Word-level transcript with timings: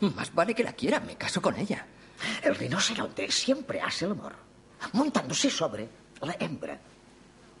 Más 0.00 0.34
vale 0.34 0.54
que 0.54 0.64
la 0.64 0.72
quiera, 0.72 1.00
me 1.00 1.16
caso 1.16 1.42
con 1.42 1.58
ella. 1.58 1.86
El 2.42 2.54
rinoceronte 2.54 3.30
siempre 3.30 3.80
hace 3.80 4.06
el 4.06 4.12
amor, 4.12 4.34
montándose 4.92 5.50
sobre 5.50 5.88
la 6.22 6.36
hembra. 6.38 6.78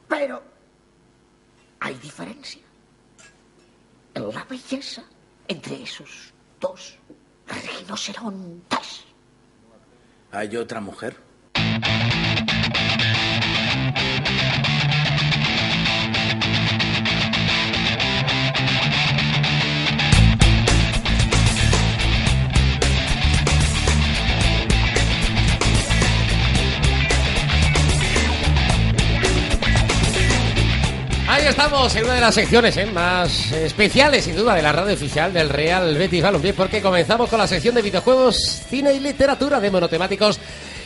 Pero 0.08 0.42
hay 1.80 1.94
diferencia 1.94 2.62
en 4.14 4.34
la 4.34 4.44
belleza 4.44 5.02
entre 5.48 5.82
esos 5.82 6.32
dos 6.58 6.98
rinocerontes. 7.46 9.04
¿Hay 10.32 10.56
otra 10.56 10.80
mujer? 10.80 11.16
Ahí 31.40 31.46
estamos 31.46 31.96
en 31.96 32.04
una 32.04 32.16
de 32.16 32.20
las 32.20 32.34
secciones 32.34 32.76
¿eh? 32.76 32.84
más 32.84 33.50
especiales, 33.52 34.24
sin 34.24 34.36
duda, 34.36 34.54
de 34.54 34.60
la 34.60 34.72
radio 34.72 34.92
oficial 34.92 35.32
del 35.32 35.48
Real 35.48 35.96
Betis 35.96 36.22
Balompié, 36.22 36.52
porque 36.52 36.82
comenzamos 36.82 37.30
con 37.30 37.38
la 37.38 37.46
sección 37.46 37.74
de 37.74 37.80
videojuegos, 37.80 38.36
cine 38.68 38.92
y 38.92 39.00
literatura 39.00 39.58
de 39.58 39.70
monotemáticos 39.70 40.38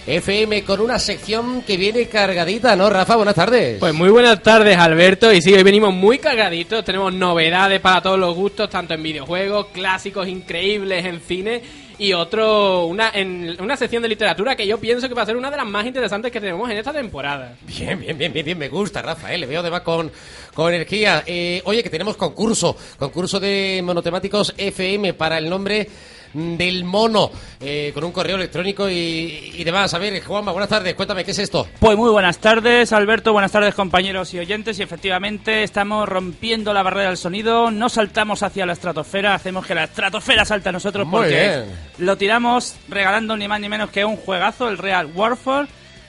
FM, 0.07 0.63
con 0.63 0.81
una 0.81 1.01
sección 1.01 1.63
que 1.63 1.77
viene 1.77 2.07
cargadita, 2.07 2.77
¿no, 2.77 2.89
Rafa? 2.89 3.17
Buenas 3.17 3.35
tardes. 3.35 3.79
Pues 3.81 3.93
muy 3.95 4.11
buenas 4.11 4.45
tardes, 4.45 4.79
Alberto. 4.79 5.33
Y 5.33 5.43
sí, 5.43 5.53
hoy 5.53 5.65
venimos 5.65 5.93
muy 5.93 6.19
cargaditos. 6.19 6.85
Tenemos 6.85 7.13
novedades 7.13 7.81
para 7.81 8.01
todos 8.01 8.19
los 8.19 8.33
gustos, 8.37 8.71
tanto 8.71 8.95
en 8.95 9.03
videojuegos, 9.03 9.67
clásicos 9.73 10.29
increíbles 10.29 11.05
en 11.05 11.21
cine 11.21 11.63
y 11.99 12.13
otro, 12.13 12.87
una, 12.87 13.11
en 13.15 13.57
una 13.61 13.77
sección 13.77 14.03
de 14.03 14.09
literatura 14.09 14.57
que 14.57 14.67
yo 14.67 14.79
pienso 14.79 15.09
que 15.09 15.15
va 15.15 15.23
a 15.23 15.27
ser 15.27 15.37
una 15.37 15.51
de 15.51 15.57
las 15.57 15.67
más 15.67 15.87
interesantes 15.87 16.31
que 16.31 16.41
tenemos 16.41 16.71
en 16.71 16.79
esta 16.79 16.93
temporada. 16.93 17.57
Bien, 17.67 17.99
bien, 17.99 18.17
bien, 18.19 18.33
bien, 18.33 18.45
bien, 18.45 18.59
me 18.59 18.69
gusta, 18.69 19.03
Rafa, 19.03 19.33
¿eh? 19.33 19.39
le 19.39 19.47
veo 19.47 19.61
además 19.61 19.83
con, 19.83 20.11
con 20.55 20.73
energía. 20.73 21.23
Eh, 21.27 21.63
oye, 21.65 21.83
que 21.83 21.91
tenemos 21.91 22.17
concurso, 22.17 22.77
concurso 22.99 23.41
de 23.41 23.81
monotemáticos 23.85 24.55
FM 24.57 25.15
para 25.15 25.39
el 25.39 25.49
nombre 25.49 25.89
del 26.35 26.85
mono, 26.85 27.31
eh, 27.61 27.93
con 27.95 28.05
un 28.05 28.13
correo 28.13 28.37
electrónico 28.37 28.89
y, 28.91 29.53
y 29.55 29.65
demás. 29.65 29.95
A 29.95 29.99
ver, 29.99 30.23
Juanma, 30.23 30.53
buenas 30.53 30.69
tardes, 30.69 30.95
cuéntame, 30.95 31.25
¿qué 31.25 31.31
es 31.31 31.39
esto? 31.39 31.67
Pues 31.79 31.97
muy 31.97 32.11
buenas 32.11 32.39
tardes, 32.39 32.93
Alberto, 32.93 33.33
buenas 33.33 33.53
tardes, 33.53 33.75
compañeros 33.75 34.35
y 34.35 34.39
oyentes. 34.41 34.79
Y 34.79 34.83
efectivamente 34.83 35.63
estamos 35.63 36.09
rompiendo 36.09 36.73
la 36.75 36.83
barrera 36.83 37.09
del 37.09 37.17
sonido, 37.17 37.71
no 37.71 37.89
saltamos 37.89 38.43
hacia 38.43 38.67
la 38.67 38.73
estratosfera, 38.75 39.35
hacemos 39.35 39.65
que 39.67 39.75
la 39.75 39.85
estratosfera 39.85 40.45
salte 40.45 40.69
a 40.69 40.73
nosotros 40.73 41.07
Muy 41.07 41.21
porque 41.21 41.35
bien. 41.35 41.65
lo 41.99 42.17
tiramos 42.17 42.77
regalando 42.89 43.37
ni 43.37 43.49
más 43.49 43.61
ni 43.61 43.69
menos 43.69 43.91
que 43.91 44.05
un 44.05 44.17
juegazo, 44.17 44.69
el 44.69 44.79
Real 44.79 45.07
Warfare. 45.15 45.69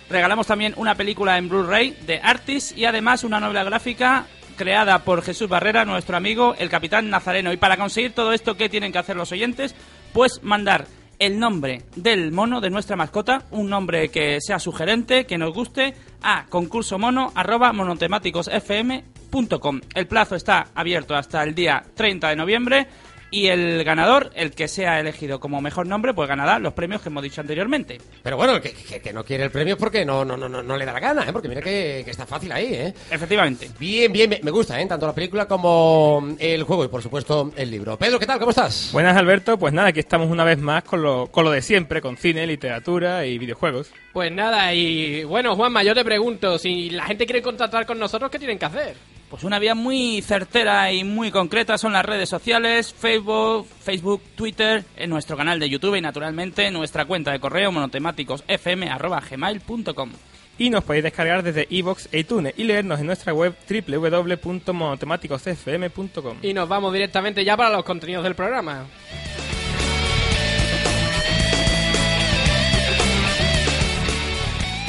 Regalamos 0.09 0.47
también 0.47 0.73
una 0.77 0.95
película 0.95 1.37
en 1.37 1.49
Blu-ray 1.49 1.97
de 2.05 2.19
Artis 2.21 2.73
y 2.75 2.85
además 2.85 3.23
una 3.23 3.39
novela 3.39 3.63
gráfica 3.63 4.25
creada 4.55 4.99
por 5.03 5.21
Jesús 5.21 5.49
Barrera, 5.49 5.83
nuestro 5.83 6.15
amigo, 6.15 6.55
el 6.57 6.69
Capitán 6.69 7.09
Nazareno. 7.09 7.51
Y 7.51 7.57
para 7.57 7.75
conseguir 7.75 8.13
todo 8.13 8.31
esto, 8.31 8.55
¿qué 8.55 8.69
tienen 8.69 8.91
que 8.91 8.99
hacer 8.99 9.15
los 9.15 9.31
oyentes? 9.31 9.75
Pues 10.15 10.41
mandar 10.43 10.87
el 11.19 11.37
nombre 11.37 11.83
del 11.97 12.31
mono 12.31 12.61
de 12.61 12.69
nuestra 12.69 12.95
mascota, 12.95 13.41
un 13.51 13.69
nombre 13.69 14.07
que 14.07 14.39
sea 14.39 14.59
sugerente, 14.59 15.25
que 15.25 15.37
nos 15.37 15.53
guste, 15.53 15.93
a 16.21 16.45
concurso 16.45 16.97
monotemáticosfm.com. 16.97 19.81
El 19.93 20.07
plazo 20.07 20.37
está 20.37 20.67
abierto 20.73 21.15
hasta 21.15 21.43
el 21.43 21.53
día 21.53 21.83
30 21.95 22.29
de 22.29 22.35
noviembre 22.37 22.87
y 23.35 23.47
el 23.47 23.83
ganador, 23.83 24.31
el 24.35 24.51
que 24.51 24.67
sea 24.67 24.99
elegido 24.99 25.39
como 25.39 25.59
mejor 25.61 25.87
nombre, 25.87 26.13
pues 26.13 26.29
ganará 26.29 26.57
los 26.59 26.73
premios 26.73 27.01
que 27.01 27.09
hemos 27.09 27.21
dicho 27.23 27.41
anteriormente. 27.41 27.97
Pero 28.23 28.37
bueno, 28.37 28.55
el 28.55 28.61
que, 28.61 28.71
que- 28.73 29.01
que 29.01 29.11
no 29.13 29.23
quiere 29.25 29.43
el 29.43 29.51
premio 29.51 29.73
es 29.73 29.79
porque 29.79 30.05
no, 30.05 30.23
no, 30.23 30.37
no, 30.37 30.47
no, 30.47 30.77
le 30.77 30.85
da 30.85 30.93
la 30.93 30.99
gana, 30.99 31.23
¿eh? 31.27 31.33
Porque 31.33 31.49
mira 31.49 31.61
que, 31.61 32.01
que 32.05 32.11
está 32.11 32.25
fácil 32.25 32.51
ahí, 32.51 32.67
¿eh? 32.73 32.93
Efectivamente. 33.11 33.69
Bien, 33.79 34.11
bien, 34.13 34.29
me- 34.29 34.39
me 34.41 34.51
gusta, 34.51 34.79
¿eh? 34.79 34.85
Tanto 34.85 35.05
la 35.05 35.13
película 35.13 35.47
como 35.47 36.35
el 36.39 36.63
juego 36.63 36.85
y, 36.85 36.87
por 36.87 37.01
supuesto, 37.01 37.51
el 37.57 37.69
libro. 37.71 37.97
Pedro, 37.97 38.19
¿qué 38.19 38.25
tal? 38.25 38.39
¿Cómo 38.39 38.51
estás? 38.51 38.89
Buenas 38.93 39.17
Alberto, 39.17 39.57
pues 39.57 39.73
nada, 39.73 39.89
aquí 39.89 39.99
estamos 39.99 40.29
una 40.29 40.43
vez 40.43 40.57
más 40.59 40.83
con 40.83 41.01
lo, 41.01 41.27
con 41.27 41.43
lo 41.43 41.51
de 41.51 41.61
siempre, 41.61 42.01
con 42.01 42.17
cine, 42.17 42.47
literatura 42.47 43.25
y 43.25 43.37
videojuegos. 43.37 43.91
Pues 44.13 44.31
nada, 44.31 44.73
y 44.73 45.23
bueno, 45.25 45.55
Juanma, 45.55 45.83
yo 45.83 45.93
te 45.93 46.05
pregunto, 46.05 46.57
si 46.57 46.89
la 46.89 47.03
gente 47.05 47.25
quiere 47.25 47.41
contactar 47.41 47.85
con 47.85 47.99
nosotros, 47.99 48.31
¿qué 48.31 48.39
tienen 48.39 48.57
que 48.57 48.65
hacer? 48.65 48.95
Pues 49.35 49.43
una 49.43 49.59
vía 49.59 49.75
muy 49.75 50.21
certera 50.21 50.93
y 50.93 51.03
muy 51.03 51.29
concreta 51.29 51.77
son 51.77 51.91
las 51.91 52.05
redes 52.05 52.29
sociales, 52.29 52.95
Facebook, 52.97 53.67
Facebook, 53.81 54.21
Twitter, 54.33 54.85
en 54.95 55.09
nuestro 55.09 55.35
canal 55.35 55.59
de 55.59 55.69
YouTube 55.69 55.95
y 55.95 56.01
naturalmente 56.01 56.67
en 56.67 56.73
nuestra 56.73 57.03
cuenta 57.03 57.33
de 57.33 57.41
correo 57.41 57.69
monotemáticosfm.gmail.com. 57.69 60.11
Y 60.57 60.69
nos 60.69 60.85
podéis 60.85 61.03
descargar 61.03 61.43
desde 61.43 61.67
iVoox 61.69 62.07
e 62.13 62.19
iTunes 62.19 62.53
y 62.55 62.63
leernos 62.63 63.01
en 63.01 63.07
nuestra 63.07 63.33
web 63.33 63.53
www.monotemáticosfm.com. 63.69 66.37
Y 66.41 66.53
nos 66.53 66.69
vamos 66.69 66.93
directamente 66.93 67.43
ya 67.43 67.57
para 67.57 67.71
los 67.71 67.83
contenidos 67.83 68.23
del 68.23 68.35
programa. 68.35 68.85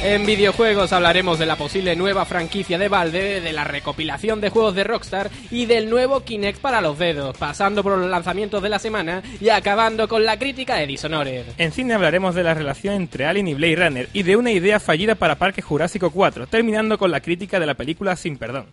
En 0.07 0.25
videojuegos 0.25 0.93
hablaremos 0.93 1.37
de 1.37 1.47
la 1.47 1.57
posible 1.57 1.97
nueva 1.97 2.25
franquicia 2.25 2.79
de 2.79 2.89
Valve, 2.89 3.41
de 3.41 3.53
la 3.53 3.65
recopilación 3.65 4.41
de 4.41 4.51
juegos 4.51 4.77
de 4.77 4.85
Rockstar 4.85 5.33
y 5.51 5.67
del 5.67 5.91
nuevo 5.91 6.21
Kinect 6.21 6.61
para 6.61 6.81
los 6.81 6.97
dedos, 6.97 7.37
pasando 7.37 7.83
por 7.83 7.99
los 7.99 8.09
lanzamientos 8.09 8.63
de 8.63 8.69
la 8.69 8.79
semana 8.79 9.21
y 9.41 9.49
acabando 9.49 10.07
con 10.07 10.25
la 10.25 10.39
crítica 10.39 10.77
de 10.77 10.87
Dishonored. 10.87 11.47
En 11.59 11.73
cine 11.73 11.95
hablaremos 11.95 12.37
de 12.37 12.45
la 12.45 12.55
relación 12.55 12.95
entre 12.95 13.27
Alien 13.27 13.49
y 13.49 13.55
Blade 13.55 13.75
Runner 13.75 14.09
y 14.13 14.23
de 14.23 14.37
una 14.37 14.53
idea 14.53 14.79
fallida 14.79 15.17
para 15.17 15.39
Parque 15.39 15.61
Jurásico 15.61 16.13
4, 16.13 16.47
terminando 16.47 16.99
con 16.99 17.11
la 17.11 17.21
crítica 17.21 17.59
de 17.59 17.67
la 17.67 17.75
película 17.75 18.15
Sin 18.15 18.39
Perdón. 18.39 18.67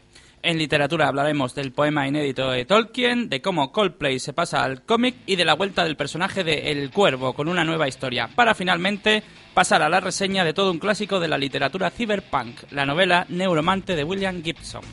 En 0.44 0.60
literatura 0.60 1.08
hablaremos 1.08 1.56
del 1.56 1.72
poema 1.72 2.08
inédito 2.08 2.52
de 2.52 2.66
Tolkien, 2.66 3.30
de 3.30 3.42
cómo 3.42 3.72
Coldplay 3.72 4.20
se 4.20 4.34
pasa 4.34 4.64
al 4.64 4.84
cómic 4.84 5.16
y 5.26 5.36
de 5.36 5.46
la 5.46 5.56
vuelta 5.56 5.84
del 5.84 5.96
personaje 5.96 6.44
de 6.44 6.70
El 6.70 6.92
Cuervo 6.92 7.34
con 7.34 7.48
una 7.48 7.64
nueva 7.64 7.88
historia, 7.88 8.30
para 8.36 8.54
finalmente 8.54 9.24
pasar 9.54 9.82
a 9.82 9.90
la 9.90 10.00
reseña 10.00 10.44
de 10.44 10.54
todo 10.54 10.72
un 10.72 10.80
clásico 10.80 11.20
de 11.20 11.28
la 11.28 11.38
literatura 11.38 11.92
cyberpunk, 11.92 12.72
la 12.72 12.86
novela 12.86 13.26
Neuromante 13.30 13.96
de 13.96 14.04
William 14.04 14.44
Gibson. 14.44 14.84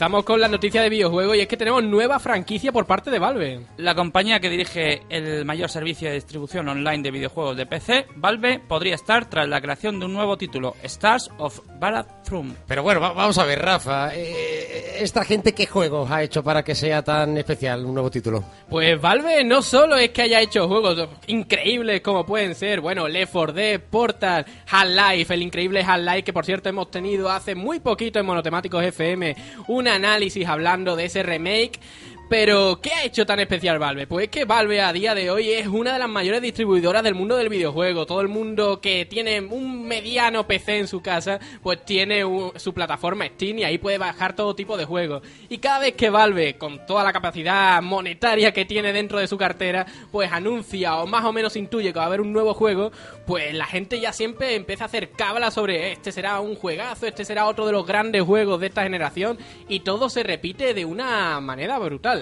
Empezamos 0.00 0.24
con 0.24 0.40
la 0.40 0.48
noticia 0.48 0.80
de 0.80 0.88
videojuegos 0.88 1.36
y 1.36 1.40
es 1.40 1.46
que 1.46 1.58
tenemos 1.58 1.84
nueva 1.84 2.18
franquicia 2.18 2.72
por 2.72 2.86
parte 2.86 3.10
de 3.10 3.18
Valve. 3.18 3.66
La 3.76 3.94
compañía 3.94 4.40
que 4.40 4.48
dirige 4.48 5.02
el 5.10 5.44
mayor 5.44 5.68
servicio 5.68 6.08
de 6.08 6.14
distribución 6.14 6.66
online 6.70 7.02
de 7.02 7.10
videojuegos 7.10 7.54
de 7.54 7.66
PC, 7.66 8.06
Valve, 8.16 8.60
podría 8.66 8.94
estar 8.94 9.28
tras 9.28 9.46
la 9.46 9.60
creación 9.60 10.00
de 10.00 10.06
un 10.06 10.14
nuevo 10.14 10.38
título, 10.38 10.74
Stars 10.84 11.30
of 11.36 11.60
Barathrum. 11.78 12.54
Pero 12.66 12.82
bueno, 12.82 12.98
va- 13.02 13.12
vamos 13.12 13.36
a 13.36 13.44
ver, 13.44 13.60
Rafa. 13.60 14.14
eh, 14.14 15.00
¿Esta 15.00 15.22
gente 15.22 15.52
qué 15.52 15.66
juegos 15.66 16.10
ha 16.10 16.22
hecho 16.22 16.42
para 16.42 16.62
que 16.62 16.74
sea 16.74 17.02
tan 17.02 17.36
especial 17.36 17.84
un 17.84 17.92
nuevo 17.92 18.10
título? 18.10 18.42
Pues 18.70 18.98
Valve 18.98 19.44
no 19.44 19.60
solo 19.60 19.96
es 19.96 20.10
que 20.10 20.22
haya 20.22 20.40
hecho 20.40 20.66
juegos 20.66 21.08
increíbles 21.26 22.00
como 22.00 22.24
pueden 22.24 22.54
ser, 22.54 22.80
bueno, 22.80 23.06
Left 23.06 23.32
4 23.32 23.52
Dead, 23.52 23.80
Portal, 23.82 24.46
Half-Life, 24.70 25.34
el 25.34 25.42
increíble 25.42 25.82
Half-Life 25.86 26.22
que 26.22 26.32
por 26.32 26.46
cierto 26.46 26.70
hemos 26.70 26.90
tenido 26.90 27.28
hace 27.30 27.54
muy 27.54 27.80
poquito 27.80 28.18
en 28.18 28.24
Monotemáticos 28.24 28.82
FM 28.82 29.36
un 29.68 29.89
análisis 29.90 30.46
hablando 30.46 30.96
de 30.96 31.04
ese 31.06 31.22
remake. 31.22 31.78
Pero, 32.30 32.78
¿qué 32.80 32.92
ha 32.92 33.04
hecho 33.04 33.26
tan 33.26 33.40
especial 33.40 33.80
Valve? 33.80 34.06
Pues 34.06 34.26
es 34.26 34.30
que 34.30 34.44
Valve 34.44 34.80
a 34.80 34.92
día 34.92 35.16
de 35.16 35.32
hoy 35.32 35.50
es 35.50 35.66
una 35.66 35.94
de 35.94 35.98
las 35.98 36.08
mayores 36.08 36.40
distribuidoras 36.40 37.02
del 37.02 37.16
mundo 37.16 37.36
del 37.36 37.48
videojuego. 37.48 38.06
Todo 38.06 38.20
el 38.20 38.28
mundo 38.28 38.80
que 38.80 39.04
tiene 39.04 39.40
un 39.40 39.84
mediano 39.84 40.46
PC 40.46 40.78
en 40.78 40.86
su 40.86 41.02
casa, 41.02 41.40
pues 41.60 41.84
tiene 41.84 42.22
su 42.54 42.72
plataforma 42.72 43.26
Steam 43.26 43.58
y 43.58 43.64
ahí 43.64 43.78
puede 43.78 43.98
bajar 43.98 44.36
todo 44.36 44.54
tipo 44.54 44.76
de 44.76 44.84
juegos. 44.84 45.24
Y 45.48 45.58
cada 45.58 45.80
vez 45.80 45.94
que 45.94 46.08
Valve, 46.08 46.56
con 46.56 46.86
toda 46.86 47.02
la 47.02 47.12
capacidad 47.12 47.82
monetaria 47.82 48.52
que 48.52 48.64
tiene 48.64 48.92
dentro 48.92 49.18
de 49.18 49.26
su 49.26 49.36
cartera, 49.36 49.84
pues 50.12 50.30
anuncia 50.30 50.98
o 50.98 51.08
más 51.08 51.24
o 51.24 51.32
menos 51.32 51.56
intuye 51.56 51.92
que 51.92 51.98
va 51.98 52.04
a 52.04 52.06
haber 52.06 52.20
un 52.20 52.32
nuevo 52.32 52.54
juego, 52.54 52.92
pues 53.26 53.52
la 53.54 53.66
gente 53.66 53.98
ya 53.98 54.12
siempre 54.12 54.54
empieza 54.54 54.84
a 54.84 54.86
hacer 54.86 55.10
cábala 55.10 55.50
sobre 55.50 55.90
este 55.90 56.12
será 56.12 56.38
un 56.38 56.54
juegazo, 56.54 57.08
este 57.08 57.24
será 57.24 57.46
otro 57.46 57.66
de 57.66 57.72
los 57.72 57.84
grandes 57.84 58.22
juegos 58.22 58.60
de 58.60 58.68
esta 58.68 58.84
generación 58.84 59.36
y 59.68 59.80
todo 59.80 60.08
se 60.08 60.22
repite 60.22 60.74
de 60.74 60.84
una 60.84 61.40
manera 61.40 61.76
brutal. 61.80 62.19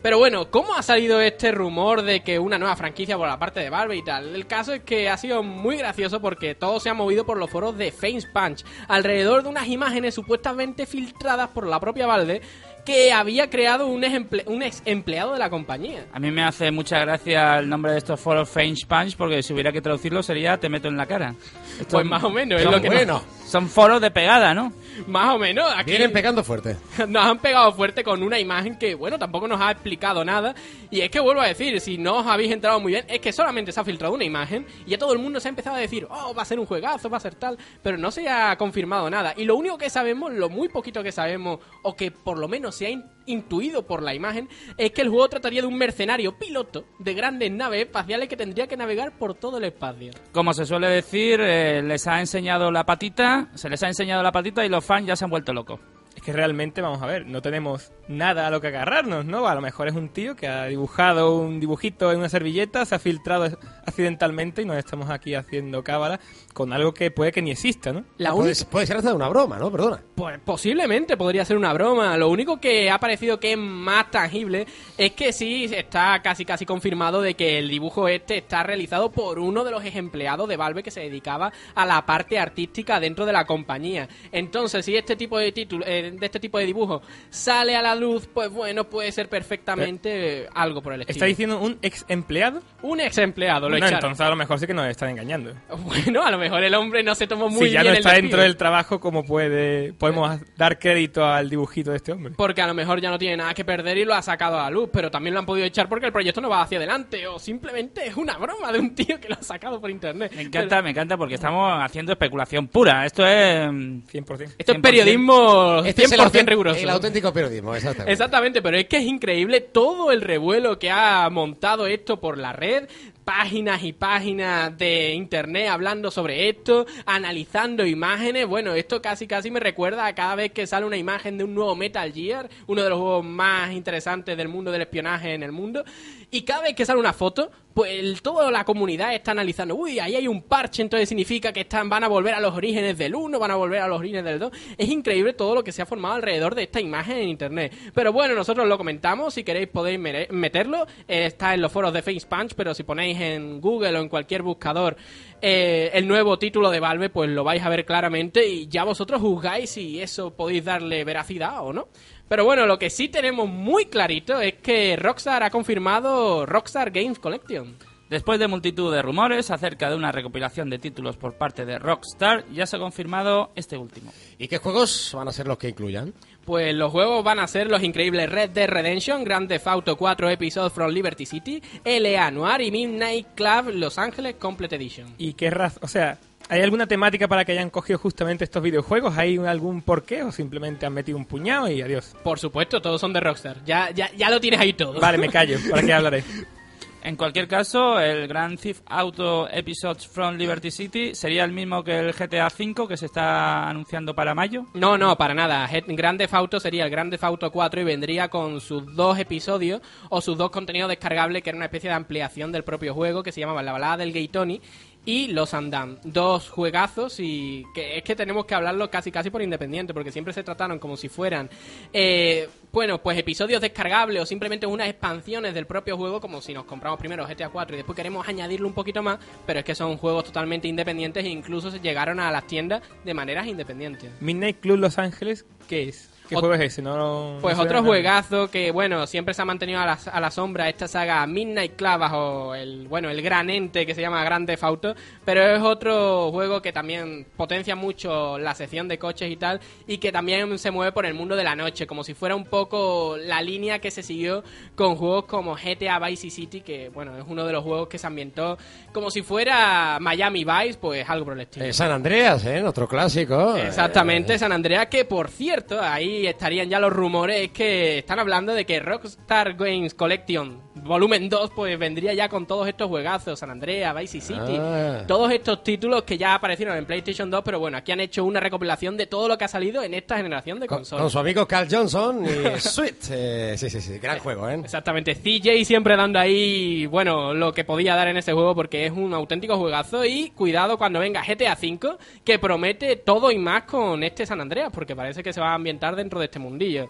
Pero 0.00 0.16
bueno, 0.18 0.48
¿cómo 0.48 0.74
ha 0.76 0.82
salido 0.82 1.20
este 1.20 1.50
rumor 1.50 2.02
de 2.02 2.20
que 2.20 2.38
una 2.38 2.56
nueva 2.56 2.76
franquicia 2.76 3.16
por 3.16 3.26
la 3.26 3.36
parte 3.36 3.58
de 3.58 3.68
Valve 3.68 3.96
y 3.96 4.04
tal? 4.04 4.32
El 4.32 4.46
caso 4.46 4.72
es 4.72 4.82
que 4.84 5.08
ha 5.08 5.16
sido 5.16 5.42
muy 5.42 5.76
gracioso 5.76 6.20
porque 6.20 6.54
todo 6.54 6.78
se 6.78 6.88
ha 6.88 6.94
movido 6.94 7.26
por 7.26 7.36
los 7.36 7.50
foros 7.50 7.76
de 7.76 7.90
Face 7.90 8.28
Punch, 8.32 8.64
alrededor 8.86 9.42
de 9.42 9.48
unas 9.48 9.66
imágenes 9.66 10.14
supuestamente 10.14 10.86
filtradas 10.86 11.48
por 11.48 11.66
la 11.66 11.80
propia 11.80 12.06
Valve 12.06 12.40
que 12.86 13.12
había 13.12 13.50
creado 13.50 13.86
un, 13.88 14.02
ex 14.04 14.46
un 14.46 14.62
ex 14.62 14.82
empleado 14.86 15.32
de 15.32 15.40
la 15.40 15.50
compañía. 15.50 16.06
A 16.12 16.20
mí 16.20 16.30
me 16.30 16.42
hace 16.44 16.70
mucha 16.70 17.00
gracia 17.00 17.58
el 17.58 17.68
nombre 17.68 17.90
de 17.92 17.98
estos 17.98 18.18
foros 18.20 18.48
Fange 18.48 18.86
Punch 18.88 19.16
porque 19.16 19.42
si 19.42 19.52
hubiera 19.52 19.72
que 19.72 19.82
traducirlo 19.82 20.22
sería 20.22 20.58
te 20.58 20.68
meto 20.68 20.86
en 20.86 20.96
la 20.96 21.06
cara. 21.06 21.34
Esto- 21.78 21.96
Pues 21.96 22.06
más 22.06 22.22
o 22.22 22.30
menos, 22.30 22.60
es 22.60 22.64
lo 22.70 22.80
que 22.80 22.88
buenos. 22.88 23.22
Son 23.48 23.66
foros 23.70 23.98
de 24.02 24.10
pegada, 24.10 24.52
¿no? 24.52 24.74
Más 25.06 25.34
o 25.34 25.38
menos. 25.38 25.64
Aquí 25.74 25.92
Vienen 25.92 26.12
pegando 26.12 26.44
fuerte. 26.44 26.76
nos 27.08 27.24
han 27.24 27.38
pegado 27.38 27.72
fuerte 27.72 28.04
con 28.04 28.22
una 28.22 28.38
imagen 28.38 28.76
que, 28.76 28.94
bueno, 28.94 29.18
tampoco 29.18 29.48
nos 29.48 29.58
ha 29.58 29.70
explicado 29.70 30.22
nada. 30.22 30.54
Y 30.90 31.00
es 31.00 31.10
que 31.10 31.18
vuelvo 31.18 31.40
a 31.40 31.46
decir, 31.46 31.80
si 31.80 31.96
no 31.96 32.18
os 32.18 32.26
habéis 32.26 32.52
entrado 32.52 32.78
muy 32.78 32.92
bien, 32.92 33.06
es 33.08 33.20
que 33.20 33.32
solamente 33.32 33.72
se 33.72 33.80
ha 33.80 33.84
filtrado 33.84 34.12
una 34.12 34.24
imagen 34.24 34.66
y 34.84 34.90
ya 34.90 34.98
todo 34.98 35.14
el 35.14 35.18
mundo 35.18 35.40
se 35.40 35.48
ha 35.48 35.50
empezado 35.50 35.76
a 35.76 35.80
decir, 35.80 36.06
oh, 36.10 36.34
va 36.34 36.42
a 36.42 36.44
ser 36.44 36.60
un 36.60 36.66
juegazo, 36.66 37.08
va 37.08 37.16
a 37.16 37.20
ser 37.20 37.36
tal, 37.36 37.56
pero 37.82 37.96
no 37.96 38.10
se 38.10 38.28
ha 38.28 38.54
confirmado 38.58 39.08
nada. 39.08 39.32
Y 39.34 39.44
lo 39.44 39.56
único 39.56 39.78
que 39.78 39.88
sabemos, 39.88 40.30
lo 40.30 40.50
muy 40.50 40.68
poquito 40.68 41.02
que 41.02 41.10
sabemos, 41.10 41.60
o 41.82 41.96
que 41.96 42.10
por 42.10 42.38
lo 42.38 42.48
menos 42.48 42.74
se 42.74 42.88
ha 42.88 42.90
intuido 43.28 43.86
por 43.86 44.02
la 44.02 44.14
imagen, 44.14 44.48
es 44.76 44.90
que 44.90 45.02
el 45.02 45.08
juego 45.08 45.28
trataría 45.28 45.62
de 45.62 45.68
un 45.68 45.76
mercenario 45.76 46.36
piloto 46.38 46.84
de 46.98 47.14
grandes 47.14 47.50
naves 47.50 47.82
espaciales 47.82 48.28
que 48.28 48.36
tendría 48.36 48.66
que 48.66 48.76
navegar 48.76 49.16
por 49.18 49.34
todo 49.34 49.58
el 49.58 49.64
espacio. 49.64 50.12
Como 50.32 50.52
se 50.52 50.66
suele 50.66 50.88
decir, 50.88 51.40
eh, 51.40 51.82
les 51.82 52.06
ha 52.06 52.20
enseñado 52.20 52.70
la 52.70 52.84
patita, 52.84 53.50
se 53.54 53.68
les 53.68 53.82
ha 53.82 53.88
enseñado 53.88 54.22
la 54.22 54.32
patita 54.32 54.64
y 54.64 54.68
los 54.68 54.84
fans 54.84 55.06
ya 55.06 55.16
se 55.16 55.24
han 55.24 55.30
vuelto 55.30 55.52
locos. 55.52 55.80
Que 56.28 56.34
realmente, 56.34 56.82
vamos 56.82 57.00
a 57.00 57.06
ver, 57.06 57.24
no 57.24 57.40
tenemos 57.40 57.90
nada 58.06 58.46
a 58.46 58.50
lo 58.50 58.60
que 58.60 58.66
agarrarnos, 58.66 59.24
¿no? 59.24 59.48
A 59.48 59.54
lo 59.54 59.62
mejor 59.62 59.88
es 59.88 59.94
un 59.94 60.10
tío 60.10 60.36
que 60.36 60.46
ha 60.46 60.66
dibujado 60.66 61.38
un 61.38 61.58
dibujito 61.58 62.12
en 62.12 62.18
una 62.18 62.28
servilleta, 62.28 62.84
se 62.84 62.94
ha 62.94 62.98
filtrado 62.98 63.58
accidentalmente 63.86 64.60
y 64.60 64.66
nos 64.66 64.76
estamos 64.76 65.08
aquí 65.08 65.34
haciendo 65.34 65.82
cábala 65.82 66.20
con 66.52 66.74
algo 66.74 66.92
que 66.92 67.10
puede 67.10 67.32
que 67.32 67.40
ni 67.40 67.50
exista, 67.50 67.94
¿no? 67.94 68.04
La 68.18 68.32
puede, 68.32 68.50
única... 68.50 68.70
puede 68.70 68.86
ser 68.86 68.98
hasta 68.98 69.14
una 69.14 69.28
broma, 69.28 69.58
¿no? 69.58 69.70
Perdona. 69.70 70.02
Pues 70.16 70.38
posiblemente 70.44 71.16
podría 71.16 71.46
ser 71.46 71.56
una 71.56 71.72
broma. 71.72 72.14
Lo 72.18 72.28
único 72.28 72.60
que 72.60 72.90
ha 72.90 73.00
parecido 73.00 73.40
que 73.40 73.52
es 73.52 73.58
más 73.58 74.10
tangible 74.10 74.66
es 74.98 75.12
que 75.12 75.32
sí 75.32 75.64
está 75.72 76.20
casi 76.22 76.44
casi 76.44 76.66
confirmado 76.66 77.22
de 77.22 77.34
que 77.34 77.58
el 77.58 77.70
dibujo 77.70 78.06
este 78.06 78.36
está 78.36 78.64
realizado 78.64 79.10
por 79.12 79.38
uno 79.38 79.64
de 79.64 79.70
los 79.70 79.82
empleados 79.82 80.46
de 80.46 80.58
Valve 80.58 80.82
que 80.82 80.90
se 80.90 81.00
dedicaba 81.00 81.52
a 81.74 81.86
la 81.86 82.04
parte 82.04 82.38
artística 82.38 83.00
dentro 83.00 83.24
de 83.24 83.32
la 83.32 83.46
compañía. 83.46 84.10
Entonces, 84.30 84.84
si 84.84 84.94
este 84.94 85.16
tipo 85.16 85.38
de 85.38 85.52
título, 85.52 85.86
eh, 85.86 86.17
de 86.18 86.26
este 86.26 86.40
tipo 86.40 86.58
de 86.58 86.66
dibujo 86.66 87.02
sale 87.30 87.76
a 87.76 87.82
la 87.82 87.94
luz, 87.94 88.28
pues 88.32 88.50
bueno, 88.50 88.84
puede 88.84 89.12
ser 89.12 89.28
perfectamente 89.28 90.42
eh, 90.42 90.48
algo 90.54 90.82
por 90.82 90.92
el 90.92 91.00
estilo. 91.02 91.14
¿Está 91.16 91.26
diciendo 91.26 91.58
un 91.60 91.78
ex 91.82 92.04
empleado? 92.08 92.60
Un 92.82 93.00
ex 93.00 93.18
empleado, 93.18 93.68
lo 93.68 93.70
No, 93.70 93.76
echaron. 93.78 93.94
entonces 93.96 94.26
a 94.26 94.30
lo 94.30 94.36
mejor 94.36 94.58
sí 94.58 94.66
que 94.66 94.74
nos 94.74 94.86
están 94.86 95.10
engañando. 95.10 95.52
Bueno, 95.88 96.22
a 96.24 96.30
lo 96.30 96.38
mejor 96.38 96.62
el 96.64 96.74
hombre 96.74 97.02
no 97.02 97.14
se 97.14 97.26
tomó 97.26 97.48
muy 97.48 97.68
si 97.68 97.72
ya 97.72 97.80
bien 97.82 97.92
no 97.92 97.98
el 97.98 97.98
está 98.06 98.12
dentro 98.14 98.42
del 98.42 98.56
trabajo, 98.56 99.00
¿cómo 99.00 99.24
puede, 99.24 99.92
podemos 99.94 100.38
dar 100.56 100.78
crédito 100.78 101.24
al 101.24 101.48
dibujito 101.50 101.90
de 101.90 101.96
este 101.96 102.12
hombre? 102.12 102.34
Porque 102.36 102.60
a 102.62 102.66
lo 102.66 102.74
mejor 102.74 103.00
ya 103.00 103.10
no 103.10 103.18
tiene 103.18 103.36
nada 103.38 103.54
que 103.54 103.64
perder 103.64 103.98
y 103.98 104.04
lo 104.04 104.14
ha 104.14 104.22
sacado 104.22 104.58
a 104.58 104.64
la 104.64 104.70
luz, 104.70 104.90
pero 104.92 105.10
también 105.10 105.34
lo 105.34 105.40
han 105.40 105.46
podido 105.46 105.66
echar 105.66 105.88
porque 105.88 106.06
el 106.06 106.12
proyecto 106.12 106.40
no 106.40 106.48
va 106.48 106.62
hacia 106.62 106.78
adelante, 106.78 107.26
o 107.26 107.38
simplemente 107.38 108.06
es 108.06 108.16
una 108.16 108.36
broma 108.38 108.70
de 108.72 108.78
un 108.78 108.94
tío 108.94 109.18
que 109.20 109.28
lo 109.28 109.34
ha 109.36 109.42
sacado 109.42 109.80
por 109.80 109.90
internet. 109.90 110.32
Me 110.34 110.42
encanta, 110.42 110.82
me 110.82 110.90
encanta 110.90 111.16
porque 111.16 111.34
estamos 111.34 111.72
haciendo 111.82 112.12
especulación 112.12 112.68
pura. 112.68 113.06
Esto 113.06 113.26
es... 113.26 113.72
mm, 113.72 114.02
100%. 114.06 114.54
Esto 114.58 114.72
es 114.72 114.78
100%. 114.78 114.80
periodismo 114.82 115.82
100% 115.82 115.94
es 116.14 116.34
el, 116.34 116.46
riguroso. 116.46 116.80
el 116.80 116.90
auténtico 116.90 117.32
periodismo, 117.32 117.74
exactamente. 117.74 118.12
Exactamente, 118.12 118.62
pero 118.62 118.76
es 118.76 118.86
que 118.86 118.98
es 118.98 119.04
increíble 119.04 119.60
todo 119.60 120.10
el 120.12 120.22
revuelo 120.22 120.78
que 120.78 120.90
ha 120.90 121.28
montado 121.30 121.86
esto 121.86 122.20
por 122.20 122.38
la 122.38 122.52
red, 122.52 122.88
páginas 123.28 123.84
y 123.84 123.92
páginas 123.92 124.78
de 124.78 125.12
internet 125.12 125.68
hablando 125.68 126.10
sobre 126.10 126.48
esto, 126.48 126.86
analizando 127.04 127.84
imágenes. 127.84 128.46
Bueno, 128.46 128.72
esto 128.72 129.02
casi 129.02 129.26
casi 129.26 129.50
me 129.50 129.60
recuerda 129.60 130.06
a 130.06 130.14
cada 130.14 130.34
vez 130.34 130.52
que 130.52 130.66
sale 130.66 130.86
una 130.86 130.96
imagen 130.96 131.36
de 131.36 131.44
un 131.44 131.54
nuevo 131.54 131.76
Metal 131.76 132.10
Gear, 132.10 132.48
uno 132.66 132.82
de 132.82 132.88
los 132.88 132.98
juegos 132.98 133.26
más 133.26 133.72
interesantes 133.72 134.34
del 134.34 134.48
mundo 134.48 134.72
del 134.72 134.80
espionaje 134.80 135.34
en 135.34 135.42
el 135.42 135.52
mundo. 135.52 135.84
Y 136.30 136.42
cada 136.42 136.62
vez 136.62 136.74
que 136.74 136.84
sale 136.84 137.00
una 137.00 137.14
foto, 137.14 137.50
pues 137.72 138.20
toda 138.22 138.50
la 138.50 138.64
comunidad 138.64 139.14
está 139.14 139.30
analizando, 139.30 139.76
uy, 139.76 139.98
ahí 139.98 140.16
hay 140.16 140.26
un 140.26 140.42
parche, 140.42 140.82
entonces 140.82 141.08
significa 141.08 141.52
que 141.52 141.60
están, 141.60 141.88
van 141.88 142.04
a 142.04 142.08
volver 142.08 142.34
a 142.34 142.40
los 142.40 142.54
orígenes 142.54 142.98
del 142.98 143.14
1, 143.14 143.38
van 143.38 143.50
a 143.52 143.54
volver 143.54 143.80
a 143.80 143.88
los 143.88 144.00
orígenes 144.00 144.24
del 144.24 144.38
2. 144.38 144.52
Es 144.76 144.88
increíble 144.88 145.32
todo 145.32 145.54
lo 145.54 145.64
que 145.64 145.72
se 145.72 145.80
ha 145.80 145.86
formado 145.86 146.16
alrededor 146.16 146.54
de 146.54 146.64
esta 146.64 146.80
imagen 146.80 147.18
en 147.18 147.28
internet. 147.28 147.72
Pero 147.94 148.12
bueno, 148.12 148.34
nosotros 148.34 148.66
lo 148.66 148.76
comentamos, 148.76 149.34
si 149.34 149.44
queréis 149.44 149.68
podéis 149.68 149.98
meterlo, 150.30 150.86
Eh, 151.06 151.26
está 151.26 151.54
en 151.54 151.62
los 151.62 151.72
foros 151.72 151.92
de 151.92 152.02
Face 152.02 152.26
Punch, 152.28 152.54
pero 152.54 152.74
si 152.74 152.82
ponéis 152.82 153.20
en 153.20 153.60
Google 153.60 153.96
o 153.96 154.02
en 154.02 154.08
cualquier 154.08 154.42
buscador 154.42 154.96
eh, 155.40 155.90
el 155.94 156.06
nuevo 156.08 156.38
título 156.38 156.70
de 156.70 156.80
Valve, 156.80 157.10
pues 157.10 157.30
lo 157.30 157.44
vais 157.44 157.62
a 157.62 157.68
ver 157.68 157.84
claramente 157.84 158.46
y 158.46 158.66
ya 158.68 158.84
vosotros 158.84 159.20
juzgáis 159.20 159.70
si 159.70 160.00
eso 160.00 160.34
podéis 160.34 160.64
darle 160.64 161.04
veracidad 161.04 161.64
o 161.64 161.72
no. 161.72 161.88
Pero 162.28 162.44
bueno, 162.44 162.66
lo 162.66 162.78
que 162.78 162.90
sí 162.90 163.08
tenemos 163.08 163.48
muy 163.48 163.86
clarito 163.86 164.40
es 164.40 164.54
que 164.54 164.96
Rockstar 164.96 165.42
ha 165.42 165.50
confirmado 165.50 166.44
Rockstar 166.44 166.90
Games 166.90 167.18
Collection. 167.18 167.76
Después 168.10 168.38
de 168.38 168.48
multitud 168.48 168.92
de 168.92 169.02
rumores 169.02 169.50
acerca 169.50 169.90
de 169.90 169.96
una 169.96 170.12
recopilación 170.12 170.70
de 170.70 170.78
títulos 170.78 171.18
por 171.18 171.34
parte 171.34 171.66
de 171.66 171.78
Rockstar, 171.78 172.46
ya 172.50 172.64
se 172.66 172.76
ha 172.76 172.78
confirmado 172.78 173.50
este 173.54 173.76
último. 173.76 174.12
¿Y 174.38 174.48
qué 174.48 174.56
juegos 174.56 175.12
van 175.14 175.28
a 175.28 175.32
ser 175.32 175.46
los 175.46 175.58
que 175.58 175.68
incluyan? 175.68 176.14
Pues 176.46 176.74
los 176.74 176.90
juegos 176.90 177.22
van 177.22 177.38
a 177.38 177.46
ser 177.46 177.70
los 177.70 177.82
increíbles 177.82 178.30
Red 178.30 178.50
Dead 178.50 178.68
Redemption, 178.68 179.24
Grand 179.24 179.46
Theft 179.46 179.66
Auto 179.66 179.96
4 179.96 180.30
Episodes 180.30 180.72
from 180.72 180.90
Liberty 180.90 181.26
City, 181.26 181.62
LA 181.84 182.30
Noir 182.30 182.62
y 182.62 182.70
Midnight 182.70 183.26
Club 183.34 183.72
Los 183.74 183.98
Ángeles 183.98 184.36
Complete 184.38 184.76
Edition. 184.76 185.14
¿Y 185.18 185.34
qué 185.34 185.50
raza? 185.50 185.78
O 185.82 185.88
sea, 185.88 186.18
¿hay 186.48 186.62
alguna 186.62 186.86
temática 186.86 187.28
para 187.28 187.44
que 187.44 187.52
hayan 187.52 187.70
cogido 187.70 187.98
justamente 187.98 188.44
estos 188.44 188.62
videojuegos? 188.62 189.16
¿Hay 189.16 189.36
algún 189.38 189.82
porqué 189.82 190.22
o 190.22 190.32
simplemente 190.32 190.86
han 190.86 190.94
metido 190.94 191.18
un 191.18 191.24
puñado 191.24 191.70
y 191.70 191.82
adiós? 191.82 192.14
Por 192.22 192.38
supuesto, 192.38 192.80
todos 192.80 193.00
son 193.00 193.12
de 193.12 193.20
Rockstar. 193.20 193.64
Ya, 193.64 193.90
ya, 193.90 194.10
ya 194.16 194.30
lo 194.30 194.40
tienes 194.40 194.60
ahí 194.60 194.72
todo. 194.72 195.00
Vale, 195.00 195.18
me 195.18 195.28
callo. 195.28 195.58
¿Para 195.70 195.82
qué 195.82 195.92
hablaré? 195.92 196.24
En 197.00 197.16
cualquier 197.16 197.46
caso, 197.46 198.00
el 198.00 198.26
Grand 198.26 198.58
Theft 198.58 198.82
Auto 198.86 199.48
Episodes 199.48 200.06
from 200.06 200.36
Liberty 200.36 200.70
City 200.70 201.14
sería 201.14 201.44
el 201.44 201.52
mismo 201.52 201.84
que 201.84 201.96
el 201.96 202.12
GTA 202.12 202.48
V 202.48 202.88
que 202.88 202.96
se 202.96 203.06
está 203.06 203.68
anunciando 203.68 204.14
para 204.14 204.34
mayo. 204.34 204.66
No, 204.74 204.98
no, 204.98 205.16
para 205.16 205.32
nada. 205.32 205.68
Grand 205.86 206.18
Theft 206.18 206.34
Auto 206.34 206.60
sería 206.60 206.84
el 206.84 206.90
Grand 206.90 207.10
Theft 207.10 207.24
Auto 207.24 207.52
4 207.52 207.80
y 207.80 207.84
vendría 207.84 208.28
con 208.28 208.60
sus 208.60 208.94
dos 208.96 209.18
episodios 209.18 209.80
o 210.10 210.20
sus 210.20 210.36
dos 210.36 210.50
contenidos 210.50 210.88
descargables, 210.88 211.42
que 211.42 211.50
era 211.50 211.56
una 211.56 211.66
especie 211.66 211.88
de 211.88 211.96
ampliación 211.96 212.50
del 212.50 212.64
propio 212.64 212.92
juego 212.92 213.22
que 213.22 213.30
se 213.30 213.40
llamaba 213.40 213.62
La 213.62 213.72
balada 213.72 213.98
del 213.98 214.12
Gay 214.12 214.28
Tony 214.28 214.60
y 215.08 215.28
Los 215.28 215.54
Andam. 215.54 215.96
Dos 216.04 216.50
juegazos 216.50 217.18
y 217.18 217.64
que 217.74 217.96
es 217.96 218.04
que 218.04 218.14
tenemos 218.14 218.44
que 218.44 218.54
hablarlo 218.54 218.90
casi 218.90 219.10
casi 219.10 219.30
por 219.30 219.40
independiente, 219.40 219.94
porque 219.94 220.12
siempre 220.12 220.34
se 220.34 220.42
trataron 220.42 220.78
como 220.78 220.98
si 220.98 221.08
fueran, 221.08 221.48
eh, 221.94 222.46
bueno, 222.70 223.02
pues 223.02 223.16
episodios 223.16 223.62
descargables 223.62 224.22
o 224.22 224.26
simplemente 224.26 224.66
unas 224.66 224.86
expansiones 224.86 225.54
del 225.54 225.66
propio 225.66 225.96
juego, 225.96 226.20
como 226.20 226.42
si 226.42 226.52
nos 226.52 226.66
compramos 226.66 226.98
primero 226.98 227.26
GTA 227.26 227.48
4 227.48 227.74
y 227.74 227.78
después 227.78 227.96
queremos 227.96 228.28
añadirle 228.28 228.66
un 228.66 228.74
poquito 228.74 229.02
más, 229.02 229.18
pero 229.46 229.60
es 229.60 229.64
que 229.64 229.74
son 229.74 229.96
juegos 229.96 230.24
totalmente 230.24 230.68
independientes 230.68 231.24
e 231.24 231.28
incluso 231.30 231.70
se 231.70 231.80
llegaron 231.80 232.20
a 232.20 232.30
las 232.30 232.46
tiendas 232.46 232.82
de 233.02 233.14
maneras 233.14 233.46
independientes. 233.46 234.10
Midnight 234.20 234.60
Club 234.60 234.76
Los 234.76 234.98
Ángeles, 234.98 235.46
¿qué 235.70 235.88
es? 235.88 236.10
¿Qué 236.28 236.36
Ot- 236.36 236.40
juego 236.40 236.54
es 236.54 236.60
ese? 236.60 236.82
No, 236.82 236.96
no 236.96 237.40
Pues 237.40 237.58
otro 237.58 237.76
nada. 237.78 237.86
juegazo 237.86 238.50
que, 238.50 238.70
bueno, 238.70 239.06
siempre 239.06 239.32
se 239.34 239.42
ha 239.42 239.44
mantenido 239.44 239.80
a 239.80 239.86
la, 239.86 239.98
a 240.12 240.20
la 240.20 240.30
sombra 240.30 240.68
esta 240.68 240.86
saga 240.88 241.26
Midnight 241.26 241.76
Club 241.76 241.98
bajo 241.98 242.54
el, 242.54 242.86
bueno, 242.88 243.08
el 243.10 243.22
gran 243.22 243.48
ente 243.50 243.86
que 243.86 243.94
se 243.94 244.00
llama 244.00 244.22
Grand 244.24 244.46
Theft 244.46 244.62
Auto, 244.64 244.94
pero 245.24 245.42
es 245.42 245.62
otro 245.62 246.30
juego 246.30 246.60
que 246.62 246.72
también 246.72 247.26
potencia 247.36 247.74
mucho 247.76 248.38
la 248.38 248.54
sección 248.54 248.88
de 248.88 248.98
coches 248.98 249.30
y 249.30 249.36
tal, 249.36 249.60
y 249.86 249.98
que 249.98 250.12
también 250.12 250.58
se 250.58 250.70
mueve 250.70 250.92
por 250.92 251.06
el 251.06 251.14
mundo 251.14 251.34
de 251.36 251.44
la 251.44 251.56
noche, 251.56 251.86
como 251.86 252.04
si 252.04 252.14
fuera 252.14 252.34
un 252.36 252.44
poco 252.44 253.16
la 253.18 253.40
línea 253.42 253.78
que 253.78 253.90
se 253.90 254.02
siguió 254.02 254.44
con 254.74 254.96
juegos 254.96 255.24
como 255.24 255.54
GTA 255.56 255.98
Vice 255.98 256.30
City, 256.30 256.60
que, 256.60 256.90
bueno, 256.90 257.16
es 257.16 257.24
uno 257.26 257.46
de 257.46 257.52
los 257.52 257.64
juegos 257.64 257.88
que 257.88 257.98
se 257.98 258.06
ambientó 258.06 258.58
como 258.92 259.10
si 259.10 259.22
fuera 259.22 259.98
Miami 260.00 260.44
Vice, 260.44 260.78
pues 260.80 261.08
algo 261.08 261.24
por 261.26 261.34
el 261.34 261.40
estilo. 261.40 261.64
Eh, 261.66 261.72
San 261.72 261.90
Andreas, 261.90 262.44
¿eh? 262.44 262.62
Otro 262.62 262.86
clásico. 262.88 263.56
Exactamente, 263.56 264.38
San 264.38 264.52
Andreas, 264.52 264.86
que 264.86 265.04
por 265.04 265.28
cierto, 265.30 265.80
ahí 265.80 266.17
estarían 266.26 266.68
ya 266.68 266.80
los 266.80 266.92
rumores 266.92 267.50
que 267.50 267.98
están 267.98 268.18
hablando 268.18 268.54
de 268.54 268.64
que 268.64 268.80
Rockstar 268.80 269.54
Games 269.54 269.94
Collection 269.94 270.67
Volumen 270.82 271.28
2 271.28 271.50
pues 271.54 271.78
vendría 271.78 272.14
ya 272.14 272.28
con 272.28 272.46
todos 272.46 272.66
estos 272.68 272.88
juegazos, 272.88 273.38
San 273.38 273.50
Andreas, 273.50 273.94
Vice 273.96 274.20
City, 274.20 274.56
Ah. 274.58 275.04
todos 275.06 275.30
estos 275.32 275.62
títulos 275.62 276.02
que 276.04 276.16
ya 276.18 276.34
aparecieron 276.34 276.76
en 276.76 276.84
PlayStation 276.86 277.30
2, 277.30 277.42
pero 277.44 277.58
bueno, 277.58 277.76
aquí 277.78 277.92
han 277.92 278.00
hecho 278.00 278.24
una 278.24 278.40
recopilación 278.40 278.96
de 278.96 279.06
todo 279.06 279.28
lo 279.28 279.36
que 279.38 279.44
ha 279.44 279.48
salido 279.48 279.82
en 279.82 279.94
esta 279.94 280.16
generación 280.16 280.60
de 280.60 280.66
Con, 280.66 280.78
consolas. 280.78 281.02
con 281.02 281.10
su 281.10 281.18
amigo 281.18 281.46
Carl 281.46 281.68
Johnson 281.70 282.24
y 282.24 282.28
Sweet. 282.60 282.94
Eh, 283.10 283.54
sí, 283.56 283.70
sí, 283.70 283.80
sí, 283.80 283.98
gran 283.98 284.18
juego, 284.18 284.48
¿eh? 284.48 284.60
Exactamente, 284.64 285.14
CJ 285.14 285.64
siempre 285.64 285.96
dando 285.96 286.18
ahí, 286.18 286.86
bueno, 286.86 287.34
lo 287.34 287.52
que 287.52 287.64
podía 287.64 287.94
dar 287.94 288.08
en 288.08 288.16
ese 288.16 288.32
juego 288.32 288.54
porque 288.54 288.86
es 288.86 288.92
un 288.92 289.12
auténtico 289.14 289.56
juegazo 289.58 290.04
y 290.04 290.30
cuidado 290.30 290.78
cuando 290.78 290.98
venga 291.00 291.22
GTA 291.24 291.54
V 291.60 291.96
que 292.24 292.38
promete 292.38 292.96
todo 292.96 293.30
y 293.30 293.38
más 293.38 293.64
con 293.64 294.02
este 294.02 294.26
San 294.26 294.40
Andreas 294.40 294.70
porque 294.72 294.96
parece 294.96 295.22
que 295.22 295.32
se 295.32 295.40
va 295.40 295.50
a 295.50 295.54
ambientar 295.54 295.96
dentro 295.96 296.18
de 296.18 296.26
este 296.26 296.38
mundillo. 296.38 296.88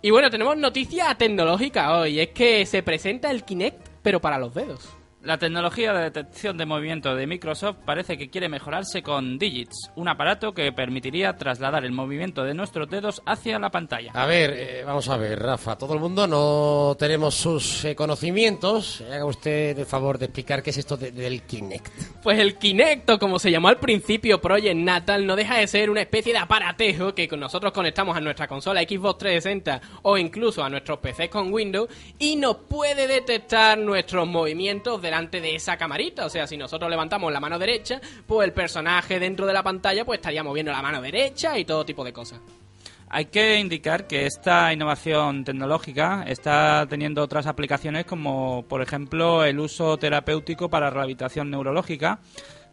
Y 0.00 0.10
bueno, 0.10 0.30
tenemos 0.30 0.56
noticia 0.56 1.14
tecnológica 1.16 1.98
hoy, 1.98 2.20
es 2.20 2.28
que 2.28 2.64
se 2.66 2.82
presenta 2.82 3.30
el 3.30 3.44
Kinect 3.44 3.88
pero 4.02 4.20
para 4.20 4.38
los 4.38 4.54
dedos. 4.54 4.97
La 5.24 5.36
tecnología 5.36 5.92
de 5.92 6.04
detección 6.10 6.56
de 6.56 6.64
movimiento 6.64 7.14
de 7.16 7.26
Microsoft 7.26 7.78
parece 7.84 8.16
que 8.16 8.30
quiere 8.30 8.48
mejorarse 8.48 9.02
con 9.02 9.36
Digits, 9.36 9.90
un 9.96 10.06
aparato 10.06 10.54
que 10.54 10.70
permitiría 10.72 11.36
trasladar 11.36 11.84
el 11.84 11.90
movimiento 11.90 12.44
de 12.44 12.54
nuestros 12.54 12.88
dedos 12.88 13.20
hacia 13.26 13.58
la 13.58 13.68
pantalla. 13.68 14.12
A 14.14 14.26
ver, 14.26 14.54
eh, 14.56 14.82
vamos 14.86 15.08
a 15.08 15.16
ver, 15.16 15.40
Rafa, 15.40 15.76
todo 15.76 15.94
el 15.94 16.00
mundo 16.00 16.28
no 16.28 16.96
tenemos 16.96 17.34
sus 17.34 17.84
eh, 17.84 17.96
conocimientos. 17.96 19.00
Haga 19.00 19.24
usted 19.24 19.76
el 19.80 19.86
favor 19.86 20.18
de 20.18 20.26
explicar 20.26 20.62
qué 20.62 20.70
es 20.70 20.78
esto 20.78 20.96
de- 20.96 21.10
del 21.10 21.42
Kinect. 21.42 22.22
Pues 22.22 22.38
el 22.38 22.54
Kinect, 22.56 23.10
o 23.10 23.18
como 23.18 23.40
se 23.40 23.50
llamó 23.50 23.68
al 23.68 23.78
principio 23.80 24.40
Project 24.40 24.76
Natal, 24.76 25.26
no 25.26 25.34
deja 25.34 25.58
de 25.58 25.66
ser 25.66 25.90
una 25.90 26.02
especie 26.02 26.32
de 26.32 26.38
aparatejo 26.38 27.12
que 27.16 27.26
con 27.26 27.40
nosotros 27.40 27.72
conectamos 27.72 28.16
a 28.16 28.20
nuestra 28.20 28.46
consola 28.46 28.82
Xbox 28.82 29.18
360 29.18 29.80
o 30.02 30.16
incluso 30.16 30.62
a 30.62 30.70
nuestros 30.70 31.00
PCs 31.00 31.28
con 31.28 31.52
Windows 31.52 31.88
y 32.20 32.36
nos 32.36 32.54
puede 32.68 33.08
detectar 33.08 33.76
nuestros 33.78 34.26
movimientos 34.28 35.02
delante 35.08 35.40
de 35.40 35.54
esa 35.54 35.76
camarita. 35.76 36.26
O 36.26 36.30
sea, 36.30 36.46
si 36.46 36.56
nosotros 36.56 36.90
levantamos 36.90 37.32
la 37.32 37.40
mano 37.40 37.58
derecha, 37.58 38.00
pues 38.26 38.46
el 38.46 38.52
personaje 38.52 39.18
dentro 39.18 39.46
de 39.46 39.52
la 39.52 39.62
pantalla 39.62 40.04
pues 40.04 40.18
estaría 40.18 40.42
moviendo 40.42 40.70
la 40.70 40.82
mano 40.82 41.00
derecha 41.00 41.58
y 41.58 41.64
todo 41.64 41.84
tipo 41.84 42.04
de 42.04 42.12
cosas. 42.12 42.40
Hay 43.10 43.26
que 43.26 43.58
indicar 43.58 44.06
que 44.06 44.26
esta 44.26 44.70
innovación 44.70 45.42
tecnológica 45.42 46.24
está 46.26 46.86
teniendo 46.88 47.22
otras 47.22 47.46
aplicaciones 47.46 48.04
como, 48.04 48.66
por 48.68 48.82
ejemplo, 48.82 49.44
el 49.44 49.58
uso 49.60 49.96
terapéutico 49.96 50.68
para 50.68 50.90
rehabilitación 50.90 51.50
neurológica, 51.50 52.18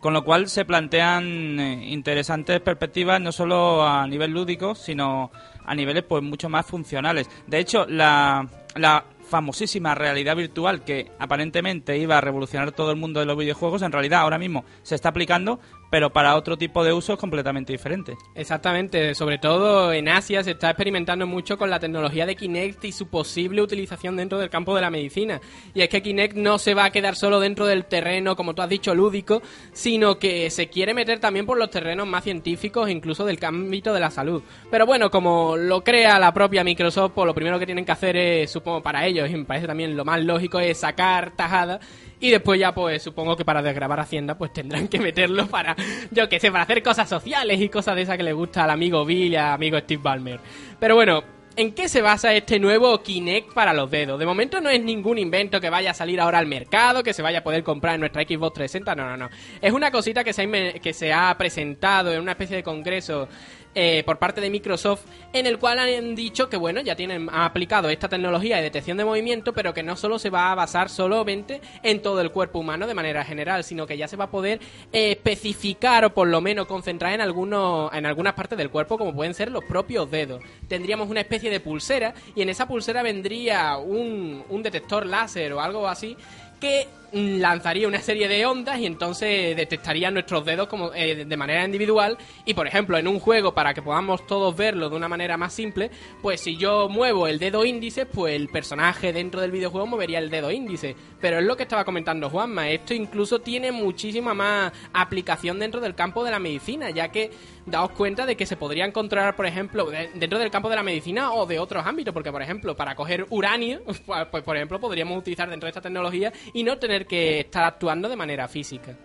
con 0.01 0.13
lo 0.13 0.25
cual 0.25 0.50
se 0.50 0.65
plantean 0.65 1.58
eh, 1.58 1.88
interesantes 1.89 2.60
perspectivas 2.60 3.22
no 3.22 3.32
solo 3.32 3.88
a 3.88 4.06
nivel 4.08 4.32
lúdico, 4.32 4.75
sino 4.75 5.32
a 5.65 5.74
niveles 5.74 6.04
pues 6.04 6.22
mucho 6.22 6.50
más 6.50 6.65
funcionales. 6.65 7.30
De 7.48 7.60
hecho, 7.60 7.86
la, 7.88 8.46
la 8.75 9.06
famosísima 9.29 9.96
realidad 9.96 10.36
virtual 10.36 10.84
que 10.84 11.12
aparentemente 11.20 11.98
iba 11.98 12.17
a 12.17 12.22
revolucionar 12.22 12.72
todo 12.72 12.91
el 12.91 12.98
mundo 12.98 13.20
de 13.20 13.25
los 13.25 13.38
videojuegos, 13.38 13.82
en 13.82 13.91
realidad 13.91 14.22
ahora 14.22 14.38
mismo 14.38 14.65
se 14.84 14.96
está 14.96 15.10
aplicando, 15.10 15.60
pero 15.95 16.09
para 16.09 16.35
otro 16.35 16.57
tipo 16.57 16.83
de 16.83 16.91
usos 16.91 17.17
completamente 17.17 17.71
diferentes. 17.71 18.17
Exactamente, 18.35 19.15
sobre 19.15 19.37
todo 19.37 19.93
en 19.93 20.09
Asia 20.09 20.43
se 20.43 20.51
está 20.51 20.71
experimentando 20.71 21.25
mucho 21.25 21.57
con 21.57 21.69
la 21.69 21.79
tecnología 21.79 22.25
de 22.25 22.35
Kinect 22.35 22.83
y 22.83 22.91
su 22.91 23.07
posible 23.07 23.61
utilización 23.61 24.17
dentro 24.17 24.37
del 24.37 24.49
campo 24.49 24.75
de 24.75 24.81
la 24.81 24.89
medicina. 24.89 25.39
Y 25.73 25.83
es 25.83 25.87
que 25.87 26.01
Kinect 26.01 26.35
no 26.35 26.57
se 26.57 26.73
va 26.73 26.83
a 26.83 26.89
quedar 26.89 27.15
solo 27.15 27.39
dentro 27.39 27.65
del 27.65 27.85
terreno, 27.85 28.35
como 28.35 28.53
tú 28.53 28.61
has 28.61 28.67
dicho, 28.67 28.93
lúdico, 28.93 29.41
sino 29.71 30.19
que 30.19 30.49
se 30.49 30.67
quiere 30.67 30.93
meter 30.93 31.21
también 31.21 31.45
por 31.45 31.57
los 31.57 31.69
terrenos 31.69 32.05
más 32.05 32.25
científicos, 32.25 32.89
incluso 32.89 33.23
del 33.23 33.39
ámbito 33.45 33.93
de 33.93 34.01
la 34.01 34.11
salud. 34.11 34.43
Pero 34.69 34.85
bueno, 34.85 35.09
como 35.09 35.55
lo 35.55 35.81
crea 35.81 36.19
la 36.19 36.33
propia 36.33 36.65
Microsoft, 36.65 37.13
pues 37.15 37.25
lo 37.25 37.33
primero 37.33 37.57
que 37.57 37.65
tienen 37.65 37.85
que 37.85 37.93
hacer 37.93 38.17
es, 38.17 38.51
supongo, 38.51 38.83
para 38.83 39.05
ellos, 39.05 39.29
y 39.29 39.37
me 39.37 39.45
parece 39.45 39.65
también 39.65 39.95
lo 39.95 40.03
más 40.03 40.21
lógico, 40.21 40.59
es 40.59 40.77
sacar 40.77 41.31
tajada 41.37 41.79
y 42.19 42.31
después 42.31 42.59
ya, 42.59 42.73
pues 42.73 43.03
supongo 43.03 43.35
que 43.35 43.43
para 43.43 43.61
desgrabar 43.61 43.99
Hacienda, 43.99 44.37
pues 44.37 44.53
tendrán 44.53 44.87
que 44.87 44.99
meterlo 44.99 45.47
para, 45.47 45.75
yo 46.12 46.30
que 46.30 46.39
sé, 46.39 46.51
para 46.51 46.63
hacer 46.63 46.84
cosas 46.84 47.10
sociales 47.10 47.60
y 47.62 47.70
cosas 47.70 47.96
de 47.96 48.04
esas 48.04 48.18
que 48.18 48.24
le 48.24 48.34
gusta 48.34 48.63
al 48.63 48.70
amigo 48.70 49.06
Bill 49.06 49.34
y 49.34 49.36
al 49.36 49.54
amigo 49.54 49.77
Steve 49.80 50.01
Ballmer. 50.01 50.39
Pero 50.80 50.96
bueno, 50.96 51.24
¿en 51.56 51.74
qué 51.74 51.88
se 51.89 52.01
basa 52.01 52.34
este 52.34 52.60
nuevo 52.60 53.01
Kinect 53.01 53.54
para 53.54 53.74
los 53.74 53.89
dedos? 53.89 54.20
De 54.20 54.25
momento 54.25 54.62
no 54.62 54.70
es 54.70 54.82
ningún 54.82 55.18
invento 55.18 55.62
que 55.62 55.70
vaya 55.70 55.92
a 55.92 55.94
salir 55.94 56.20
ahora 56.20 56.39
al 56.39 56.48
mercado, 56.48 57.04
que 57.04 57.13
se 57.13 57.22
vaya 57.22 57.39
a 57.39 57.44
poder 57.44 57.63
comprar 57.63 57.96
en 57.96 58.01
nuestra 58.01 58.24
Xbox 58.24 58.54
360, 58.54 58.96
no, 58.96 59.10
no, 59.10 59.18
no. 59.18 59.30
Es 59.62 59.72
una 59.72 59.92
cosita 59.92 60.24
que 60.24 60.34
se 60.34 60.44
ha, 60.44 60.74
que 60.80 60.94
se 60.94 61.13
ha 61.13 61.36
presentado 61.38 62.13
en 62.13 62.22
una 62.22 62.32
especie 62.34 62.58
de 62.58 62.63
congreso 62.63 63.27
eh, 63.75 64.03
por 64.05 64.17
parte 64.17 64.41
de 64.41 64.50
Microsoft, 64.50 65.03
en 65.34 65.46
el 65.46 65.60
cual 65.60 65.79
han 65.79 66.15
dicho 66.15 66.50
que 66.50 66.58
bueno, 66.58 66.82
ya 66.82 66.96
tienen 66.96 67.29
ha 67.29 67.46
aplicado 67.46 67.89
esta 67.89 68.10
tecnología 68.10 68.58
de 68.58 68.63
detección 68.63 68.98
de 68.98 69.05
movimiento, 69.05 69.53
pero 69.53 69.74
que 69.74 69.84
no 69.84 69.96
solo 69.96 70.17
se 70.17 70.29
va 70.29 70.51
a 70.51 70.55
basar 70.55 70.89
solamente 70.89 71.62
en 71.84 72.01
todo 72.01 72.22
el 72.22 72.32
cuerpo 72.32 72.60
humano 72.60 72.88
de 72.88 72.94
manera 72.94 73.24
general, 73.24 73.63
sino 73.63 73.86
que 73.86 73.98
ya 73.98 74.08
se 74.08 74.15
va 74.17 74.25
a 74.25 74.32
poder 74.32 74.60
eh, 74.94 75.12
especificar 75.12 76.05
o 76.05 76.13
por 76.13 76.27
lo 76.27 76.41
menos 76.41 76.67
concentrar 76.67 77.13
en 77.13 77.22
algunos 77.22 77.94
en 77.94 78.05
algunas 78.05 78.34
partes 78.34 78.58
del 78.58 78.70
cuerpo, 78.70 78.98
como 78.98 79.13
pueden 79.13 79.34
ser 79.34 79.51
los 79.51 79.63
propios 79.63 80.10
dedos. 80.10 80.41
Tendríamos 80.67 81.10
una 81.10 81.22
especie 81.22 81.50
de 81.50 81.60
pulsera 81.60 82.13
y 82.36 82.41
en 82.41 82.50
esa 82.50 82.67
pulsera 82.67 83.03
vendría 83.03 83.77
un, 83.77 84.44
un 84.50 84.63
detector 84.63 85.05
láser 85.05 85.53
o 85.53 85.62
algo 85.62 85.88
así 85.88 86.15
que 86.60 86.88
lanzaría 87.15 87.88
una 87.88 88.01
serie 88.01 88.27
de 88.27 88.45
ondas 88.45 88.77
y 88.79 88.86
entonces 88.86 89.55
detectaría 89.55 90.12
nuestros 90.12 90.43
dedos 90.43 90.67
como 90.67 90.93
eh, 90.93 91.24
de 91.25 91.38
manera 91.38 91.63
individual. 91.63 92.17
Y 92.43 92.53
por 92.53 92.67
ejemplo 92.67 92.98
en 92.98 93.07
un 93.07 93.19
juego 93.19 93.53
para 93.53 93.74
que 93.74 93.81
podamos 93.81 94.27
todos 94.27 94.55
verlo 94.55 94.89
de 94.89 94.95
una 94.98 95.07
manera 95.07 95.38
más 95.38 95.53
simple 95.53 95.89
pues 96.22 96.41
si 96.41 96.57
yo 96.57 96.89
muevo 96.89 97.27
el 97.27 97.39
dedo 97.39 97.63
índice 97.63 98.05
pues 98.05 98.36
el 98.36 98.50
personaje 98.50 99.13
dentro 99.13 99.39
del 99.39 99.51
videojuego 99.51 99.88
movería 99.88 100.19
el 100.19 100.29
dedo 100.29 100.51
índice. 100.51 100.95
Pero 101.22 101.39
es 101.39 101.45
lo 101.45 101.55
que 101.55 101.63
estaba 101.63 101.86
comentando 101.86 102.29
Juanma 102.29 102.69
esto 102.69 102.93
incluso 102.93 103.39
tiene 103.39 103.72
muchísima 103.72 104.34
más 104.34 104.74
aplicación 104.93 105.57
dentro 105.60 105.79
del 105.79 105.95
campo 105.95 106.24
de 106.24 106.31
la 106.31 106.39
medicina 106.39 106.89
ya 106.89 107.10
que 107.10 107.31
daos 107.65 107.91
cuenta 107.91 108.25
de 108.25 108.36
que 108.36 108.45
se 108.45 108.57
podría 108.57 108.86
encontrar 108.86 109.36
por 109.36 109.45
ejemplo 109.45 109.86
de- 109.89 110.10
dentro 110.15 110.38
del 110.38 110.51
campo 110.51 110.69
de 110.69 110.75
la 110.75 110.84
medicina 110.84 111.31
o 111.34 111.45
de 111.45 111.60
otros 111.60 111.86
ámbitos 111.86 112.13
porque 112.13 112.31
por 112.31 112.41
ejemplo 112.41 112.75
para 112.75 112.93
coger 112.95 113.25
uranio 113.29 113.81
pues, 114.31 114.43
por 114.43 114.55
ejemplo 114.55 114.79
podríamos 114.79 115.17
utilizar 115.17 115.50
dentro 115.50 115.65
de 115.65 115.72
esta 115.72 115.81
tecnología 115.81 116.31
y 116.53 116.63
no 116.63 116.77
tener 116.77 117.04
que 117.05 117.39
estar 117.39 117.63
actuando 117.63 118.09
de 118.09 118.15
manera 118.15 118.47
física 118.47 118.95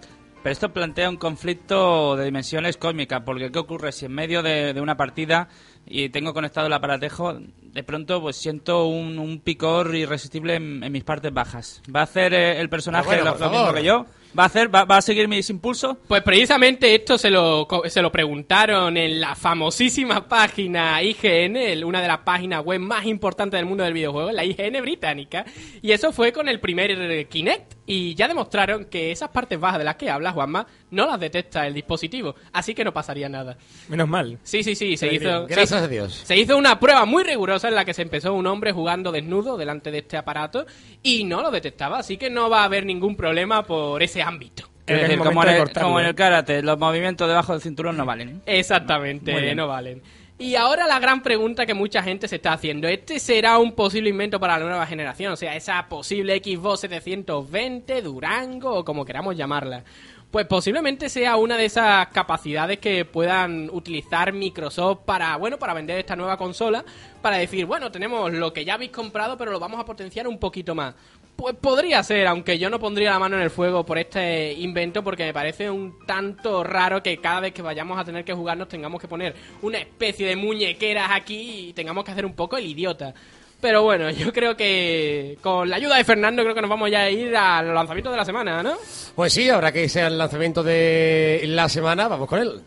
Pero 0.43 0.53
esto 0.53 0.73
plantea 0.73 1.09
un 1.09 1.17
conflicto 1.17 2.17
de 2.17 2.25
dimensiones 2.25 2.77
cósmicas, 2.77 3.23
porque 3.25 3.51
¿qué 3.51 3.59
ocurre 3.59 3.93
si 3.93 4.07
en 4.07 4.13
medio 4.13 4.43
de, 4.43 4.73
de 4.73 4.81
una 4.81 4.97
partida 4.97 5.49
y 5.87 6.09
tengo 6.11 6.33
conectado 6.35 6.67
el 6.67 6.73
aparatejo, 6.73 7.35
de 7.35 7.83
pronto 7.83 8.21
pues 8.21 8.37
siento 8.37 8.87
un, 8.87 9.19
un 9.19 9.41
picor 9.41 9.95
irresistible 9.95 10.55
en, 10.55 10.83
en 10.83 10.93
mis 10.93 11.05
partes 11.05 11.33
bajas? 11.33 11.83
¿Va 11.95 12.01
a 12.01 12.05
hacer 12.05 12.35
eh, 12.35 12.61
el 12.61 12.69
personaje 12.69 13.09
Pero 13.11 13.23
bueno, 13.23 13.39
lo, 13.39 13.45
lo 13.45 13.51
mismo 13.51 13.75
que 13.75 13.85
yo? 13.85 14.07
¿Va 14.39 14.45
a 14.45 14.47
hacer, 14.47 14.73
va, 14.73 14.85
va 14.85 14.99
a 14.99 15.03
seguir 15.03 15.27
mis 15.27 15.51
impulsos? 15.51 15.97
Pues 16.07 16.23
precisamente 16.23 16.95
esto 16.95 17.19
se 17.19 17.31
lo, 17.31 17.67
se 17.87 18.01
lo 18.01 18.13
preguntaron 18.13 18.97
en 18.97 19.21
la 19.21 19.35
famosísima 19.35 20.29
página 20.29 21.03
IGN, 21.03 21.85
una 21.85 22.01
de 22.01 22.07
las 22.07 22.19
páginas 22.19 22.65
web 22.65 22.81
más 22.81 23.07
importantes 23.07 23.59
del 23.59 23.67
mundo 23.67 23.83
del 23.83 23.93
videojuego, 23.93 24.31
la 24.31 24.45
IGN 24.45 24.81
británica. 24.83 25.45
Y 25.83 25.91
eso 25.91 26.13
fue 26.13 26.33
con 26.33 26.49
el 26.49 26.61
primer 26.61 27.27
Kinect. 27.29 27.80
Y 27.91 28.15
ya 28.15 28.29
demostraron 28.29 28.85
que 28.85 29.11
esas 29.11 29.31
partes 29.31 29.59
bajas 29.59 29.79
de 29.79 29.85
las 29.85 29.97
que 29.97 30.09
habla 30.09 30.31
Juanma 30.31 30.65
no 30.93 31.07
las 31.07 31.19
detecta 31.19 31.67
el 31.67 31.75
dispositivo. 31.75 32.37
Así 32.53 32.73
que 32.73 32.85
no 32.85 32.93
pasaría 32.93 33.29
nada. 33.29 33.57
Menos 33.89 34.09
mal. 34.09 34.39
Sí, 34.45 34.63
sí, 34.63 34.77
sí, 34.77 34.97
se 34.97 35.13
hizo... 35.13 35.49
se 35.49 35.55
Gracias 35.55 35.83
a 35.83 35.89
Dios. 35.89 36.15
Se 36.25 36.37
hizo 36.37 36.57
una 36.57 36.79
prueba 36.79 37.05
muy 37.05 37.25
rigurosa 37.25 37.67
en 37.67 37.75
la 37.75 37.85
que 37.85 37.93
se 37.93 38.03
empezó 38.03 38.33
un 38.33 38.47
hombre 38.47 38.71
jugando 38.71 39.11
desnudo 39.11 39.57
delante 39.57 39.91
de 39.91 39.99
este 39.99 40.17
aparato 40.17 40.67
y 41.03 41.25
no 41.25 41.43
lo 41.43 41.51
detectaba, 41.51 41.99
así 41.99 42.17
que 42.17 42.31
no 42.31 42.49
va 42.49 42.61
a 42.61 42.65
haber 42.65 42.87
ningún 42.87 43.17
problema 43.17 43.65
por 43.65 44.01
ese 44.05 44.23
ámbito. 44.23 44.71
Es 44.87 45.03
decir, 45.03 45.19
como 45.19 45.43
en, 45.43 45.49
de 45.49 45.55
el, 45.55 45.59
cortarlo. 45.61 45.89
como 45.89 46.01
en 46.01 46.07
el 46.07 46.15
karate, 46.15 46.63
los 46.63 46.79
movimientos 46.79 47.27
debajo 47.29 47.53
del 47.53 47.61
cinturón 47.61 47.97
no 47.97 48.05
valen. 48.05 48.41
Exactamente, 48.47 49.33
Muy 49.33 49.43
bien. 49.43 49.57
no 49.57 49.67
valen. 49.69 50.03
Y 50.41 50.55
ahora 50.55 50.87
la 50.87 50.99
gran 50.99 51.23
pregunta 51.23 51.67
que 51.67 51.75
mucha 51.75 52.03
gente 52.03 52.27
se 52.27 52.37
está 52.37 52.55
haciendo, 52.55 52.89
¿este 52.89 53.21
será 53.21 53.59
un 53.59 53.73
posible 53.73 54.09
invento 54.09 54.41
para 54.41 54.59
la 54.59 54.65
nueva 54.65 54.87
generación? 54.87 55.35
O 55.35 55.37
sea, 55.37 55.55
esa 55.55 55.87
posible 55.87 56.41
Xbox 56.43 56.81
720, 56.81 58.01
Durango 58.01 58.77
o 58.77 58.83
como 58.83 59.05
queramos 59.05 59.37
llamarla. 59.37 59.85
Pues 60.31 60.47
posiblemente 60.47 61.11
sea 61.11 61.37
una 61.37 61.59
de 61.59 61.67
esas 61.67 62.09
capacidades 62.09 62.79
que 62.79 63.05
puedan 63.05 63.69
utilizar 63.71 64.33
Microsoft 64.33 65.01
para, 65.05 65.37
bueno, 65.37 65.59
para 65.59 65.75
vender 65.75 65.99
esta 65.99 66.17
nueva 66.17 66.39
consola, 66.39 66.87
para 67.21 67.37
decir, 67.37 67.67
bueno, 67.67 67.93
tenemos 67.93 68.33
lo 68.33 68.55
que 68.55 68.65
ya 68.65 68.75
habéis 68.75 68.93
comprado, 68.93 69.37
pero 69.37 69.51
lo 69.51 69.61
vamos 69.61 69.79
a 69.79 69.85
potenciar 69.85 70.27
un 70.27 70.39
poquito 70.39 70.75
más. 70.75 70.95
Pues 71.41 71.57
podría 71.57 72.03
ser, 72.03 72.27
aunque 72.27 72.59
yo 72.59 72.69
no 72.69 72.79
pondría 72.79 73.13
la 73.13 73.19
mano 73.19 73.37
en 73.37 73.43
el 73.43 73.49
fuego 73.49 73.83
por 73.83 73.97
este 73.97 74.53
invento 74.53 75.03
porque 75.03 75.25
me 75.25 75.33
parece 75.33 75.71
un 75.71 76.05
tanto 76.07 76.63
raro 76.63 77.03
que 77.03 77.17
cada 77.17 77.41
vez 77.41 77.55
que 77.55 77.63
vayamos 77.63 77.99
a 77.99 78.05
tener 78.05 78.27
que 78.27 78.35
jugar 78.35 78.59
nos 78.59 78.69
tengamos 78.69 79.01
que 79.01 79.09
poner 79.09 79.35
una 79.63 79.79
especie 79.79 80.27
de 80.27 80.37
muñequeras 80.37 81.09
aquí 81.11 81.69
y 81.69 81.73
tengamos 81.73 82.05
que 82.05 82.11
hacer 82.11 82.27
un 82.27 82.35
poco 82.35 82.59
el 82.59 82.67
idiota. 82.67 83.15
Pero 83.59 83.83
bueno, 83.83 84.11
yo 84.11 84.35
creo 84.35 84.55
que 84.55 85.39
con 85.41 85.71
la 85.71 85.77
ayuda 85.77 85.97
de 85.97 86.05
Fernando 86.05 86.43
creo 86.43 86.55
que 86.55 86.61
nos 86.61 86.69
vamos 86.69 86.91
ya 86.91 87.05
a 87.05 87.11
ir 87.11 87.35
al 87.35 87.75
lanzamiento 87.75 88.11
de 88.11 88.19
la 88.19 88.25
semana, 88.27 88.63
¿no? 88.63 88.75
Pues 89.15 89.33
sí, 89.33 89.49
ahora 89.49 89.73
que 89.73 89.89
sea 89.89 90.09
el 90.09 90.19
lanzamiento 90.19 90.63
de 90.63 91.43
la 91.47 91.71
semana, 91.71 92.07
vamos 92.07 92.29
con 92.29 92.41
él. 92.41 92.61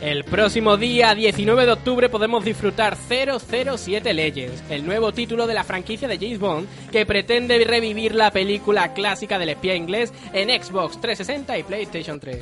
El 0.00 0.24
próximo 0.24 0.78
día 0.78 1.14
19 1.14 1.66
de 1.66 1.72
octubre 1.72 2.08
podemos 2.08 2.42
disfrutar 2.42 2.96
007 2.96 4.14
Legends, 4.14 4.64
el 4.70 4.86
nuevo 4.86 5.12
título 5.12 5.46
de 5.46 5.52
la 5.52 5.62
franquicia 5.62 6.08
de 6.08 6.16
James 6.16 6.38
Bond 6.38 6.66
que 6.90 7.04
pretende 7.04 7.62
revivir 7.64 8.14
la 8.14 8.30
película 8.30 8.94
clásica 8.94 9.38
del 9.38 9.50
espía 9.50 9.74
inglés 9.74 10.10
en 10.32 10.48
Xbox 10.48 10.98
360 11.02 11.58
y 11.58 11.62
PlayStation 11.64 12.18
3. 12.18 12.38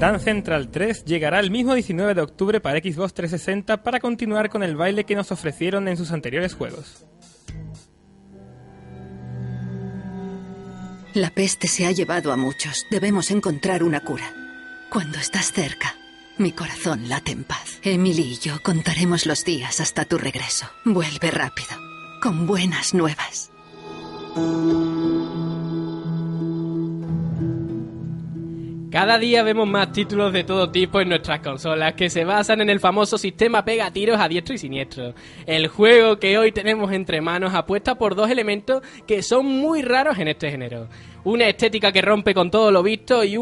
Dan 0.00 0.18
Central 0.18 0.70
3 0.70 1.04
llegará 1.04 1.40
el 1.40 1.50
mismo 1.50 1.74
19 1.74 2.14
de 2.14 2.22
octubre 2.22 2.60
para 2.60 2.78
Xbox 2.78 3.12
360 3.12 3.82
para 3.82 4.00
continuar 4.00 4.48
con 4.48 4.62
el 4.62 4.74
baile 4.74 5.04
que 5.04 5.16
nos 5.16 5.30
ofrecieron 5.32 5.86
en 5.88 5.98
sus 5.98 6.12
anteriores 6.12 6.54
juegos. 6.54 7.04
La 11.16 11.30
peste 11.30 11.66
se 11.66 11.86
ha 11.86 11.92
llevado 11.92 12.30
a 12.30 12.36
muchos. 12.36 12.86
Debemos 12.90 13.30
encontrar 13.30 13.82
una 13.82 14.00
cura. 14.00 14.34
Cuando 14.90 15.18
estás 15.18 15.50
cerca, 15.50 15.96
mi 16.36 16.52
corazón 16.52 17.08
late 17.08 17.32
en 17.32 17.44
paz. 17.44 17.78
Emily 17.80 18.34
y 18.34 18.38
yo 18.38 18.62
contaremos 18.62 19.24
los 19.24 19.42
días 19.42 19.80
hasta 19.80 20.04
tu 20.04 20.18
regreso. 20.18 20.66
Vuelve 20.84 21.30
rápido, 21.30 21.70
con 22.20 22.46
buenas 22.46 22.92
nuevas. 22.92 23.50
Cada 28.96 29.18
día 29.18 29.42
vemos 29.42 29.68
más 29.68 29.92
títulos 29.92 30.32
de 30.32 30.42
todo 30.42 30.70
tipo 30.70 31.02
en 31.02 31.10
nuestras 31.10 31.40
consolas 31.40 31.92
que 31.92 32.08
se 32.08 32.24
basan 32.24 32.62
en 32.62 32.70
el 32.70 32.80
famoso 32.80 33.18
sistema 33.18 33.62
pega 33.62 33.90
tiros 33.90 34.18
a 34.18 34.26
diestro 34.26 34.54
y 34.54 34.58
siniestro. 34.58 35.12
El 35.44 35.68
juego 35.68 36.18
que 36.18 36.38
hoy 36.38 36.50
tenemos 36.50 36.90
entre 36.90 37.20
manos 37.20 37.52
apuesta 37.52 37.96
por 37.96 38.14
dos 38.14 38.30
elementos 38.30 38.82
que 39.06 39.22
son 39.22 39.44
muy 39.44 39.82
raros 39.82 40.18
en 40.18 40.28
este 40.28 40.50
género. 40.50 40.88
Una 41.24 41.46
estética 41.46 41.92
que 41.92 42.00
rompe 42.00 42.32
con 42.32 42.50
todo 42.50 42.70
lo 42.70 42.82
visto 42.82 43.22
y, 43.22 43.36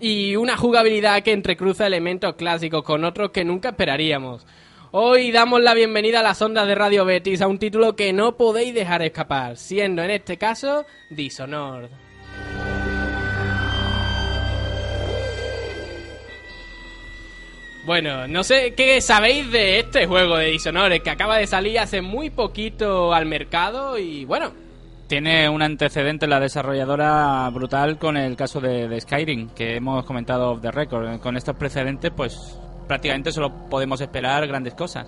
y 0.00 0.36
una 0.36 0.56
jugabilidad 0.56 1.22
que 1.22 1.32
entrecruza 1.32 1.86
elementos 1.86 2.36
clásicos 2.36 2.82
con 2.82 3.04
otros 3.04 3.30
que 3.30 3.44
nunca 3.44 3.68
esperaríamos. 3.68 4.46
Hoy 4.92 5.32
damos 5.32 5.60
la 5.60 5.74
bienvenida 5.74 6.20
a 6.20 6.22
las 6.22 6.40
ondas 6.40 6.66
de 6.66 6.74
Radio 6.74 7.04
Betis 7.04 7.42
a 7.42 7.46
un 7.46 7.58
título 7.58 7.94
que 7.94 8.14
no 8.14 8.38
podéis 8.38 8.72
dejar 8.72 9.02
escapar, 9.02 9.58
siendo 9.58 10.02
en 10.02 10.12
este 10.12 10.38
caso 10.38 10.86
Dishonored. 11.10 12.07
Bueno, 17.88 18.28
no 18.28 18.44
sé 18.44 18.74
qué 18.74 19.00
sabéis 19.00 19.50
de 19.50 19.78
este 19.78 20.06
juego 20.06 20.36
de 20.36 20.50
Dishonored 20.50 21.00
que 21.00 21.08
acaba 21.08 21.38
de 21.38 21.46
salir 21.46 21.78
hace 21.78 22.02
muy 22.02 22.28
poquito 22.28 23.14
al 23.14 23.24
mercado 23.24 23.96
y 23.96 24.26
bueno, 24.26 24.52
Tiene 25.06 25.48
un 25.48 25.62
antecedente 25.62 26.26
la 26.26 26.38
desarrolladora 26.38 27.48
brutal 27.48 27.96
con 27.96 28.18
el 28.18 28.36
caso 28.36 28.60
de, 28.60 28.88
de 28.88 29.00
Skyrim, 29.00 29.48
que 29.54 29.76
hemos 29.76 30.04
comentado 30.04 30.50
off 30.50 30.60
the 30.60 30.70
record. 30.70 31.18
Con 31.20 31.38
estos 31.38 31.56
precedentes, 31.56 32.10
pues 32.14 32.60
prácticamente 32.86 33.32
solo 33.32 33.70
podemos 33.70 34.02
esperar 34.02 34.46
grandes 34.46 34.74
cosas. 34.74 35.06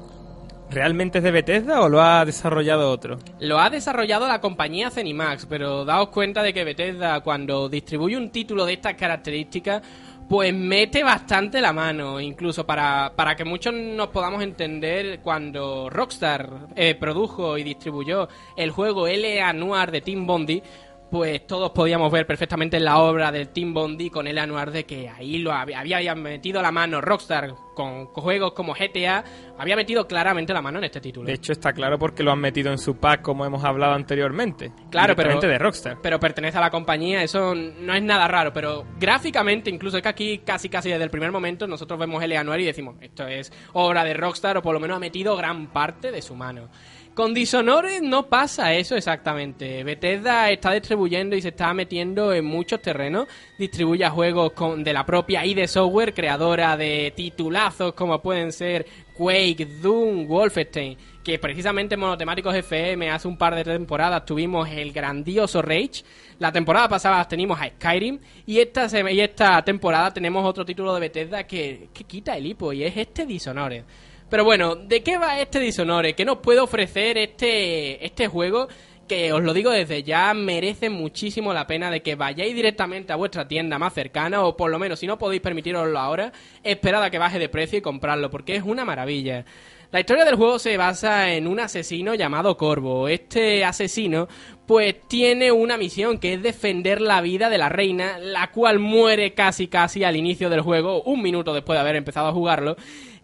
¿Realmente 0.71 1.19
es 1.19 1.25
de 1.25 1.33
Bethesda 1.33 1.81
o 1.81 1.89
lo 1.89 2.01
ha 2.01 2.25
desarrollado 2.25 2.91
otro? 2.91 3.19
lo 3.41 3.59
ha 3.59 3.71
desarrollado 3.71 4.29
la 4.29 4.41
compañía 4.41 4.89
Zenimax, 4.89 5.45
pero 5.47 5.85
daos 5.85 6.11
cuenta 6.11 6.43
de 6.43 6.55
que 6.55 6.63
Bethesda 6.63 7.21
cuando 7.21 7.69
distribuye 7.69 8.17
un 8.17 8.31
título 8.31 8.65
de 8.65 8.75
estas 8.75 8.95
características 8.95 9.83
pues 10.31 10.55
mete 10.55 11.03
bastante 11.03 11.61
la 11.61 11.73
mano, 11.73 12.21
incluso 12.21 12.65
para, 12.65 13.15
para 13.17 13.35
que 13.35 13.45
muchos 13.45 13.75
nos 13.75 14.11
podamos 14.11 14.45
entender 14.45 15.19
cuando 15.25 15.91
Rockstar 15.91 16.69
eh, 16.77 16.95
produjo 16.95 17.59
y 17.59 17.65
distribuyó 17.65 18.29
el 18.57 18.71
juego 18.71 19.09
L.A. 19.09 19.53
Noir 19.53 19.91
de 19.91 20.03
Team 20.03 20.29
Bondi, 20.29 20.63
pues 21.11 21.47
todos 21.47 21.71
podíamos 21.71 22.11
ver 22.13 22.27
perfectamente 22.27 22.77
en 22.77 22.85
la 22.85 22.99
obra 22.99 23.33
del 23.33 23.49
Team 23.49 23.75
Bondi 23.75 24.11
con 24.11 24.27
el 24.27 24.37
Noir 24.49 24.71
de 24.71 24.85
que 24.85 25.09
ahí 25.09 25.39
lo 25.39 25.53
había, 25.53 25.81
había 25.81 26.15
metido 26.15 26.63
la 26.63 26.71
mano 26.71 27.01
Rockstar 27.01 27.55
con 27.75 28.07
juegos 28.07 28.53
como 28.53 28.75
GTA, 28.75 29.25
había 29.59 29.75
metido 29.75 30.07
claramente 30.07 30.53
la 30.53 30.61
mano 30.61 30.79
en 30.79 30.85
este 30.85 31.01
título. 31.01 31.27
De 31.27 31.33
hecho, 31.33 31.53
está 31.53 31.73
claro 31.73 31.99
porque 31.99 32.23
lo 32.23 32.31
han 32.31 32.39
metido 32.39 32.71
en 32.71 32.79
su 32.79 32.97
pack, 32.99 33.23
como 33.23 33.47
hemos 33.47 33.65
hablado 33.65 33.95
anteriormente. 33.95 34.71
Claro, 34.91 35.17
pero- 35.17 35.41
de 35.41 35.59
Rockstar. 35.59 35.99
pero 36.03 36.21
pertenece 36.21 36.59
a 36.59 36.61
la 36.61 36.71
compañía, 36.71 37.23
eso 37.23 37.55
no 37.55 37.95
es 37.95 38.03
nada 38.03 38.29
raro, 38.29 38.53
pero 38.53 38.85
gráficamente, 38.99 39.71
incluso 39.71 39.97
es 39.97 40.03
que 40.03 40.09
aquí 40.11 40.39
casi 40.39 40.69
casi 40.69 40.91
desde 40.91 41.05
el 41.05 41.11
primer 41.11 41.33
momento 41.33 41.67
nosotros 41.67 41.99
vemos 41.99 42.23
el 42.23 42.37
Anuar 42.37 42.61
y 42.61 42.65
decimos, 42.67 42.97
esto 43.01 43.27
es 43.27 43.51
obra 43.73 44.05
de 44.05 44.15
Rockstar 44.15 44.59
o 44.59 44.63
por 44.63 44.75
lo 44.75 44.81
menos 44.81 44.99
ha 44.99 45.01
metido 45.01 45.37
gran 45.37 45.69
parte 45.69 46.13
de 46.13 46.21
su 46.23 46.35
mano. 46.35 46.69
Con 47.15 47.35
Dishonored 47.35 48.03
no 48.03 48.29
pasa 48.29 48.73
eso 48.73 48.95
exactamente. 48.95 49.83
Bethesda 49.83 50.49
está 50.49 50.73
distribuyendo 50.73 51.35
y 51.35 51.43
se 51.43 51.49
está 51.49 51.75
metiendo 51.75 52.33
en 52.33 52.45
muchos 52.45 52.81
terrenos. 52.81 53.27
Distribuye 53.59 54.09
juegos 54.09 54.53
con, 54.53 54.85
de 54.85 54.93
la 54.93 55.05
propia 55.05 55.45
ID 55.45 55.67
Software, 55.67 56.15
creadora 56.15 56.77
de 56.77 57.13
titulazos 57.15 57.95
como 57.95 58.23
pueden 58.23 58.53
ser 58.53 58.87
Quake, 59.13 59.67
Doom, 59.83 60.29
Wolfenstein. 60.29 60.97
Que 61.23 61.39
precisamente 61.41 61.95
en 61.95 62.01
Monotemáticos 62.01 62.55
FM 62.55 63.11
hace 63.11 63.27
un 63.27 63.37
par 63.37 63.57
de 63.57 63.65
temporadas 63.65 64.25
tuvimos 64.25 64.69
el 64.71 64.93
grandioso 64.93 65.61
Rage. 65.61 66.05
La 66.39 66.53
temporada 66.53 66.89
pasada 66.89 67.27
teníamos 67.27 67.61
a 67.61 67.69
Skyrim. 67.71 68.21
Y 68.47 68.61
esta, 68.61 68.89
y 69.11 69.21
esta 69.21 69.63
temporada 69.65 70.13
tenemos 70.13 70.45
otro 70.47 70.65
título 70.65 70.95
de 70.95 71.01
Bethesda 71.01 71.43
que 71.45 71.89
quita 71.93 72.37
el 72.37 72.47
hipo 72.47 72.73
y 72.73 72.85
es 72.85 72.97
este 72.97 73.27
Dishonored. 73.27 73.85
Pero 74.31 74.45
bueno, 74.45 74.77
¿de 74.77 75.03
qué 75.03 75.19
va 75.19 75.41
este 75.41 75.59
Dishonored? 75.59 76.15
¿Qué 76.15 76.25
nos 76.25 76.39
puede 76.39 76.61
ofrecer 76.61 77.19
este, 77.19 78.05
este 78.07 78.29
juego? 78.29 78.69
Que 79.09 79.33
os 79.33 79.43
lo 79.43 79.53
digo 79.53 79.73
desde 79.73 80.05
ya, 80.05 80.33
merece 80.35 80.89
muchísimo 80.89 81.53
la 81.53 81.67
pena 81.67 81.91
de 81.91 82.01
que 82.01 82.15
vayáis 82.15 82.55
directamente 82.55 83.13
a 83.13 83.17
vuestra 83.17 83.49
tienda 83.49 83.77
más 83.77 83.93
cercana, 83.93 84.45
o 84.45 84.57
por 84.57 84.71
lo 84.71 84.79
menos 84.79 85.01
si 85.01 85.09
no 85.09 85.19
podéis 85.19 85.43
permitiroslo 85.43 85.99
ahora, 85.99 86.33
esperad 86.63 87.03
a 87.03 87.11
que 87.11 87.19
baje 87.19 87.41
de 87.41 87.49
precio 87.49 87.81
y 87.81 87.83
comprarlo, 87.83 88.31
porque 88.31 88.55
es 88.55 88.63
una 88.63 88.85
maravilla. 88.85 89.45
La 89.91 89.99
historia 89.99 90.25
del 90.25 90.37
juego 90.37 90.61
se 90.61 90.77
basa 90.77 91.33
en 91.33 91.49
un 91.49 91.59
asesino 91.59 92.15
llamado 92.15 92.57
Corvo. 92.57 93.09
Este 93.09 93.65
asesino, 93.65 94.29
pues, 94.65 94.95
tiene 95.09 95.51
una 95.51 95.77
misión 95.77 96.19
que 96.19 96.35
es 96.35 96.43
defender 96.45 97.01
la 97.01 97.21
vida 97.21 97.51
de 97.51 97.59
la 97.59 97.69
reina, 97.69 98.17
la 98.19 98.53
cual 98.53 98.79
muere 98.79 99.35
casi 99.35 99.67
casi 99.67 100.05
al 100.05 100.15
inicio 100.15 100.49
del 100.49 100.61
juego, 100.61 101.03
un 101.03 101.21
minuto 101.21 101.53
después 101.53 101.77
de 101.77 101.81
haber 101.81 101.97
empezado 101.97 102.29
a 102.29 102.33
jugarlo. 102.33 102.77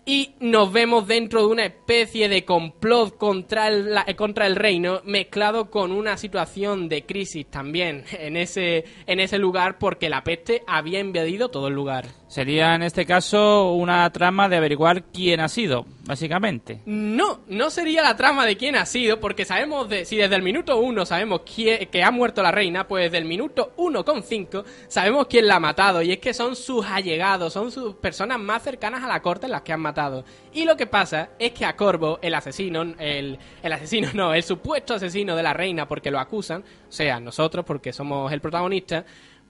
Y 0.09 0.37
nos 0.39 0.73
vemos 0.73 1.09
dentro 1.09 1.41
de 1.41 1.47
una 1.49 1.65
especie 1.65 2.29
de 2.29 2.45
complot 2.45 3.17
contra 3.17 3.67
el, 3.67 3.91
eh, 4.07 4.15
contra 4.15 4.47
el 4.47 4.55
reino, 4.55 5.01
mezclado 5.05 5.69
con 5.69 5.91
una 5.91 6.17
situación 6.17 6.89
de 6.89 7.05
crisis 7.05 7.45
también 7.51 8.05
en 8.13 8.37
ese, 8.37 8.85
en 9.09 9.19
ese 9.19 9.39
lugar, 9.39 9.79
porque 9.79 10.09
la 10.09 10.23
peste 10.23 10.63
había 10.69 11.01
invadido 11.01 11.49
todo 11.49 11.67
el 11.67 11.75
lugar. 11.75 12.07
Sería 12.29 12.75
en 12.75 12.83
este 12.83 13.07
caso 13.07 13.73
una 13.75 14.11
trama 14.11 14.49
de 14.49 14.57
averiguar 14.57 15.05
quién 15.05 15.39
ha 15.39 15.49
sido, 15.49 15.87
básicamente. 16.05 16.81
No, 16.85 17.41
no 17.47 17.71
sería 17.71 18.03
la 18.03 18.17
trama 18.17 18.45
de 18.45 18.57
quién 18.57 18.75
ha 18.75 18.85
sido, 18.85 19.21
porque 19.21 19.45
sabemos 19.45 19.89
de, 19.89 20.05
si 20.05 20.17
desde 20.17 20.35
el 20.35 20.43
minuto 20.43 20.77
1 20.79 21.07
sabemos 21.07 21.43
quién, 21.43 21.87
que 21.87 22.03
ha 22.03 22.11
muerto 22.11 22.43
la 22.43 22.51
reina, 22.51 22.89
pues 22.89 23.05
desde 23.05 23.19
el 23.19 23.27
minuto 23.27 23.73
1,5 23.77 24.65
sabemos 24.89 25.29
quién 25.29 25.47
la 25.47 25.57
ha 25.57 25.61
matado, 25.61 26.03
y 26.03 26.11
es 26.11 26.19
que 26.19 26.35
son 26.35 26.57
sus 26.57 26.85
allegados, 26.85 27.53
son 27.53 27.71
sus 27.71 27.95
personas 27.95 28.41
más 28.41 28.65
cercanas 28.65 29.05
a 29.05 29.09
la 29.09 29.23
corte 29.23 29.47
las 29.47 29.63
que 29.63 29.73
han 29.73 29.81
matado. 29.81 30.25
Y 30.53 30.65
lo 30.65 30.77
que 30.77 30.87
pasa 30.87 31.31
es 31.39 31.53
que 31.53 31.65
a 31.65 31.77
Corvo, 31.77 32.19
el 32.23 32.35
asesino, 32.35 32.83
el, 32.99 33.39
el 33.63 33.73
asesino 33.73 34.09
no, 34.15 34.35
el 34.35 34.43
supuesto 34.43 34.95
asesino 34.95 35.37
de 35.37 35.45
la 35.45 35.55
reina, 35.55 35.87
porque 35.87 36.11
lo 36.11 36.19
acusan, 36.19 36.65
o 36.89 36.93
sea, 36.93 37.21
nosotros, 37.21 37.65
porque 37.65 37.93
somos 37.93 38.33
el 38.33 38.41
protagonista, 38.41 39.05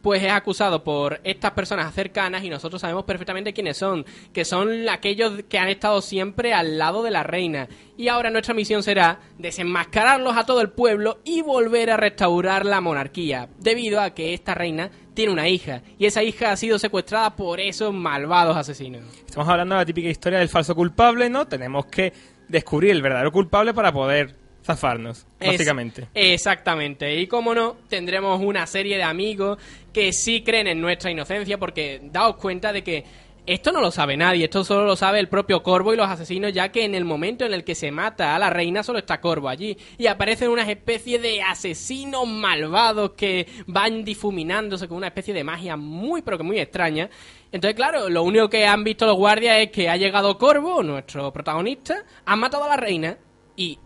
pues 0.07 0.23
es 0.23 0.31
acusado 0.31 0.85
por 0.85 1.21
estas 1.25 1.51
personas 1.51 1.93
cercanas 1.93 2.45
y 2.45 2.49
nosotros 2.49 2.81
sabemos 2.81 3.03
perfectamente 3.03 3.53
quiénes 3.53 3.77
son, 3.77 4.07
que 4.33 4.45
son 4.45 4.89
aquellos 4.89 5.43
que 5.49 5.59
han 5.59 5.67
estado 5.67 6.01
siempre 6.01 6.55
al 6.55 6.79
lado 6.79 7.03
de 7.03 7.11
la 7.11 7.25
reina. 7.25 7.67
Y 7.97 8.07
ahora 8.07 8.31
nuestra 8.31 8.55
misión 8.55 8.85
será 8.85 9.19
desenmascararlos 9.37 10.37
a 10.37 10.47
todo 10.47 10.61
el 10.61 10.71
pueblo 10.71 11.19
y 11.25 11.43
volver 11.43 11.91
a 11.91 11.97
restaurar 11.97 12.65
la 12.65 12.81
monarquía, 12.81 13.49
debido 13.59 14.01
a 14.01 14.11
que 14.11 14.33
esta 14.33 14.55
reina 14.55 14.93
tiene 15.13 15.33
una 15.33 15.49
hija 15.49 15.83
y 15.99 16.07
esa 16.07 16.23
hija 16.23 16.53
ha 16.53 16.57
sido 16.57 16.79
secuestrada 16.79 17.35
por 17.35 17.59
esos 17.59 17.93
malvados 17.93 18.57
asesinos. 18.57 19.03
Estamos 19.27 19.49
hablando 19.49 19.75
de 19.75 19.81
la 19.81 19.87
típica 19.87 20.09
historia 20.09 20.39
del 20.39 20.49
falso 20.49 20.77
culpable, 20.77 21.29
¿no? 21.29 21.49
Tenemos 21.49 21.87
que 21.87 22.13
descubrir 22.47 22.93
el 22.93 23.03
verdadero 23.03 23.33
culpable 23.33 23.75
para 23.75 23.91
poder 23.91 24.37
zafarnos, 24.65 25.29
Es- 25.39 25.53
básicamente. 25.53 26.09
exactamente. 26.13 27.21
Y 27.21 27.29
como 27.29 27.55
no, 27.55 27.77
tendremos 27.89 28.41
una 28.43 28.67
serie 28.67 28.97
de 28.97 29.05
amigos 29.05 29.59
que 29.97 30.13
sí 30.13 30.43
creen 30.43 30.67
en 30.67 30.79
nuestra 30.83 31.11
inocencia 31.11 31.57
porque 31.57 32.03
daos 32.13 32.37
cuenta 32.37 32.71
de 32.71 32.85
que 32.85 33.03
esto 33.47 33.73
no 33.73 33.81
lo 33.81 33.91
sabe 33.91 34.15
nadie, 34.15 34.45
esto 34.45 34.63
solo 34.63 34.85
lo 34.85 34.95
sabe 34.95 35.21
el 35.21 35.31
propio 35.31 35.63
Corvo 35.63 35.95
y 35.95 35.97
los 35.97 36.07
asesinos, 36.07 36.53
ya 36.53 36.71
que 36.71 36.85
en 36.85 36.95
el 36.95 37.07
momento 37.07 37.47
en 37.47 37.55
el 37.55 37.65
que 37.65 37.75
se 37.75 37.91
mata 37.91 38.37
a 38.37 38.39
la 38.39 38.51
reina 38.51 38.83
solo 38.83 38.99
está 38.99 39.23
Corvo 39.23 39.49
allí 39.49 39.75
y 39.97 40.07
aparecen 40.07 40.51
unas 40.51 40.69
especies 40.69 41.23
de 41.23 41.41
asesinos 41.41 42.29
malvados 42.29 43.13
que 43.13 43.47
van 43.67 44.05
difuminándose 44.05 44.87
con 44.87 44.99
una 44.99 45.07
especie 45.07 45.33
de 45.33 45.45
magia 45.45 45.79
muy 45.79 46.21
pero 46.21 46.37
que 46.37 46.45
muy 46.45 46.59
extraña. 46.59 47.09
Entonces, 47.51 47.75
claro, 47.75 48.11
lo 48.11 48.23
único 48.23 48.51
que 48.51 48.67
han 48.67 48.85
visto 48.85 49.07
los 49.07 49.17
guardias 49.17 49.61
es 49.61 49.71
que 49.71 49.89
ha 49.89 49.97
llegado 49.97 50.37
Corvo, 50.37 50.83
nuestro 50.83 51.33
protagonista, 51.33 52.05
ha 52.27 52.37
matado 52.37 52.65
a 52.65 52.69
la 52.69 52.77
reina 52.77 53.17
y 53.57 53.79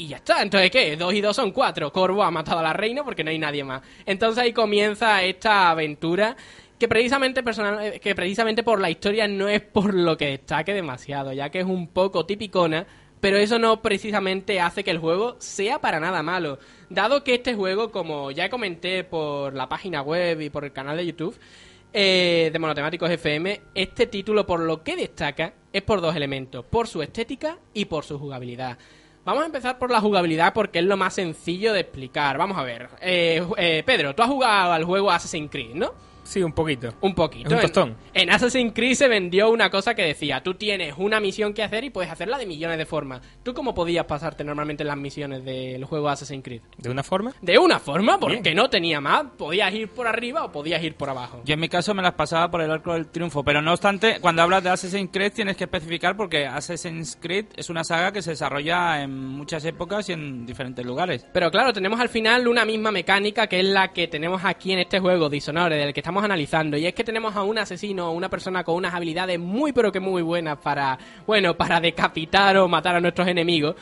y 0.00 0.08
ya 0.08 0.16
está. 0.16 0.40
Entonces, 0.42 0.70
¿qué? 0.70 0.96
Dos 0.96 1.12
y 1.12 1.20
dos 1.20 1.36
son 1.36 1.50
cuatro. 1.50 1.92
Corvo 1.92 2.24
ha 2.24 2.30
matado 2.30 2.60
a 2.60 2.62
la 2.62 2.72
reina 2.72 3.04
porque 3.04 3.22
no 3.22 3.30
hay 3.30 3.38
nadie 3.38 3.62
más. 3.64 3.82
Entonces 4.06 4.42
ahí 4.42 4.52
comienza 4.52 5.22
esta 5.22 5.70
aventura 5.70 6.36
que 6.78 6.88
precisamente, 6.88 7.42
personal, 7.42 7.84
eh, 7.84 8.00
que 8.00 8.14
precisamente 8.14 8.62
por 8.62 8.80
la 8.80 8.88
historia 8.88 9.28
no 9.28 9.48
es 9.48 9.60
por 9.60 9.92
lo 9.92 10.16
que 10.16 10.28
destaque 10.28 10.72
demasiado, 10.72 11.34
ya 11.34 11.50
que 11.50 11.58
es 11.58 11.66
un 11.66 11.88
poco 11.88 12.24
tipicona, 12.24 12.86
pero 13.20 13.36
eso 13.36 13.58
no 13.58 13.82
precisamente 13.82 14.58
hace 14.58 14.82
que 14.82 14.90
el 14.90 14.98
juego 14.98 15.36
sea 15.38 15.82
para 15.82 16.00
nada 16.00 16.22
malo. 16.22 16.58
Dado 16.88 17.22
que 17.22 17.34
este 17.34 17.54
juego, 17.54 17.92
como 17.92 18.30
ya 18.30 18.48
comenté 18.48 19.04
por 19.04 19.54
la 19.54 19.68
página 19.68 20.00
web 20.00 20.40
y 20.40 20.48
por 20.48 20.64
el 20.64 20.72
canal 20.72 20.96
de 20.96 21.04
YouTube, 21.04 21.38
eh, 21.92 22.48
de 22.50 22.58
Monotemáticos 22.58 23.10
FM, 23.10 23.60
este 23.74 24.06
título 24.06 24.46
por 24.46 24.60
lo 24.60 24.82
que 24.82 24.96
destaca 24.96 25.52
es 25.70 25.82
por 25.82 26.00
dos 26.00 26.16
elementos, 26.16 26.64
por 26.64 26.88
su 26.88 27.02
estética 27.02 27.58
y 27.74 27.84
por 27.84 28.04
su 28.04 28.18
jugabilidad. 28.18 28.78
Vamos 29.24 29.42
a 29.42 29.46
empezar 29.46 29.78
por 29.78 29.90
la 29.90 30.00
jugabilidad 30.00 30.54
porque 30.54 30.78
es 30.78 30.84
lo 30.84 30.96
más 30.96 31.14
sencillo 31.14 31.72
de 31.72 31.80
explicar. 31.80 32.38
Vamos 32.38 32.56
a 32.56 32.62
ver. 32.62 32.88
Eh, 33.00 33.46
eh, 33.58 33.82
Pedro, 33.84 34.14
tú 34.14 34.22
has 34.22 34.28
jugado 34.28 34.72
al 34.72 34.84
juego 34.84 35.10
Assassin's 35.10 35.50
Creed, 35.50 35.74
¿no? 35.74 35.92
Sí, 36.30 36.44
un 36.44 36.52
poquito. 36.52 36.94
Un 37.00 37.12
poquito. 37.12 37.48
Es 37.48 37.52
un 37.54 37.58
En- 37.58 37.62
tostón. 37.62 37.96
En, 38.14 38.30
Assassin's 38.30 38.72
Creed 38.72 38.94
se 38.94 39.08
vendió 39.08 39.50
una 39.50 39.68
cosa 39.68 39.96
que 39.96 40.02
decía, 40.02 40.40
tú 40.44 40.54
tienes 40.54 40.94
una 40.96 41.18
misión 41.18 41.52
que 41.52 41.64
hacer 41.64 41.82
y 41.82 41.90
puedes 41.90 42.08
hacerla 42.08 42.38
de 42.38 42.46
millones 42.46 42.78
de 42.78 42.86
formas. 42.86 43.20
¿Tú 43.42 43.52
cómo 43.52 43.74
podías 43.74 44.04
pasarte 44.04 44.44
normalmente 44.44 44.84
las 44.84 44.96
misiones 44.96 45.44
del 45.44 45.84
juego 45.84 46.08
Assassin's 46.08 46.44
Creed? 46.44 46.60
¿De 46.78 46.88
una 46.88 47.02
forma? 47.02 47.32
De 47.42 47.58
una 47.58 47.80
forma, 47.80 48.20
porque 48.20 48.40
Bien. 48.42 48.54
no 48.56 48.70
tenía 48.70 49.00
más. 49.00 49.24
Podías 49.36 49.74
ir 49.74 49.88
por 49.88 50.06
arriba 50.06 50.44
o 50.44 50.52
podías 50.52 50.80
ir 50.84 50.94
por 50.94 51.10
abajo. 51.10 51.42
Yo 51.44 51.54
en 51.54 51.58
mi 51.60 51.68
caso 51.68 51.94
me 51.94 52.02
las 52.02 52.14
pasaba 52.14 52.48
por 52.48 52.60
el 52.60 52.70
arco 52.70 52.92
del 52.94 53.08
triunfo, 53.08 53.42
pero 53.42 53.60
no 53.60 53.72
obstante, 53.72 54.20
cuando 54.20 54.42
hablas 54.42 54.62
de 54.62 54.70
Assassin's 54.70 55.10
Creed 55.12 55.32
tienes 55.32 55.56
que 55.56 55.64
especificar 55.64 56.16
porque 56.16 56.46
Assassin's 56.46 57.18
Creed 57.20 57.46
es 57.56 57.68
una 57.70 57.82
saga 57.82 58.12
que 58.12 58.22
se 58.22 58.30
desarrolla 58.30 59.02
en 59.02 59.16
muchas 59.16 59.64
épocas 59.64 60.08
y 60.08 60.12
en 60.12 60.46
diferentes 60.46 60.86
lugares. 60.86 61.26
Pero 61.32 61.50
claro, 61.50 61.72
tenemos 61.72 61.98
al 61.98 62.08
final 62.08 62.46
una 62.46 62.64
misma 62.64 62.92
mecánica 62.92 63.48
que 63.48 63.58
es 63.58 63.66
la 63.66 63.92
que 63.92 64.06
tenemos 64.06 64.44
aquí 64.44 64.72
en 64.72 64.78
este 64.78 65.00
juego, 65.00 65.28
Dishonored, 65.28 65.76
del 65.76 65.92
que 65.92 65.98
estamos 65.98 66.19
analizando. 66.24 66.76
Y 66.76 66.86
es 66.86 66.94
que 66.94 67.04
tenemos 67.04 67.34
a 67.36 67.42
un 67.42 67.58
asesino, 67.58 68.12
una 68.12 68.28
persona 68.28 68.64
con 68.64 68.76
unas 68.76 68.94
habilidades 68.94 69.38
muy 69.38 69.72
pero 69.72 69.92
que 69.92 70.00
muy 70.00 70.22
buenas 70.22 70.58
para, 70.58 70.98
bueno, 71.26 71.56
para 71.56 71.80
decapitar 71.80 72.56
o 72.56 72.68
matar 72.68 72.96
a 72.96 73.00
nuestros 73.00 73.28
enemigos. 73.28 73.76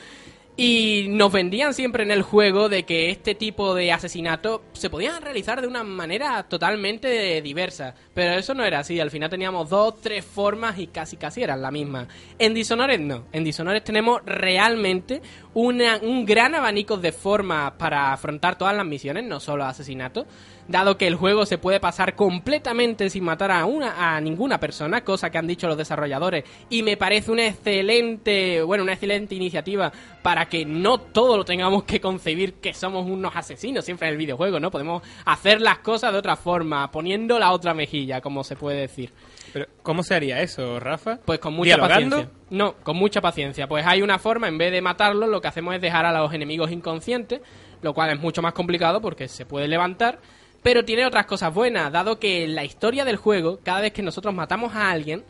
Y 0.60 1.06
nos 1.10 1.30
vendían 1.30 1.72
siempre 1.72 2.02
en 2.02 2.10
el 2.10 2.22
juego 2.22 2.68
de 2.68 2.82
que 2.82 3.10
este 3.10 3.36
tipo 3.36 3.76
de 3.76 3.92
asesinatos 3.92 4.62
se 4.72 4.90
podían 4.90 5.22
realizar 5.22 5.60
de 5.60 5.68
una 5.68 5.84
manera 5.84 6.42
totalmente 6.48 7.40
diversa. 7.42 7.94
Pero 8.12 8.32
eso 8.32 8.54
no 8.54 8.64
era 8.64 8.80
así. 8.80 8.98
Al 8.98 9.12
final 9.12 9.30
teníamos 9.30 9.70
dos, 9.70 10.00
tres 10.00 10.24
formas 10.24 10.76
y 10.80 10.88
casi 10.88 11.16
casi 11.16 11.44
eran 11.44 11.62
la 11.62 11.70
misma. 11.70 12.08
En 12.40 12.54
Dishonored 12.54 12.98
no. 12.98 13.26
En 13.30 13.44
Dishonored 13.44 13.84
tenemos 13.84 14.20
realmente 14.26 15.22
un 15.54 16.24
gran 16.26 16.56
abanico 16.56 16.96
de 16.96 17.12
formas 17.12 17.72
para 17.78 18.12
afrontar 18.12 18.58
todas 18.58 18.76
las 18.76 18.84
misiones, 18.86 19.24
no 19.24 19.38
solo 19.38 19.64
asesinatos. 19.64 20.26
Dado 20.68 20.98
que 20.98 21.06
el 21.06 21.14
juego 21.14 21.46
se 21.46 21.56
puede 21.56 21.80
pasar 21.80 22.14
completamente 22.14 23.08
sin 23.08 23.24
matar 23.24 23.50
a 23.50 23.64
una 23.64 24.14
a 24.14 24.20
ninguna 24.20 24.60
persona, 24.60 25.02
cosa 25.02 25.30
que 25.30 25.38
han 25.38 25.46
dicho 25.46 25.66
los 25.66 25.78
desarrolladores, 25.78 26.44
y 26.68 26.82
me 26.82 26.98
parece 26.98 27.30
una 27.30 27.46
excelente, 27.46 28.60
bueno, 28.62 28.84
una 28.84 28.92
excelente 28.92 29.34
iniciativa 29.34 29.90
para 30.22 30.47
que 30.48 30.64
no 30.64 30.98
todo 30.98 31.36
lo 31.36 31.44
tengamos 31.44 31.84
que 31.84 32.00
concebir 32.00 32.54
que 32.54 32.74
somos 32.74 33.06
unos 33.06 33.34
asesinos 33.36 33.84
siempre 33.84 34.08
en 34.08 34.12
el 34.12 34.18
videojuego, 34.18 34.58
¿no? 34.60 34.70
Podemos 34.70 35.02
hacer 35.24 35.60
las 35.60 35.78
cosas 35.78 36.12
de 36.12 36.18
otra 36.18 36.36
forma, 36.36 36.90
poniendo 36.90 37.38
la 37.38 37.52
otra 37.52 37.74
mejilla, 37.74 38.20
como 38.20 38.44
se 38.44 38.56
puede 38.56 38.80
decir. 38.80 39.12
Pero, 39.52 39.66
¿Cómo 39.82 40.02
se 40.02 40.14
haría 40.14 40.40
eso, 40.40 40.78
Rafa? 40.80 41.18
Pues 41.24 41.38
con 41.38 41.54
mucha 41.54 41.76
¿Dialogando? 41.76 42.16
paciencia. 42.16 42.38
No, 42.50 42.74
con 42.82 42.96
mucha 42.96 43.20
paciencia. 43.20 43.66
Pues 43.66 43.86
hay 43.86 44.02
una 44.02 44.18
forma, 44.18 44.48
en 44.48 44.58
vez 44.58 44.72
de 44.72 44.80
matarlos, 44.82 45.28
lo 45.28 45.40
que 45.40 45.48
hacemos 45.48 45.74
es 45.74 45.80
dejar 45.80 46.04
a 46.06 46.12
los 46.12 46.32
enemigos 46.32 46.70
inconscientes, 46.70 47.40
lo 47.82 47.94
cual 47.94 48.10
es 48.10 48.20
mucho 48.20 48.42
más 48.42 48.52
complicado 48.52 49.00
porque 49.00 49.28
se 49.28 49.46
puede 49.46 49.68
levantar. 49.68 50.18
Pero 50.62 50.84
tiene 50.84 51.06
otras 51.06 51.26
cosas 51.26 51.54
buenas, 51.54 51.92
dado 51.92 52.18
que 52.18 52.44
en 52.44 52.54
la 52.54 52.64
historia 52.64 53.04
del 53.04 53.16
juego, 53.16 53.60
cada 53.62 53.80
vez 53.80 53.92
que 53.92 54.02
nosotros 54.02 54.34
matamos 54.34 54.74
a 54.74 54.90
alguien, 54.90 55.24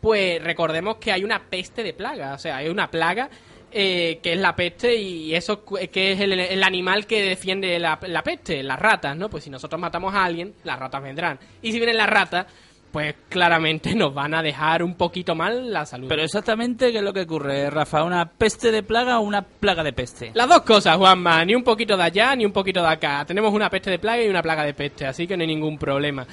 pues 0.00 0.42
recordemos 0.42 0.96
que 0.96 1.12
hay 1.12 1.24
una 1.24 1.48
peste 1.48 1.82
de 1.82 1.94
plaga. 1.94 2.34
O 2.34 2.38
sea, 2.38 2.58
hay 2.58 2.68
una 2.68 2.90
plaga 2.90 3.30
eh, 3.76 4.20
que 4.22 4.34
es 4.34 4.38
la 4.38 4.54
peste 4.54 4.94
y 4.94 5.34
eso 5.34 5.64
que 5.64 6.12
es 6.12 6.20
el, 6.20 6.32
el 6.32 6.62
animal 6.62 7.06
que 7.06 7.22
defiende 7.22 7.76
la, 7.80 7.98
la 8.06 8.22
peste, 8.22 8.62
las 8.62 8.78
ratas, 8.78 9.16
¿no? 9.16 9.28
Pues 9.28 9.42
si 9.42 9.50
nosotros 9.50 9.80
matamos 9.80 10.14
a 10.14 10.24
alguien, 10.24 10.54
las 10.62 10.78
ratas 10.78 11.02
vendrán. 11.02 11.40
Y 11.60 11.72
si 11.72 11.78
vienen 11.78 11.96
las 11.96 12.08
ratas, 12.08 12.46
pues 12.94 13.16
claramente 13.28 13.92
nos 13.96 14.14
van 14.14 14.34
a 14.34 14.42
dejar 14.42 14.84
un 14.84 14.94
poquito 14.94 15.34
mal 15.34 15.72
la 15.72 15.84
salud. 15.84 16.06
Pero 16.08 16.22
exactamente, 16.22 16.92
¿qué 16.92 16.98
es 16.98 17.02
lo 17.02 17.12
que 17.12 17.22
ocurre, 17.22 17.68
Rafa? 17.68 18.04
¿Una 18.04 18.24
peste 18.26 18.70
de 18.70 18.84
plaga 18.84 19.18
o 19.18 19.22
una 19.22 19.42
plaga 19.42 19.82
de 19.82 19.92
peste? 19.92 20.30
Las 20.32 20.48
dos 20.48 20.60
cosas, 20.60 20.96
Juanma, 20.96 21.44
ni 21.44 21.56
un 21.56 21.64
poquito 21.64 21.96
de 21.96 22.04
allá 22.04 22.36
ni 22.36 22.46
un 22.46 22.52
poquito 22.52 22.80
de 22.80 22.88
acá. 22.88 23.24
Tenemos 23.26 23.52
una 23.52 23.68
peste 23.68 23.90
de 23.90 23.98
plaga 23.98 24.22
y 24.22 24.28
una 24.28 24.42
plaga 24.42 24.64
de 24.64 24.74
peste, 24.74 25.04
así 25.06 25.26
que 25.26 25.36
no 25.36 25.40
hay 25.40 25.48
ningún 25.48 25.76
problema. 25.76 26.24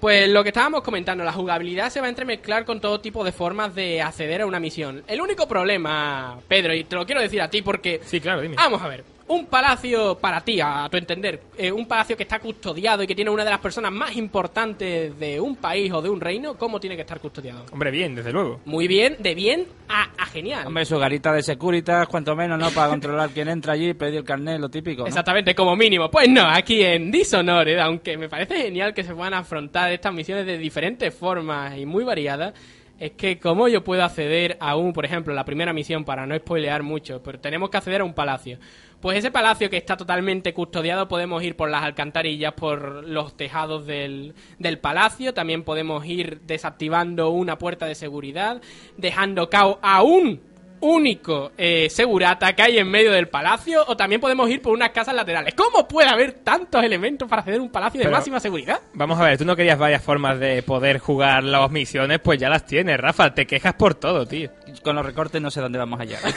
Pues 0.00 0.28
lo 0.28 0.42
que 0.42 0.50
estábamos 0.50 0.82
comentando, 0.82 1.24
la 1.24 1.32
jugabilidad 1.32 1.90
se 1.90 2.00
va 2.00 2.06
a 2.06 2.10
entremezclar 2.10 2.64
con 2.64 2.80
todo 2.80 3.00
tipo 3.00 3.24
de 3.24 3.32
formas 3.32 3.74
de 3.74 4.02
acceder 4.02 4.42
a 4.42 4.46
una 4.46 4.60
misión. 4.60 5.02
El 5.06 5.20
único 5.20 5.48
problema, 5.48 6.38
Pedro, 6.46 6.74
y 6.74 6.84
te 6.84 6.96
lo 6.96 7.06
quiero 7.06 7.20
decir 7.20 7.40
a 7.40 7.48
ti 7.48 7.62
porque... 7.62 8.00
Sí, 8.04 8.20
claro, 8.20 8.42
dime. 8.42 8.56
Vamos 8.56 8.82
a 8.82 8.88
ver, 8.88 9.04
un 9.28 9.46
palacio 9.46 10.16
para 10.18 10.40
ti, 10.40 10.60
a 10.60 10.88
tu 10.90 10.96
entender, 10.96 11.40
eh, 11.56 11.72
un 11.72 11.86
palacio 11.86 12.16
que 12.16 12.22
está 12.22 12.38
custodiado 12.38 13.02
y 13.02 13.06
que 13.06 13.14
tiene 13.14 13.30
una 13.30 13.44
de 13.44 13.50
las 13.50 13.58
personas 13.58 13.92
más 13.92 14.16
importantes 14.16 15.18
de 15.18 15.40
un 15.40 15.56
país 15.56 15.92
o 15.92 16.00
de 16.00 16.08
un 16.08 16.20
reino, 16.20 16.56
¿cómo 16.56 16.78
tiene 16.78 16.96
que 16.96 17.02
estar 17.02 17.20
custodiado? 17.20 17.66
Hombre, 17.72 17.90
bien, 17.90 18.14
desde 18.14 18.32
luego. 18.32 18.60
Muy 18.64 18.86
bien, 18.86 19.16
de 19.18 19.34
bien 19.34 19.66
a, 19.88 20.08
a 20.16 20.26
genial. 20.26 20.66
Hombre, 20.66 20.84
su 20.84 20.98
garita 20.98 21.32
de 21.32 21.42
Securitas, 21.42 22.06
cuanto 22.06 22.36
menos, 22.36 22.58
¿no? 22.58 22.70
Para 22.70 22.88
controlar 22.90 23.30
quién 23.30 23.48
entra 23.48 23.72
allí, 23.72 23.94
pedir 23.94 24.18
el 24.18 24.24
carnet, 24.24 24.60
lo 24.60 24.68
típico, 24.68 25.02
¿no? 25.02 25.08
Exactamente, 25.08 25.54
como 25.54 25.74
mínimo. 25.74 26.10
Pues 26.10 26.28
no, 26.28 26.46
aquí 26.48 26.82
en 26.82 27.10
Dishonored, 27.10 27.78
aunque 27.78 28.16
me 28.16 28.28
parece 28.28 28.56
genial 28.56 28.94
que 28.94 29.02
se 29.02 29.14
puedan 29.14 29.34
afrontar 29.34 29.92
estas 29.92 30.12
misiones 30.12 30.46
de 30.46 30.58
diferentes 30.58 31.12
formas 31.14 31.76
y 31.76 31.86
muy 31.86 32.04
variadas, 32.04 32.54
es 32.98 33.12
que 33.12 33.38
como 33.38 33.68
yo 33.68 33.84
puedo 33.84 34.02
acceder 34.02 34.56
a 34.60 34.76
un, 34.76 34.92
por 34.92 35.04
ejemplo, 35.04 35.34
la 35.34 35.44
primera 35.44 35.72
misión, 35.72 36.04
para 36.04 36.26
no 36.26 36.36
spoilear 36.36 36.82
mucho, 36.82 37.22
pero 37.22 37.38
tenemos 37.38 37.70
que 37.70 37.76
acceder 37.76 38.00
a 38.00 38.04
un 38.04 38.14
palacio. 38.14 38.58
Pues 39.00 39.18
ese 39.18 39.30
palacio 39.30 39.68
que 39.68 39.76
está 39.76 39.96
totalmente 39.96 40.54
custodiado, 40.54 41.06
podemos 41.06 41.42
ir 41.42 41.56
por 41.56 41.70
las 41.70 41.82
alcantarillas, 41.82 42.54
por 42.54 43.06
los 43.06 43.36
tejados 43.36 43.86
del, 43.86 44.34
del 44.58 44.78
palacio, 44.78 45.34
también 45.34 45.62
podemos 45.62 46.06
ir 46.06 46.40
desactivando 46.46 47.30
una 47.30 47.58
puerta 47.58 47.86
de 47.86 47.94
seguridad, 47.94 48.62
dejando 48.96 49.50
cao 49.50 49.78
a 49.82 50.02
un 50.02 50.40
único 50.80 51.52
eh, 51.56 51.88
segurata 51.90 52.54
que 52.54 52.62
hay 52.62 52.78
en 52.78 52.88
medio 52.90 53.12
del 53.12 53.28
palacio 53.28 53.84
o 53.86 53.96
también 53.96 54.20
podemos 54.20 54.48
ir 54.50 54.60
por 54.62 54.72
unas 54.72 54.90
casas 54.90 55.14
laterales. 55.14 55.54
¿Cómo 55.54 55.86
puede 55.88 56.08
haber 56.08 56.32
tantos 56.32 56.82
elementos 56.82 57.28
para 57.28 57.40
acceder 57.40 57.60
a 57.60 57.62
un 57.62 57.70
palacio 57.70 57.98
de 57.98 58.04
Pero- 58.04 58.16
máxima 58.16 58.40
seguridad? 58.40 58.80
Vamos 58.94 59.18
a 59.20 59.24
ver, 59.24 59.38
tú 59.38 59.44
no 59.44 59.56
querías 59.56 59.78
varias 59.78 60.02
formas 60.02 60.38
de 60.38 60.62
poder 60.62 60.98
jugar 60.98 61.44
las 61.44 61.70
misiones, 61.70 62.18
pues 62.20 62.38
ya 62.38 62.48
las 62.48 62.66
tienes, 62.66 62.98
Rafa. 62.98 63.34
Te 63.34 63.46
quejas 63.46 63.74
por 63.74 63.94
todo, 63.94 64.26
tío. 64.26 64.50
Con 64.82 64.96
los 64.96 65.04
recortes 65.06 65.40
no 65.40 65.50
sé 65.50 65.60
dónde 65.60 65.78
vamos 65.78 66.00
allá. 66.00 66.18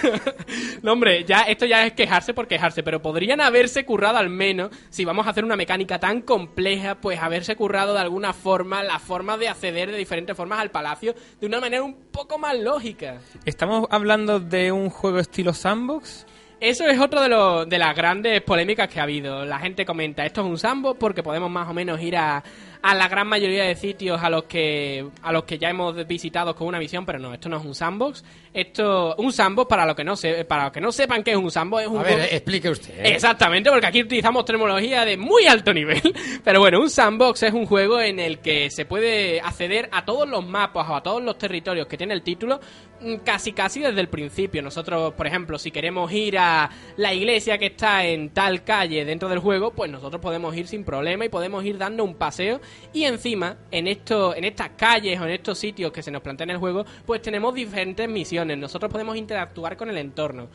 No, 0.82 0.94
hombre, 0.94 1.26
ya 1.26 1.42
esto 1.42 1.66
ya 1.66 1.86
es 1.86 1.94
quejarse 1.94 2.34
por 2.34 2.48
quejarse, 2.48 2.84
pero 2.84 3.02
podrían 3.02 3.42
haberse 3.42 3.86
currado 3.86 4.18
al 4.18 4.30
menos, 4.30 4.70
si 4.90 5.04
vamos 5.04 5.28
a 5.28 5.32
hacer 5.32 5.44
una 5.44 5.56
mecánica 5.58 6.00
tan 6.00 6.22
compleja, 6.22 6.96
pues 6.96 7.20
haberse 7.20 7.56
currado 7.56 7.94
de 7.94 8.00
alguna 8.00 8.32
forma 8.34 8.82
la 8.84 8.98
forma 9.00 9.38
de 9.38 9.50
acceder 9.50 9.92
de 9.92 9.98
diferentes 9.98 10.36
formas 10.38 10.60
al 10.60 10.72
palacio 10.72 11.14
de 11.40 11.48
una 11.48 11.60
manera 11.60 11.84
un 11.84 11.96
poco 12.12 12.38
más 12.38 12.58
lógica. 12.58 13.18
¿Estamos 13.46 13.88
hablando 13.92 14.29
de 14.38 14.72
un 14.72 14.92
juego 14.92 15.18
estilo 15.18 15.54
sandbox? 15.54 16.28
Eso 16.60 16.86
es 16.88 17.00
otro 17.00 17.22
de, 17.22 17.66
de 17.68 17.80
las 17.80 17.96
grandes 17.96 18.42
polémicas 18.42 18.88
que 18.90 19.00
ha 19.00 19.04
habido. 19.04 19.46
La 19.46 19.58
gente 19.58 19.86
comenta, 19.86 20.26
esto 20.26 20.42
es 20.42 20.48
un 20.48 20.60
sandbox 20.60 21.00
porque 21.00 21.24
podemos 21.24 21.50
más 21.50 21.68
o 21.68 21.74
menos 21.74 22.00
ir 22.02 22.18
a, 22.18 22.44
a 22.82 22.96
la 22.96 23.10
gran 23.10 23.28
mayoría 23.28 23.66
de 23.66 23.76
sitios 23.76 24.22
a 24.24 24.30
los 24.30 24.44
que 24.44 25.06
a 25.22 25.34
los 25.34 25.44
que 25.44 25.58
ya 25.58 25.70
hemos 25.70 26.08
visitado 26.08 26.56
con 26.56 26.68
una 26.68 26.80
visión, 26.80 27.06
pero 27.06 27.20
no, 27.20 27.34
esto 27.34 27.50
no 27.50 27.58
es 27.58 27.66
un 27.66 27.76
sandbox. 27.76 28.24
Esto 28.54 29.16
un 29.18 29.32
sandbox 29.32 29.68
para 29.68 29.86
los 29.86 29.96
que 29.96 30.04
no 30.04 30.16
se, 30.16 30.46
para 30.46 30.66
los 30.66 30.72
que 30.72 30.82
no 30.82 30.92
sepan 30.92 31.24
qué 31.24 31.32
es 31.32 31.38
un 31.38 31.52
sandbox 31.52 31.84
es 31.84 31.90
un 31.90 31.98
A 32.00 32.04
ver, 32.04 32.20
explique 32.32 32.70
usted. 32.70 32.98
¿eh? 32.98 33.16
Exactamente, 33.16 33.70
porque 33.70 33.86
aquí 33.86 34.02
utilizamos 34.02 34.46
terminología 34.46 35.04
de 35.04 35.18
muy 35.18 35.46
alto 35.46 35.74
nivel. 35.74 36.02
Pero 36.44 36.62
bueno, 36.62 36.80
un 36.80 36.90
sandbox 36.90 37.44
es 37.44 37.54
un 37.54 37.66
juego 37.66 38.00
en 38.00 38.20
el 38.20 38.40
que 38.40 38.70
se 38.72 38.86
puede 38.86 39.42
acceder 39.42 39.90
a 39.92 40.06
todos 40.06 40.28
los 40.28 40.46
mapas 40.46 40.90
o 40.90 40.96
a 40.96 41.04
todos 41.04 41.22
los 41.22 41.38
territorios 41.38 41.86
que 41.88 41.98
tiene 41.98 42.14
el 42.14 42.22
título 42.22 42.60
mm, 43.02 43.18
casi 43.26 43.52
casi 43.52 43.82
desde 43.82 44.00
el 44.00 44.08
principio. 44.08 44.62
Nosotros, 44.62 45.14
por 45.14 45.28
ejemplo, 45.28 45.60
si 45.60 45.70
queremos 45.70 46.12
ir 46.14 46.38
a 46.38 46.70
la 46.96 47.14
iglesia 47.14 47.58
que 47.58 47.68
está 47.68 48.06
en 48.06 48.30
tal 48.30 48.64
calle 48.64 49.04
dentro 49.04 49.28
del 49.28 49.40
juego, 49.40 49.72
pues 49.72 49.92
nosotros 49.92 50.22
podemos 50.22 50.56
ir 50.56 50.68
sin 50.68 50.86
problema 50.86 51.26
y 51.26 51.30
podemos 51.30 51.64
ir 51.66 51.78
dando 51.78 52.04
un 52.06 52.16
paseo 52.16 52.62
y 52.94 53.04
encima 53.04 53.58
en 53.72 53.88
esto 53.88 54.36
en 54.36 54.46
estas 54.46 54.70
calles 54.70 55.20
o 55.20 55.26
en 55.26 55.32
estos 55.32 55.58
sitios 55.58 55.92
que 55.92 56.04
se 56.04 56.12
nos 56.12 56.22
plantean 56.22 56.50
en 56.50 56.56
el 56.56 56.60
juego, 56.60 56.86
pues 57.06 57.22
tenemos 57.22 57.54
diferentes 57.54 58.08
misiones. 58.10 58.58
Nosotros 58.58 58.92
podemos 58.92 59.16
interactuar 59.16 59.78
con 59.78 59.90
el 59.90 59.98
entorno. 59.98 60.48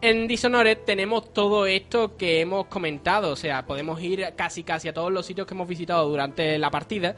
En 0.00 0.28
Dishonored 0.28 0.78
tenemos 0.84 1.32
todo 1.32 1.66
esto 1.66 2.16
que 2.16 2.40
hemos 2.40 2.66
comentado, 2.66 3.30
o 3.30 3.36
sea, 3.36 3.64
podemos 3.64 4.02
ir 4.02 4.34
casi 4.36 4.62
casi 4.62 4.88
a 4.88 4.92
todos 4.92 5.10
los 5.10 5.24
sitios 5.24 5.46
que 5.46 5.54
hemos 5.54 5.66
visitado 5.66 6.06
durante 6.08 6.58
la 6.58 6.70
partida, 6.70 7.16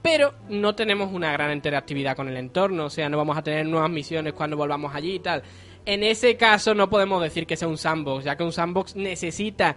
pero 0.00 0.34
no 0.48 0.74
tenemos 0.74 1.12
una 1.12 1.32
gran 1.32 1.52
interactividad 1.52 2.14
con 2.14 2.28
el 2.28 2.36
entorno, 2.36 2.84
o 2.84 2.90
sea, 2.90 3.08
no 3.08 3.16
vamos 3.16 3.36
a 3.36 3.42
tener 3.42 3.66
nuevas 3.66 3.90
misiones 3.90 4.32
cuando 4.32 4.56
volvamos 4.56 4.94
allí 4.94 5.16
y 5.16 5.18
tal. 5.18 5.42
En 5.86 6.04
ese 6.04 6.36
caso 6.36 6.74
no 6.74 6.88
podemos 6.90 7.22
decir 7.22 7.46
que 7.46 7.56
sea 7.56 7.66
un 7.66 7.78
sandbox, 7.78 8.24
ya 8.24 8.36
que 8.36 8.44
un 8.44 8.52
sandbox 8.52 8.96
necesita 8.96 9.74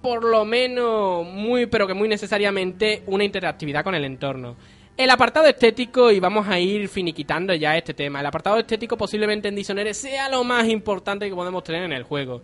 por 0.00 0.24
lo 0.24 0.44
menos 0.44 1.26
muy 1.26 1.66
pero 1.66 1.86
que 1.86 1.94
muy 1.94 2.08
necesariamente 2.08 3.02
una 3.06 3.24
interactividad 3.24 3.84
con 3.84 3.94
el 3.94 4.04
entorno. 4.04 4.56
El 4.96 5.10
apartado 5.10 5.46
estético, 5.46 6.10
y 6.10 6.20
vamos 6.20 6.48
a 6.48 6.58
ir 6.58 6.88
finiquitando 6.88 7.54
ya 7.54 7.76
este 7.76 7.92
tema, 7.92 8.20
el 8.20 8.26
apartado 8.26 8.58
estético 8.58 8.96
posiblemente 8.96 9.48
en 9.48 9.54
Dishonored 9.54 9.92
sea 9.92 10.30
lo 10.30 10.42
más 10.42 10.66
importante 10.68 11.28
que 11.28 11.34
podemos 11.34 11.62
tener 11.62 11.82
en 11.82 11.92
el 11.92 12.02
juego. 12.02 12.40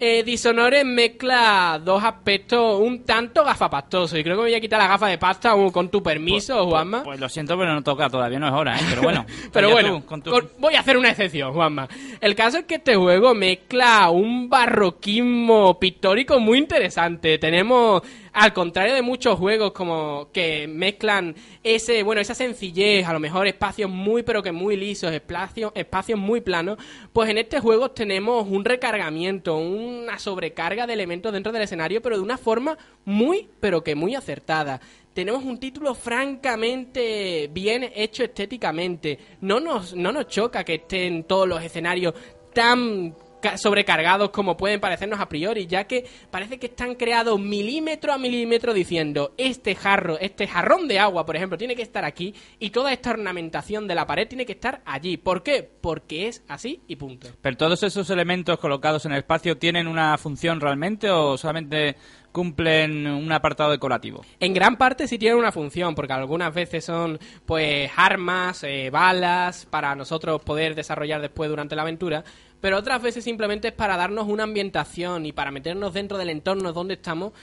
Eh, 0.00 0.22
Dishonored 0.24 0.84
mezcla 0.84 1.80
dos 1.82 2.02
aspectos 2.02 2.80
un 2.80 3.04
tanto 3.04 3.44
gafapastosos. 3.44 4.18
Y 4.18 4.22
creo 4.22 4.36
que 4.36 4.42
me 4.42 4.48
voy 4.48 4.54
a 4.54 4.60
quitar 4.60 4.80
la 4.82 4.88
gafa 4.88 5.06
de 5.06 5.18
pasta 5.18 5.54
uh, 5.54 5.70
con 5.70 5.88
tu 5.88 6.02
permiso, 6.02 6.66
Juanma. 6.66 7.04
Pues 7.04 7.18
lo 7.20 7.28
siento, 7.28 7.56
pero 7.56 7.72
no 7.72 7.82
toca, 7.82 8.10
todavía 8.10 8.38
no 8.38 8.48
es 8.48 8.52
hora, 8.52 8.76
¿eh? 8.76 8.82
Pero 8.90 9.02
bueno. 9.02 9.24
Pero 9.52 9.70
bueno, 9.70 10.00
tú, 10.00 10.06
con 10.06 10.22
tu- 10.22 10.30
con- 10.30 10.50
voy 10.58 10.74
a 10.74 10.80
hacer 10.80 10.96
una 10.96 11.10
excepción, 11.10 11.52
Juanma. 11.52 11.88
El 12.20 12.34
caso 12.34 12.58
es 12.58 12.64
que 12.64 12.74
este 12.76 12.96
juego 12.96 13.34
mezcla 13.34 14.10
un 14.10 14.48
barroquismo 14.48 15.78
pictórico 15.78 16.38
muy 16.40 16.58
interesante. 16.58 17.38
Tenemos, 17.38 18.02
al 18.34 18.52
contrario 18.52 18.94
de 18.94 19.02
muchos 19.02 19.38
juegos 19.38 19.72
como 19.72 20.28
que 20.32 20.66
mezclan 20.66 21.36
ese, 21.62 22.02
bueno, 22.02 22.20
esa 22.20 22.34
sencillez, 22.34 23.06
a 23.06 23.12
lo 23.12 23.20
mejor 23.20 23.46
espacios 23.46 23.88
muy 23.88 24.24
pero 24.24 24.42
que 24.42 24.50
muy 24.50 24.76
lisos, 24.76 25.12
espacios, 25.12 25.72
espacios 25.74 26.18
muy 26.18 26.40
planos, 26.40 26.78
pues 27.12 27.30
en 27.30 27.38
este 27.38 27.60
juego 27.60 27.92
tenemos 27.92 28.46
un 28.48 28.64
recargamiento, 28.64 29.56
una 29.56 30.18
sobrecarga 30.18 30.86
de 30.86 30.94
elementos 30.94 31.32
dentro 31.32 31.52
del 31.52 31.62
escenario, 31.62 32.02
pero 32.02 32.16
de 32.16 32.22
una 32.22 32.36
forma 32.36 32.76
muy 33.04 33.48
pero 33.60 33.84
que 33.84 33.94
muy 33.94 34.14
acertada 34.16 34.80
tenemos 35.14 35.44
un 35.44 35.60
título 35.60 35.94
francamente 35.94 37.48
bien 37.52 37.88
hecho 37.94 38.24
estéticamente. 38.24 39.16
No 39.42 39.60
nos, 39.60 39.94
no 39.94 40.10
nos 40.10 40.26
choca 40.26 40.64
que 40.64 40.74
estén 40.74 41.22
todos 41.22 41.46
los 41.46 41.62
escenarios 41.62 42.14
tan 42.52 43.14
sobrecargados 43.56 44.30
como 44.30 44.56
pueden 44.56 44.80
parecernos 44.80 45.20
a 45.20 45.28
priori, 45.28 45.66
ya 45.66 45.84
que 45.84 46.04
parece 46.30 46.58
que 46.58 46.66
están 46.66 46.94
creados 46.94 47.38
milímetro 47.40 48.12
a 48.12 48.18
milímetro 48.18 48.72
diciendo 48.72 49.34
este 49.36 49.74
jarro, 49.74 50.18
este 50.18 50.46
jarrón 50.46 50.88
de 50.88 50.98
agua, 50.98 51.26
por 51.26 51.36
ejemplo, 51.36 51.58
tiene 51.58 51.76
que 51.76 51.82
estar 51.82 52.04
aquí 52.04 52.34
y 52.58 52.70
toda 52.70 52.92
esta 52.92 53.10
ornamentación 53.10 53.86
de 53.86 53.94
la 53.94 54.06
pared 54.06 54.28
tiene 54.28 54.46
que 54.46 54.52
estar 54.52 54.82
allí. 54.84 55.16
¿Por 55.16 55.42
qué? 55.42 55.68
Porque 55.80 56.28
es 56.28 56.42
así 56.48 56.82
y 56.86 56.96
punto. 56.96 57.28
Pero 57.40 57.56
todos 57.56 57.82
esos 57.82 58.08
elementos 58.10 58.58
colocados 58.58 59.04
en 59.06 59.12
el 59.12 59.18
espacio 59.18 59.58
tienen 59.58 59.86
una 59.86 60.16
función 60.18 60.60
realmente 60.60 61.10
o 61.10 61.36
solamente 61.36 61.96
cumplen 62.34 63.06
un 63.06 63.30
apartado 63.30 63.70
decorativo. 63.70 64.24
En 64.40 64.52
gran 64.52 64.76
parte 64.76 65.06
sí 65.06 65.18
tienen 65.18 65.38
una 65.38 65.52
función, 65.52 65.94
porque 65.94 66.14
algunas 66.14 66.52
veces 66.52 66.84
son 66.84 67.16
pues 67.46 67.88
armas, 67.96 68.64
eh, 68.64 68.90
balas, 68.90 69.66
para 69.66 69.94
nosotros 69.94 70.42
poder 70.42 70.74
desarrollar 70.74 71.20
después 71.20 71.48
durante 71.48 71.76
la 71.76 71.82
aventura, 71.82 72.24
pero 72.64 72.78
otras 72.78 73.02
veces 73.02 73.22
simplemente 73.22 73.68
es 73.68 73.74
para 73.74 73.98
darnos 73.98 74.26
una 74.26 74.44
ambientación 74.44 75.26
y 75.26 75.32
para 75.32 75.50
meternos 75.50 75.92
dentro 75.92 76.16
del 76.16 76.30
entorno 76.30 76.72
donde 76.72 76.94
estamos 76.94 77.34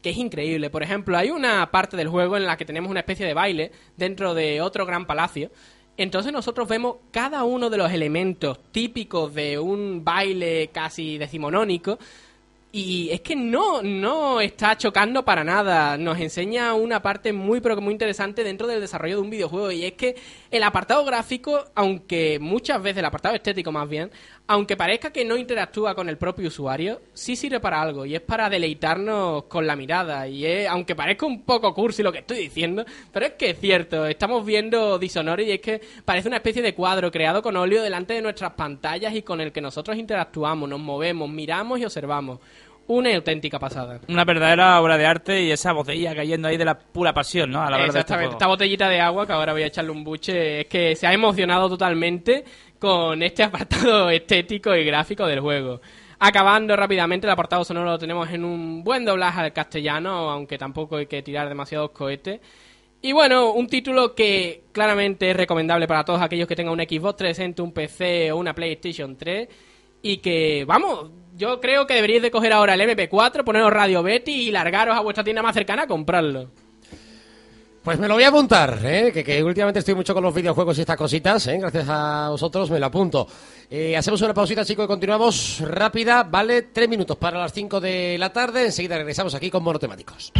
que 0.00 0.08
es 0.08 0.16
increíble. 0.16 0.70
Por 0.70 0.82
ejemplo, 0.82 1.18
hay 1.18 1.30
una 1.30 1.70
parte 1.70 1.98
del 1.98 2.08
juego 2.08 2.38
en 2.38 2.46
la 2.46 2.56
que 2.56 2.64
tenemos 2.64 2.90
una 2.90 3.00
especie 3.00 3.26
de 3.26 3.34
baile 3.34 3.72
dentro 3.98 4.32
de 4.32 4.62
otro 4.62 4.86
gran 4.86 5.04
palacio. 5.04 5.50
Entonces 5.98 6.32
nosotros 6.32 6.66
vemos 6.66 6.96
cada 7.10 7.44
uno 7.44 7.68
de 7.68 7.76
los 7.76 7.92
elementos 7.92 8.58
típicos 8.72 9.34
de 9.34 9.58
un 9.58 10.02
baile 10.02 10.70
casi 10.72 11.18
decimonónico 11.18 11.98
y 12.72 13.10
es 13.10 13.20
que 13.22 13.34
no, 13.34 13.82
no 13.82 14.40
está 14.40 14.76
chocando 14.76 15.24
para 15.24 15.42
nada. 15.42 15.96
Nos 15.96 16.20
enseña 16.20 16.74
una 16.74 17.02
parte 17.02 17.32
muy, 17.32 17.60
pero 17.60 17.80
muy 17.80 17.92
interesante 17.92 18.44
dentro 18.44 18.68
del 18.68 18.80
desarrollo 18.80 19.16
de 19.16 19.22
un 19.22 19.30
videojuego. 19.30 19.72
Y 19.72 19.84
es 19.84 19.92
que 19.94 20.14
el 20.52 20.62
apartado 20.62 21.04
gráfico, 21.04 21.64
aunque 21.74 22.38
muchas 22.40 22.80
veces 22.80 22.98
el 22.98 23.04
apartado 23.06 23.34
estético 23.34 23.72
más 23.72 23.88
bien, 23.88 24.12
aunque 24.50 24.76
parezca 24.76 25.12
que 25.12 25.24
no 25.24 25.36
interactúa 25.36 25.94
con 25.94 26.08
el 26.08 26.18
propio 26.18 26.48
usuario, 26.48 27.02
sí 27.14 27.36
sirve 27.36 27.60
para 27.60 27.80
algo. 27.80 28.04
Y 28.04 28.16
es 28.16 28.20
para 28.20 28.50
deleitarnos 28.50 29.44
con 29.44 29.64
la 29.64 29.76
mirada. 29.76 30.26
Y 30.26 30.44
es, 30.44 30.68
aunque 30.68 30.96
parezca 30.96 31.24
un 31.24 31.42
poco 31.42 31.72
cursi 31.72 32.02
lo 32.02 32.10
que 32.10 32.18
estoy 32.18 32.38
diciendo, 32.38 32.84
pero 33.12 33.26
es 33.26 33.34
que 33.34 33.50
es 33.50 33.60
cierto. 33.60 34.06
Estamos 34.06 34.44
viendo 34.44 34.98
Dishonored 34.98 35.46
y 35.46 35.52
es 35.52 35.60
que 35.60 35.80
parece 36.04 36.26
una 36.26 36.38
especie 36.38 36.62
de 36.62 36.74
cuadro 36.74 37.12
creado 37.12 37.42
con 37.42 37.56
óleo 37.56 37.80
delante 37.80 38.14
de 38.14 38.22
nuestras 38.22 38.54
pantallas 38.54 39.14
y 39.14 39.22
con 39.22 39.40
el 39.40 39.52
que 39.52 39.60
nosotros 39.60 39.96
interactuamos, 39.96 40.68
nos 40.68 40.80
movemos, 40.80 41.30
miramos 41.30 41.78
y 41.78 41.84
observamos. 41.84 42.40
Una 42.90 43.14
auténtica 43.14 43.60
pasada. 43.60 44.00
Una 44.08 44.24
verdadera 44.24 44.80
obra 44.80 44.98
de 44.98 45.06
arte 45.06 45.42
y 45.44 45.52
esa 45.52 45.72
botella 45.72 46.12
cayendo 46.12 46.48
ahí 46.48 46.56
de 46.56 46.64
la 46.64 46.76
pura 46.76 47.14
pasión, 47.14 47.48
¿no? 47.52 47.62
A 47.62 47.70
la 47.70 47.76
hora 47.76 47.92
de 47.92 48.00
este 48.00 48.14
juego. 48.14 48.32
Esta 48.32 48.48
botellita 48.48 48.88
de 48.88 49.00
agua, 49.00 49.28
que 49.28 49.32
ahora 49.32 49.52
voy 49.52 49.62
a 49.62 49.66
echarle 49.66 49.92
un 49.92 50.02
buche, 50.02 50.62
es 50.62 50.66
que 50.66 50.96
se 50.96 51.06
ha 51.06 51.12
emocionado 51.12 51.68
totalmente 51.68 52.44
con 52.80 53.22
este 53.22 53.42
apartado 53.44 54.10
estético 54.10 54.74
y 54.74 54.84
gráfico 54.84 55.24
del 55.24 55.38
juego. 55.38 55.80
Acabando 56.18 56.74
rápidamente, 56.74 57.28
el 57.28 57.32
apartado 57.32 57.64
sonoro 57.64 57.92
lo 57.92 57.98
tenemos 57.98 58.28
en 58.28 58.44
un 58.44 58.82
buen 58.82 59.04
doblaje 59.04 59.40
al 59.40 59.52
castellano, 59.52 60.28
aunque 60.28 60.58
tampoco 60.58 60.96
hay 60.96 61.06
que 61.06 61.22
tirar 61.22 61.48
demasiados 61.48 61.92
cohetes. 61.92 62.40
Y 63.02 63.12
bueno, 63.12 63.52
un 63.52 63.68
título 63.68 64.16
que 64.16 64.64
claramente 64.72 65.30
es 65.30 65.36
recomendable 65.36 65.86
para 65.86 66.04
todos 66.04 66.20
aquellos 66.20 66.48
que 66.48 66.56
tengan 66.56 66.74
un 66.74 66.80
Xbox 66.80 67.18
360, 67.18 67.62
un 67.62 67.72
PC 67.72 68.32
o 68.32 68.38
una 68.38 68.52
PlayStation 68.52 69.16
3. 69.16 69.48
Y 70.02 70.16
que, 70.16 70.64
vamos, 70.66 71.10
yo 71.40 71.58
creo 71.58 71.86
que 71.86 71.94
deberíais 71.94 72.22
de 72.22 72.30
coger 72.30 72.52
ahora 72.52 72.74
el 72.74 72.82
MP4, 72.82 73.44
poneros 73.44 73.72
Radio 73.72 74.02
Betty 74.02 74.48
y 74.48 74.50
largaros 74.50 74.94
a 74.94 75.00
vuestra 75.00 75.24
tienda 75.24 75.42
más 75.42 75.54
cercana 75.54 75.84
a 75.84 75.86
comprarlo. 75.86 76.50
Pues 77.82 77.98
me 77.98 78.06
lo 78.06 78.12
voy 78.12 78.24
a 78.24 78.28
apuntar, 78.28 78.78
¿eh? 78.84 79.10
que, 79.10 79.24
que 79.24 79.42
últimamente 79.42 79.78
estoy 79.78 79.94
mucho 79.94 80.12
con 80.12 80.22
los 80.22 80.34
videojuegos 80.34 80.76
y 80.76 80.82
estas 80.82 80.98
cositas, 80.98 81.46
¿eh? 81.46 81.56
gracias 81.58 81.86
a 81.88 82.28
vosotros 82.28 82.70
me 82.70 82.78
lo 82.78 82.84
apunto. 82.84 83.26
Eh, 83.70 83.96
hacemos 83.96 84.20
una 84.20 84.34
pausita, 84.34 84.66
chicos, 84.66 84.84
y 84.84 84.88
continuamos 84.88 85.60
rápida, 85.60 86.24
vale, 86.24 86.60
tres 86.62 86.90
minutos 86.90 87.16
para 87.16 87.38
las 87.38 87.54
cinco 87.54 87.80
de 87.80 88.18
la 88.18 88.30
tarde, 88.30 88.66
enseguida 88.66 88.98
regresamos 88.98 89.34
aquí 89.34 89.50
con 89.50 89.62
monotemáticos. 89.62 90.32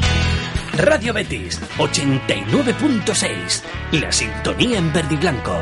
Radio 0.74 1.14
Betis 1.14 1.62
89.6. 1.78 3.62
La 3.92 4.12
sintonía 4.12 4.76
en 4.76 4.92
verde 4.92 5.14
y 5.14 5.16
blanco. 5.16 5.56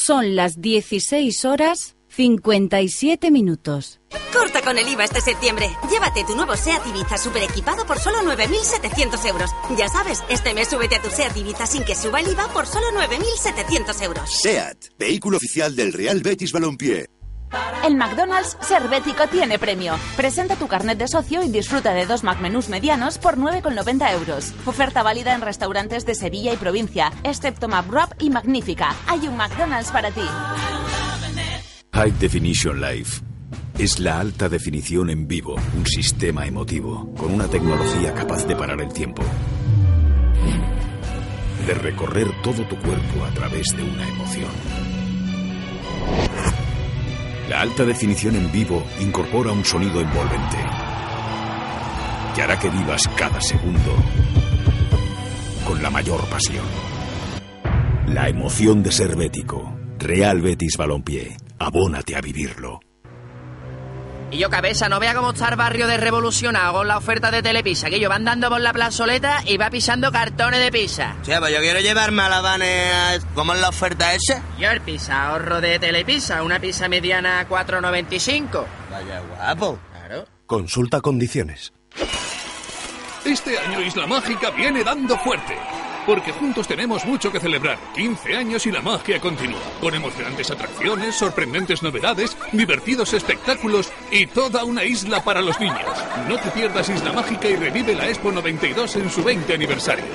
Son 0.00 0.36
las 0.36 0.60
16 0.60 1.44
horas 1.44 1.96
57 2.10 3.32
minutos. 3.32 4.00
Corta 4.32 4.62
con 4.62 4.78
el 4.78 4.88
IVA 4.88 5.04
este 5.04 5.20
septiembre. 5.20 5.68
Llévate 5.90 6.22
tu 6.22 6.36
nuevo 6.36 6.56
SEAT 6.56 6.86
Ibiza 6.86 7.18
super 7.18 7.42
equipado 7.42 7.84
por 7.84 7.98
solo 7.98 8.18
9.700 8.18 9.26
euros. 9.26 9.50
Ya 9.76 9.88
sabes, 9.88 10.22
este 10.30 10.54
mes 10.54 10.68
súbete 10.68 10.94
a 10.94 11.02
tu 11.02 11.10
SEAT 11.10 11.36
Ibiza 11.36 11.66
sin 11.66 11.82
que 11.82 11.96
suba 11.96 12.20
el 12.20 12.28
IVA 12.28 12.46
por 12.52 12.66
solo 12.66 12.86
9.700 12.94 14.02
euros. 14.04 14.30
SEAT, 14.40 14.76
vehículo 15.00 15.36
oficial 15.36 15.74
del 15.74 15.92
Real 15.92 16.20
Betis 16.20 16.52
Balompié. 16.52 17.10
El 17.84 17.96
McDonald's 17.96 18.56
Servético 18.60 19.26
tiene 19.28 19.58
premio. 19.58 19.94
Presenta 20.16 20.56
tu 20.56 20.68
carnet 20.68 20.98
de 20.98 21.08
socio 21.08 21.42
y 21.42 21.48
disfruta 21.48 21.94
de 21.94 22.06
dos 22.06 22.22
McMenús 22.22 22.68
medianos 22.68 23.18
por 23.18 23.38
9,90 23.38 24.12
euros. 24.12 24.54
Oferta 24.66 25.02
válida 25.02 25.34
en 25.34 25.40
restaurantes 25.40 26.04
de 26.04 26.14
Sevilla 26.14 26.52
y 26.52 26.56
provincia, 26.56 27.12
excepto 27.24 27.68
McWrap 27.68 28.20
y 28.20 28.30
Magnífica. 28.30 28.94
Hay 29.06 29.26
un 29.26 29.36
McDonald's 29.36 29.90
para 29.90 30.10
ti. 30.10 30.24
High 31.92 32.12
Definition 32.18 32.80
Life. 32.80 33.22
Es 33.78 34.00
la 34.00 34.18
alta 34.20 34.48
definición 34.48 35.08
en 35.08 35.28
vivo, 35.28 35.54
un 35.76 35.86
sistema 35.86 36.46
emotivo, 36.46 37.14
con 37.16 37.32
una 37.32 37.46
tecnología 37.46 38.12
capaz 38.12 38.44
de 38.44 38.56
parar 38.56 38.80
el 38.80 38.92
tiempo. 38.92 39.22
De 41.64 41.74
recorrer 41.74 42.26
todo 42.42 42.64
tu 42.64 42.76
cuerpo 42.76 43.24
a 43.24 43.30
través 43.34 43.76
de 43.76 43.82
una 43.84 44.08
emoción. 44.08 44.50
La 47.48 47.62
alta 47.62 47.84
definición 47.84 48.36
en 48.36 48.52
vivo 48.52 48.84
incorpora 49.00 49.52
un 49.52 49.64
sonido 49.64 50.00
envolvente 50.00 50.58
que 52.34 52.42
hará 52.42 52.58
que 52.58 52.68
vivas 52.68 53.08
cada 53.16 53.40
segundo 53.40 53.94
con 55.66 55.82
la 55.82 55.90
mayor 55.90 56.24
pasión. 56.28 56.64
La 58.06 58.28
emoción 58.28 58.82
de 58.82 58.92
ser 58.92 59.16
bético. 59.16 59.76
Real 59.98 60.40
Betis 60.40 60.76
Balompié. 60.76 61.36
Abónate 61.58 62.16
a 62.16 62.20
vivirlo. 62.20 62.80
Y 64.30 64.36
yo, 64.36 64.50
cabeza, 64.50 64.90
no 64.90 65.00
vea 65.00 65.14
cómo 65.14 65.30
está 65.30 65.48
el 65.48 65.56
barrio 65.56 65.86
de 65.86 65.96
revolucionado 65.96 66.74
con 66.74 66.88
la 66.88 66.98
oferta 66.98 67.30
de 67.30 67.42
Telepisa, 67.42 67.88
que 67.88 67.98
yo 67.98 68.10
va 68.10 68.16
andando 68.16 68.50
por 68.50 68.60
la 68.60 68.74
plazoleta 68.74 69.42
y 69.46 69.56
va 69.56 69.70
pisando 69.70 70.12
cartones 70.12 70.60
de 70.60 70.70
pizza. 70.70 71.16
Sí, 71.22 71.32
pues 71.38 71.52
yo 71.52 71.60
quiero 71.60 71.80
llevarme 71.80 72.22
a 72.22 72.28
la 72.28 72.40
Vane 72.42 73.20
¿Cómo 73.34 73.54
es 73.54 73.60
la 73.60 73.70
oferta 73.70 74.12
esa? 74.12 74.42
Yo 74.58 74.70
el 74.70 74.82
pizza 74.82 75.28
ahorro 75.28 75.62
de 75.62 75.78
Telepisa, 75.78 76.42
una 76.42 76.60
pizza 76.60 76.88
mediana 76.88 77.48
4.95. 77.48 78.66
Vaya 78.90 79.20
guapo. 79.20 79.78
Claro. 79.92 80.26
Consulta 80.46 81.00
condiciones. 81.00 81.72
Este 83.24 83.58
año 83.58 83.80
Isla 83.80 84.06
Mágica 84.06 84.50
viene 84.50 84.84
dando 84.84 85.16
fuerte. 85.18 85.56
Porque 86.08 86.32
juntos 86.32 86.66
tenemos 86.66 87.04
mucho 87.04 87.30
que 87.30 87.38
celebrar. 87.38 87.76
15 87.94 88.34
años 88.34 88.66
y 88.66 88.72
la 88.72 88.80
magia 88.80 89.20
continúa. 89.20 89.60
Con 89.78 89.94
emocionantes 89.94 90.50
atracciones, 90.50 91.14
sorprendentes 91.14 91.82
novedades, 91.82 92.34
divertidos 92.50 93.12
espectáculos 93.12 93.92
y 94.10 94.26
toda 94.26 94.64
una 94.64 94.84
isla 94.84 95.22
para 95.22 95.42
los 95.42 95.60
niños. 95.60 95.84
No 96.26 96.38
te 96.38 96.50
pierdas 96.52 96.88
Isla 96.88 97.12
Mágica 97.12 97.50
y 97.50 97.56
revive 97.56 97.94
la 97.94 98.08
Expo 98.08 98.32
92 98.32 98.96
en 98.96 99.10
su 99.10 99.22
20 99.22 99.52
aniversario. 99.52 100.06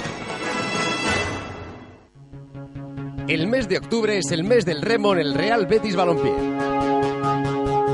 El 3.27 3.45
mes 3.45 3.69
de 3.69 3.77
octubre 3.77 4.17
es 4.17 4.31
el 4.31 4.43
mes 4.43 4.65
del 4.65 4.81
remo 4.81 5.13
en 5.13 5.19
el 5.19 5.35
Real 5.35 5.67
Betis 5.67 5.95
Balompié. 5.95 6.33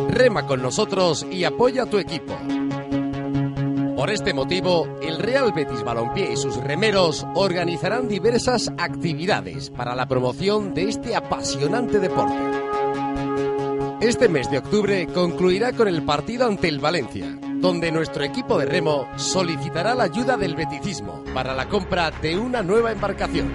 Rema 0.07 0.47
con 0.47 0.61
nosotros 0.61 1.27
y 1.29 1.43
apoya 1.43 1.83
a 1.83 1.85
tu 1.87 1.97
equipo. 1.97 2.37
Por 3.99 4.11
este 4.11 4.33
motivo, 4.33 4.87
el 5.01 5.19
Real 5.19 5.51
Betis 5.51 5.83
Balompié 5.83 6.31
y 6.31 6.37
sus 6.37 6.55
remeros 6.55 7.27
organizarán 7.35 8.07
diversas 8.07 8.71
actividades 8.77 9.69
para 9.71 9.93
la 9.93 10.07
promoción 10.07 10.73
de 10.73 10.83
este 10.83 11.17
apasionante 11.17 11.99
deporte. 11.99 12.37
Este 13.99 14.29
mes 14.29 14.49
de 14.49 14.59
octubre 14.59 15.05
concluirá 15.07 15.73
con 15.73 15.89
el 15.89 16.01
partido 16.03 16.47
ante 16.47 16.69
el 16.69 16.79
Valencia, 16.79 17.37
donde 17.57 17.91
nuestro 17.91 18.23
equipo 18.23 18.57
de 18.57 18.67
remo 18.67 19.05
solicitará 19.17 19.93
la 19.95 20.05
ayuda 20.05 20.37
del 20.37 20.55
beticismo 20.55 21.21
para 21.33 21.53
la 21.53 21.67
compra 21.67 22.09
de 22.09 22.39
una 22.39 22.63
nueva 22.63 22.93
embarcación. 22.93 23.53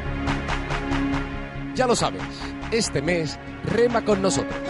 Ya 1.74 1.86
lo 1.86 1.96
sabes, 1.96 2.22
este 2.70 3.00
mes 3.00 3.38
rema 3.64 4.04
con 4.04 4.20
nosotros. 4.20 4.60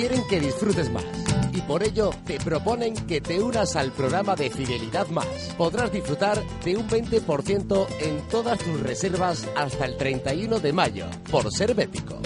Quieren 0.00 0.26
que 0.28 0.40
disfrutes 0.40 0.90
más 0.90 1.04
y 1.52 1.60
por 1.60 1.82
ello 1.82 2.08
te 2.24 2.38
proponen 2.40 2.94
que 2.94 3.20
te 3.20 3.38
unas 3.38 3.76
al 3.76 3.92
programa 3.92 4.34
de 4.34 4.48
Fidelidad 4.48 5.08
Más. 5.08 5.26
Podrás 5.58 5.92
disfrutar 5.92 6.42
de 6.64 6.78
un 6.78 6.88
20% 6.88 7.86
en 8.00 8.28
todas 8.28 8.58
tus 8.60 8.80
reservas 8.80 9.46
hasta 9.54 9.84
el 9.84 9.98
31 9.98 10.58
de 10.58 10.72
mayo 10.72 11.04
por 11.30 11.52
ser 11.52 11.74
bético. 11.74 12.18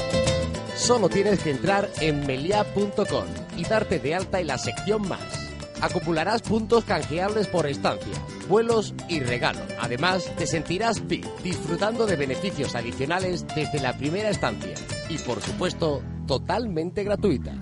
Solo 0.76 1.08
tienes 1.08 1.40
que 1.40 1.50
entrar 1.50 1.90
en 2.00 2.24
melia.com 2.24 3.24
y 3.56 3.64
darte 3.64 3.98
de 3.98 4.14
alta 4.14 4.38
en 4.38 4.46
la 4.46 4.58
sección 4.58 5.08
Más. 5.08 5.50
Acumularás 5.80 6.42
puntos 6.42 6.84
canjeables 6.84 7.48
por 7.48 7.66
estancia, 7.66 8.14
vuelos 8.48 8.94
y 9.08 9.18
regalos. 9.18 9.66
Además, 9.80 10.30
te 10.36 10.46
sentirás 10.46 11.04
VIP, 11.08 11.26
disfrutando 11.42 12.06
de 12.06 12.14
beneficios 12.14 12.76
adicionales 12.76 13.44
desde 13.56 13.80
la 13.80 13.98
primera 13.98 14.30
estancia. 14.30 14.74
Y 15.08 15.18
por 15.18 15.42
supuesto, 15.42 16.02
totalmente 16.26 17.04
gratuita. 17.04 17.54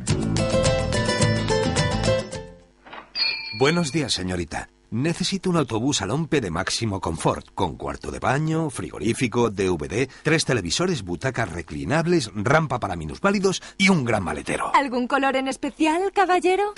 Buenos 3.58 3.92
días, 3.92 4.12
señorita. 4.12 4.68
Necesito 4.92 5.48
un 5.48 5.56
autobús 5.56 6.02
al 6.02 6.10
OMPE 6.10 6.42
de 6.42 6.50
máximo 6.50 7.00
confort, 7.00 7.46
con 7.54 7.76
cuarto 7.76 8.10
de 8.10 8.18
baño, 8.18 8.68
frigorífico, 8.68 9.48
DVD, 9.48 10.06
tres 10.22 10.44
televisores, 10.44 11.02
butacas 11.02 11.50
reclinables, 11.50 12.30
rampa 12.34 12.78
para 12.78 12.94
minusválidos 12.94 13.62
y 13.78 13.88
un 13.88 14.04
gran 14.04 14.22
maletero. 14.22 14.70
¿Algún 14.74 15.06
color 15.06 15.36
en 15.36 15.48
especial, 15.48 16.12
caballero? 16.12 16.74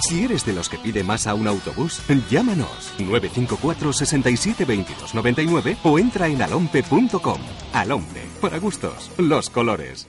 Si 0.00 0.24
eres 0.24 0.46
de 0.46 0.52
los 0.52 0.68
que 0.68 0.78
pide 0.78 1.02
más 1.02 1.26
a 1.26 1.34
un 1.34 1.48
autobús, 1.48 2.00
llámanos 2.30 2.92
954 3.00 3.92
67 3.92 4.64
22 4.64 5.14
99 5.14 5.78
o 5.82 5.98
entra 5.98 6.28
en 6.28 6.42
alompe.com. 6.42 7.40
Alompe, 7.72 8.22
para 8.40 8.58
gustos, 8.58 9.10
los 9.18 9.50
colores. 9.50 10.06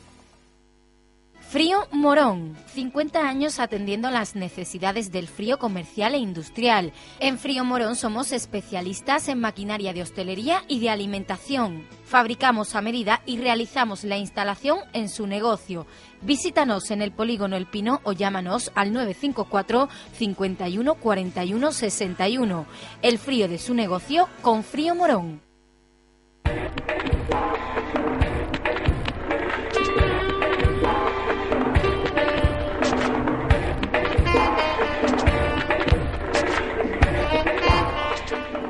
Frío 1.49 1.87
Morón, 1.91 2.57
50 2.73 3.25
años 3.25 3.61
atendiendo 3.61 4.11
las 4.11 4.35
necesidades 4.35 5.13
del 5.13 5.29
frío 5.29 5.57
comercial 5.57 6.13
e 6.13 6.17
industrial. 6.17 6.91
En 7.21 7.39
Frío 7.39 7.63
Morón 7.63 7.95
somos 7.95 8.33
especialistas 8.33 9.29
en 9.29 9.39
maquinaria 9.39 9.93
de 9.93 10.01
hostelería 10.01 10.63
y 10.67 10.81
de 10.81 10.89
alimentación. 10.89 11.87
Fabricamos 12.03 12.75
a 12.75 12.81
medida 12.81 13.21
y 13.25 13.37
realizamos 13.37 14.03
la 14.03 14.17
instalación 14.17 14.79
en 14.91 15.07
su 15.07 15.25
negocio. 15.25 15.87
Visítanos 16.21 16.91
en 16.91 17.01
el 17.01 17.13
polígono 17.13 17.55
El 17.55 17.65
Pino 17.65 18.01
o 18.03 18.11
llámanos 18.11 18.69
al 18.75 18.91
954 18.91 19.87
51 20.17 20.95
41 20.95 21.71
61. 21.71 22.65
El 23.01 23.17
frío 23.19 23.47
de 23.47 23.57
su 23.57 23.73
negocio 23.73 24.27
con 24.41 24.65
Frío 24.65 24.95
Morón. 24.95 25.47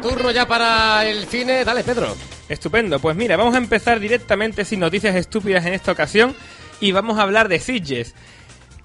Turno 0.07 0.31
ya 0.31 0.47
para 0.47 1.05
el 1.05 1.25
cine. 1.25 1.65
Dale, 1.65 1.83
Pedro. 1.83 2.15
Estupendo. 2.47 2.97
Pues 2.97 3.17
mira, 3.17 3.35
vamos 3.35 3.55
a 3.55 3.57
empezar 3.57 3.99
directamente 3.99 4.63
sin 4.63 4.79
noticias 4.79 5.13
estúpidas 5.17 5.65
en 5.65 5.73
esta 5.73 5.91
ocasión 5.91 6.33
y 6.79 6.93
vamos 6.93 7.19
a 7.19 7.23
hablar 7.23 7.49
de 7.49 7.59
Sitges 7.59 8.15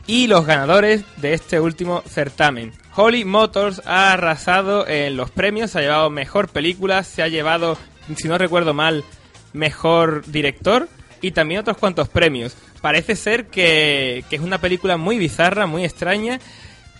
y 0.08 0.26
los 0.26 0.46
ganadores 0.46 1.04
de 1.18 1.34
este 1.34 1.60
último 1.60 2.02
certamen. 2.08 2.72
Holly 2.96 3.24
Motors 3.24 3.82
ha 3.86 4.12
arrasado 4.12 4.84
en 4.88 5.16
los 5.16 5.30
premios, 5.30 5.70
se 5.70 5.78
ha 5.78 5.82
llevado 5.82 6.10
mejor 6.10 6.48
película, 6.48 7.04
se 7.04 7.22
ha 7.22 7.28
llevado, 7.28 7.78
si 8.16 8.26
no 8.26 8.36
recuerdo 8.36 8.74
mal, 8.74 9.04
mejor 9.52 10.26
director 10.26 10.88
y 11.20 11.30
también 11.30 11.60
otros 11.60 11.76
cuantos 11.76 12.08
premios. 12.08 12.56
Parece 12.80 13.14
ser 13.14 13.46
que, 13.46 14.24
que 14.28 14.34
es 14.34 14.42
una 14.42 14.58
película 14.58 14.96
muy 14.96 15.18
bizarra, 15.18 15.66
muy 15.66 15.84
extraña 15.84 16.40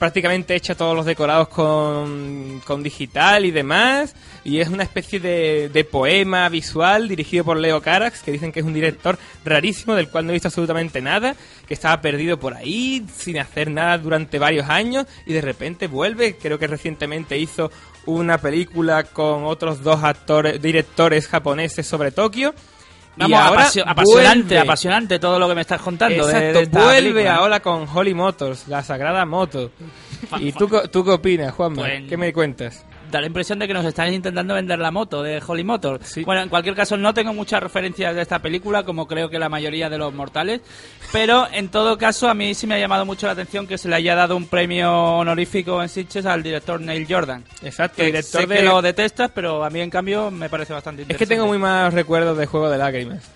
prácticamente 0.03 0.57
hecha 0.57 0.75
todos 0.75 0.97
los 0.97 1.07
decorados 1.07 1.47
con, 1.47 2.61
con 2.67 2.83
digital 2.83 3.45
y 3.45 3.53
demás. 3.53 4.17
Y 4.43 4.59
es 4.59 4.67
una 4.67 4.83
especie 4.83 5.21
de, 5.21 5.69
de, 5.73 5.85
poema 5.85 6.49
visual 6.49 7.07
dirigido 7.07 7.45
por 7.45 7.57
Leo 7.57 7.81
Carax, 7.81 8.21
que 8.21 8.33
dicen 8.33 8.51
que 8.51 8.59
es 8.59 8.67
un 8.67 8.75
director 8.75 9.17
rarísimo, 9.45 9.95
del 9.95 10.09
cual 10.09 10.27
no 10.27 10.33
he 10.33 10.33
visto 10.33 10.49
absolutamente 10.49 11.01
nada, 11.01 11.37
que 11.69 11.75
estaba 11.75 12.01
perdido 12.01 12.37
por 12.37 12.55
ahí, 12.55 13.07
sin 13.17 13.39
hacer 13.39 13.71
nada 13.71 13.97
durante 13.97 14.41
varios 14.41 14.69
años, 14.69 15.07
y 15.25 15.35
de 15.35 15.41
repente 15.41 15.87
vuelve. 15.87 16.35
Creo 16.35 16.59
que 16.59 16.67
recientemente 16.67 17.39
hizo 17.39 17.71
una 18.05 18.39
película 18.39 19.05
con 19.05 19.45
otros 19.45 19.85
dos 19.85 20.03
actores, 20.03 20.61
directores 20.61 21.29
japoneses 21.29 21.87
sobre 21.87 22.11
Tokio. 22.11 22.57
Vamos, 23.17 23.31
y 23.31 23.35
ahora 23.35 23.63
apasio- 23.65 23.85
apasionante, 23.87 24.43
vuelve. 24.55 24.59
apasionante 24.61 25.19
todo 25.19 25.39
lo 25.39 25.49
que 25.49 25.55
me 25.55 25.61
estás 25.61 25.81
contando. 25.83 26.27
de- 26.27 26.33
Exacto, 26.33 26.59
de 26.59 26.65
esta 26.65 26.83
vuelve 26.85 27.01
película. 27.13 27.35
ahora 27.37 27.61
con 27.61 27.87
Holly 27.93 28.15
Motors, 28.15 28.69
la 28.69 28.83
sagrada 28.83 29.25
moto. 29.27 29.71
¿Y 30.41 30.53
tú, 30.53 30.69
tú 30.91 31.05
qué 31.05 31.11
opinas, 31.11 31.53
Juanma? 31.55 31.83
Pues- 31.83 32.03
¿Qué 32.09 32.17
me 32.17 32.33
cuentas? 32.33 32.85
Da 33.13 33.21
la 33.21 33.27
impresión 33.27 33.59
de 33.59 33.69
que 33.69 33.75
nos 33.75 33.85
están 33.85 34.11
intentando 34.11 34.55
vender 34.55 34.79
la 34.79 34.91
moto 34.91 35.23
de 35.23 35.43
Holly 35.47 35.65
Motor. 35.65 36.01
Bueno, 36.25 36.41
en 36.41 36.49
cualquier 36.49 36.75
caso, 36.75 36.97
no 36.97 37.13
tengo 37.13 37.35
muchas 37.35 37.63
referencias 37.63 38.15
de 38.15 38.23
esta 38.23 38.39
película, 38.39 38.85
como 38.85 39.07
creo 39.07 39.29
que 39.29 39.39
la 39.39 39.51
mayoría 39.51 39.91
de 39.91 39.99
los 39.99 40.15
mortales. 40.15 40.63
Pero 41.13 41.47
en 41.53 41.69
todo 41.69 41.99
caso, 41.99 42.31
a 42.31 42.33
mí 42.35 42.55
sí 42.55 42.67
me 42.67 42.77
ha 42.77 42.79
llamado 42.79 43.05
mucho 43.05 43.27
la 43.27 43.33
atención 43.35 43.67
que 43.67 43.77
se 43.77 43.91
le 43.91 43.97
haya 43.97 44.15
dado 44.15 44.35
un 44.35 44.47
premio 44.47 44.91
honorífico 45.19 45.83
en 45.83 45.91
Sitges 45.91 46.25
al 46.25 46.43
director 46.43 46.81
Neil 46.81 47.07
Jordan. 47.07 47.45
Exacto, 47.63 47.97
Que 47.97 48.07
director 48.07 48.47
de- 48.49 48.57
que 48.57 48.63
lo 48.63 48.81
detestas, 48.81 49.31
pero 49.35 49.63
a 49.63 49.69
mí 49.69 49.81
en 49.83 49.91
cambio 49.91 50.31
me 50.31 50.49
parece 50.49 50.73
bastante 50.73 51.03
Es 51.03 51.05
interesante. 51.05 51.27
que 51.29 51.35
tengo 51.37 51.47
muy 51.47 51.59
malos 51.59 51.93
recuerdos 51.93 52.39
de 52.39 52.47
Juego 52.47 52.71
de 52.71 52.79
Lágrimas. 52.79 53.31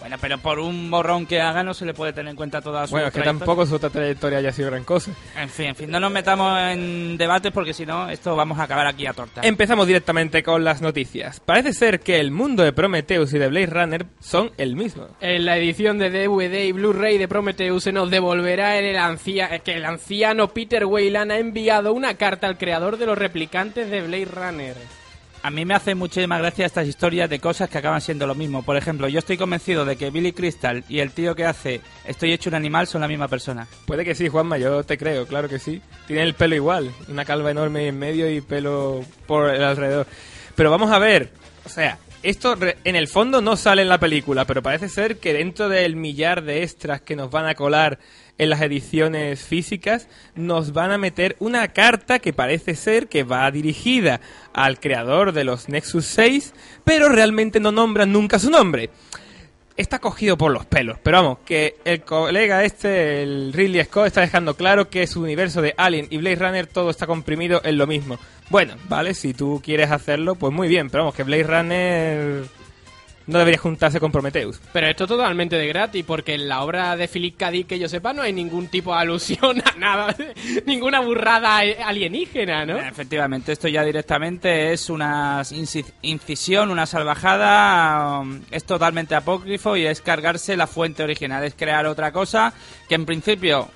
Bueno, 0.00 0.16
pero 0.20 0.38
por 0.38 0.58
un 0.58 0.90
borrón 0.90 1.26
que 1.26 1.40
haga 1.40 1.62
no 1.62 1.74
se 1.74 1.84
le 1.84 1.92
puede 1.94 2.12
tener 2.12 2.30
en 2.30 2.36
cuenta 2.36 2.60
toda 2.60 2.86
su 2.86 2.92
Bueno, 2.92 3.08
es 3.08 3.14
que 3.14 3.20
tampoco 3.20 3.66
su 3.66 3.74
otra 3.76 3.90
trayectoria 3.90 4.38
haya 4.38 4.50
sido 4.52 4.70
gran 4.70 4.82
cosa. 4.84 5.12
En 5.36 5.48
fin, 5.50 5.66
en 5.66 5.76
fin, 5.76 5.90
no 5.90 6.00
nos 6.00 6.10
metamos 6.10 6.58
en 6.70 7.16
debates 7.18 7.52
porque 7.52 7.74
si 7.74 7.84
no, 7.84 8.08
esto 8.08 8.34
vamos 8.34 8.58
a 8.58 8.62
acabar 8.64 8.86
aquí 8.86 9.06
a 9.06 9.12
torta. 9.12 9.42
Empezamos 9.44 9.86
directamente 9.86 10.42
con 10.42 10.64
las 10.64 10.80
noticias. 10.80 11.40
Parece 11.40 11.72
ser 11.74 12.00
que 12.00 12.18
el 12.18 12.30
mundo 12.30 12.62
de 12.62 12.72
Prometheus 12.72 13.32
y 13.34 13.38
de 13.38 13.48
Blade 13.48 13.66
Runner 13.66 14.06
son 14.20 14.52
el 14.56 14.74
mismo. 14.74 15.06
En 15.20 15.44
la 15.44 15.56
edición 15.58 15.98
de 15.98 16.10
DVD 16.10 16.64
y 16.64 16.72
Blu-ray 16.72 17.18
de 17.18 17.28
Prometheus 17.28 17.84
se 17.84 17.92
nos 17.92 18.10
devolverá 18.10 18.78
en 18.78 18.86
el 18.86 18.96
ancia- 18.96 19.58
que 19.60 19.72
el 19.74 19.84
anciano 19.84 20.48
Peter 20.48 20.86
Weyland 20.86 21.30
ha 21.32 21.38
enviado 21.38 21.92
una 21.92 22.14
carta 22.14 22.46
al 22.46 22.56
creador 22.58 22.96
de 22.96 23.06
los 23.06 23.18
replicantes 23.18 23.90
de 23.90 24.00
Blade 24.00 24.24
Runner. 24.24 24.76
A 25.42 25.50
mí 25.50 25.64
me 25.64 25.74
hace 25.74 25.94
muchísima 25.94 26.38
gracia 26.38 26.66
estas 26.66 26.86
historias 26.86 27.30
de 27.30 27.38
cosas 27.38 27.70
que 27.70 27.78
acaban 27.78 28.02
siendo 28.02 28.26
lo 28.26 28.34
mismo. 28.34 28.62
Por 28.62 28.76
ejemplo, 28.76 29.08
yo 29.08 29.18
estoy 29.18 29.38
convencido 29.38 29.86
de 29.86 29.96
que 29.96 30.10
Billy 30.10 30.32
Crystal 30.32 30.84
y 30.86 30.98
el 30.98 31.12
tío 31.12 31.34
que 31.34 31.46
hace 31.46 31.80
Estoy 32.04 32.32
hecho 32.32 32.50
un 32.50 32.56
animal 32.56 32.86
son 32.86 33.00
la 33.00 33.08
misma 33.08 33.26
persona. 33.26 33.66
Puede 33.86 34.04
que 34.04 34.14
sí, 34.14 34.28
Juanma, 34.28 34.58
yo 34.58 34.84
te 34.84 34.98
creo, 34.98 35.26
claro 35.26 35.48
que 35.48 35.58
sí. 35.58 35.80
Tiene 36.06 36.24
el 36.24 36.34
pelo 36.34 36.56
igual, 36.56 36.90
una 37.08 37.24
calva 37.24 37.50
enorme 37.50 37.88
en 37.88 37.98
medio 37.98 38.30
y 38.30 38.42
pelo 38.42 39.02
por 39.26 39.48
el 39.48 39.62
alrededor. 39.62 40.06
Pero 40.54 40.70
vamos 40.70 40.90
a 40.90 40.98
ver, 40.98 41.30
o 41.64 41.70
sea, 41.70 41.98
esto 42.22 42.58
en 42.84 42.96
el 42.96 43.08
fondo 43.08 43.40
no 43.40 43.56
sale 43.56 43.80
en 43.80 43.88
la 43.88 43.98
película, 43.98 44.44
pero 44.44 44.62
parece 44.62 44.90
ser 44.90 45.18
que 45.18 45.32
dentro 45.32 45.70
del 45.70 45.96
millar 45.96 46.42
de 46.42 46.62
extras 46.62 47.00
que 47.00 47.16
nos 47.16 47.30
van 47.30 47.46
a 47.46 47.54
colar 47.54 47.98
en 48.40 48.48
las 48.48 48.62
ediciones 48.62 49.42
físicas, 49.42 50.08
nos 50.34 50.72
van 50.72 50.92
a 50.92 50.98
meter 50.98 51.36
una 51.40 51.68
carta 51.68 52.20
que 52.20 52.32
parece 52.32 52.74
ser 52.74 53.06
que 53.06 53.22
va 53.22 53.50
dirigida 53.50 54.22
al 54.54 54.80
creador 54.80 55.32
de 55.32 55.44
los 55.44 55.68
Nexus 55.68 56.06
6, 56.06 56.54
pero 56.82 57.10
realmente 57.10 57.60
no 57.60 57.70
nombran 57.70 58.12
nunca 58.12 58.38
su 58.38 58.50
nombre 58.50 58.88
está 59.76 59.98
cogido 59.98 60.36
por 60.36 60.52
los 60.52 60.66
pelos. 60.66 60.98
Pero 61.02 61.18
vamos, 61.18 61.38
que 61.44 61.76
el 61.84 62.02
colega 62.02 62.64
este, 62.64 63.22
el 63.22 63.52
Ridley 63.52 63.84
Scott, 63.84 64.08
está 64.08 64.20
dejando 64.20 64.54
claro 64.54 64.90
que 64.90 65.06
su 65.06 65.22
universo 65.22 65.62
de 65.62 65.74
Alien 65.76 66.06
y 66.10 66.18
Blade 66.18 66.36
Runner 66.36 66.66
todo 66.66 66.90
está 66.90 67.06
comprimido 67.06 67.62
en 67.64 67.78
lo 67.78 67.86
mismo. 67.86 68.18
Bueno, 68.50 68.74
vale, 68.88 69.14
si 69.14 69.32
tú 69.32 69.60
quieres 69.64 69.90
hacerlo, 69.90 70.34
pues 70.34 70.52
muy 70.52 70.68
bien. 70.68 70.90
Pero 70.90 71.04
vamos, 71.04 71.14
que 71.14 71.22
Blade 71.22 71.44
Runner 71.44 72.44
no 73.26 73.38
debería 73.38 73.58
juntarse 73.60 74.00
con 74.00 74.10
Prometheus. 74.10 74.60
Pero 74.72 74.88
esto 74.88 75.06
totalmente 75.06 75.56
de 75.56 75.66
gratis, 75.68 76.04
porque 76.04 76.34
en 76.34 76.48
la 76.48 76.62
obra 76.62 76.96
de 76.96 77.06
Philip 77.06 77.36
K. 77.36 77.50
Dick, 77.50 77.66
que 77.68 77.78
yo 77.78 77.88
sepa, 77.88 78.12
no 78.12 78.22
hay 78.22 78.32
ningún 78.32 78.68
tipo 78.68 78.92
de 78.94 79.00
alusión 79.00 79.62
a 79.64 79.78
nada, 79.78 80.16
ninguna 80.66 81.00
burrada 81.00 81.58
alienígena, 81.58 82.66
¿no? 82.66 82.78
Efectivamente, 82.78 83.52
esto 83.52 83.68
ya 83.68 83.84
directamente 83.84 84.72
es 84.72 84.90
una 84.90 85.40
inci- 85.42 85.84
incisión, 86.02 86.70
una 86.70 86.86
salvajada, 86.86 88.20
um, 88.20 88.40
es 88.50 88.64
totalmente 88.64 89.14
apócrifo 89.14 89.76
y 89.76 89.86
es 89.86 90.00
cargarse 90.00 90.56
la 90.56 90.66
fuente 90.66 91.02
original, 91.02 91.44
es 91.44 91.54
crear 91.54 91.86
otra 91.86 92.12
cosa 92.12 92.52
que 92.88 92.94
en 92.94 93.06
principio 93.06 93.68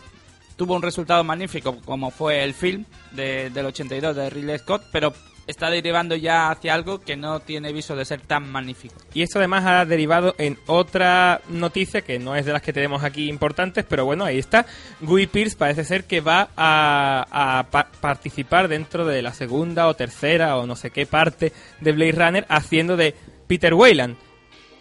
tuvo 0.56 0.74
un 0.74 0.82
resultado 0.82 1.22
magnífico 1.24 1.76
como 1.84 2.10
fue 2.10 2.42
el 2.44 2.54
film 2.54 2.84
de- 3.12 3.50
del 3.50 3.66
82 3.66 4.14
de 4.16 4.30
Ridley 4.30 4.58
Scott, 4.58 4.84
pero 4.92 5.12
está 5.46 5.68
derivando 5.68 6.16
ya 6.16 6.50
hacia 6.50 6.72
algo 6.72 7.00
que 7.00 7.16
no 7.16 7.40
tiene 7.40 7.70
viso 7.70 7.94
de 7.94 8.06
ser 8.06 8.22
tan 8.22 8.50
magnífico. 8.50 8.94
Y 9.12 9.20
esto 9.20 9.38
además 9.38 9.64
ha 9.66 9.84
derivado 9.84 10.34
en 10.38 10.58
otra 10.66 11.42
noticia 11.50 12.00
que 12.00 12.18
no 12.18 12.34
es 12.34 12.46
de 12.46 12.52
las 12.54 12.62
que 12.62 12.72
tenemos 12.72 13.04
aquí 13.04 13.28
importantes, 13.28 13.84
pero 13.86 14.06
bueno, 14.06 14.24
ahí 14.24 14.38
está. 14.38 14.64
Guy 15.02 15.26
Pearce 15.26 15.54
parece 15.56 15.84
ser 15.84 16.04
que 16.04 16.22
va 16.22 16.48
a, 16.56 17.58
a 17.58 17.64
pa- 17.70 17.88
participar 18.00 18.68
dentro 18.68 19.04
de 19.04 19.20
la 19.20 19.34
segunda 19.34 19.86
o 19.88 19.94
tercera 19.94 20.56
o 20.56 20.66
no 20.66 20.76
sé 20.76 20.90
qué 20.90 21.04
parte 21.04 21.52
de 21.80 21.92
Blade 21.92 22.12
Runner 22.12 22.46
haciendo 22.48 22.96
de 22.96 23.14
Peter 23.46 23.74
Weyland, 23.74 24.16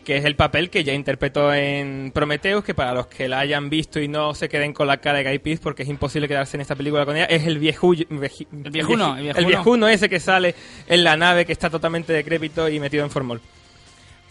que 0.03 0.17
es 0.17 0.25
el 0.25 0.35
papel 0.35 0.69
que 0.69 0.83
ya 0.83 0.93
interpretó 0.93 1.53
en 1.53 2.11
Prometheus, 2.13 2.63
que 2.63 2.73
para 2.73 2.93
los 2.93 3.07
que 3.07 3.27
la 3.27 3.39
hayan 3.39 3.69
visto 3.69 3.99
y 3.99 4.07
no 4.07 4.33
se 4.33 4.49
queden 4.49 4.73
con 4.73 4.87
la 4.87 4.97
cara 4.97 5.19
de 5.19 5.23
Guy 5.23 5.39
Pearce, 5.39 5.63
porque 5.63 5.83
es 5.83 5.89
imposible 5.89 6.27
quedarse 6.27 6.57
en 6.57 6.61
esta 6.61 6.75
película 6.75 7.05
con 7.05 7.15
ella, 7.15 7.25
es 7.25 7.45
el 7.47 7.59
viejuno, 7.59 8.01
el 8.09 8.17
viejuno, 8.71 9.15
el 9.17 9.23
viejuno. 9.23 9.47
viejuno 9.47 9.87
ese 9.87 10.09
que 10.09 10.19
sale 10.19 10.55
en 10.87 11.03
la 11.03 11.17
nave 11.17 11.45
que 11.45 11.51
está 11.51 11.69
totalmente 11.69 12.13
decrépito 12.13 12.69
y 12.69 12.79
metido 12.79 13.03
en 13.03 13.09
formol. 13.09 13.41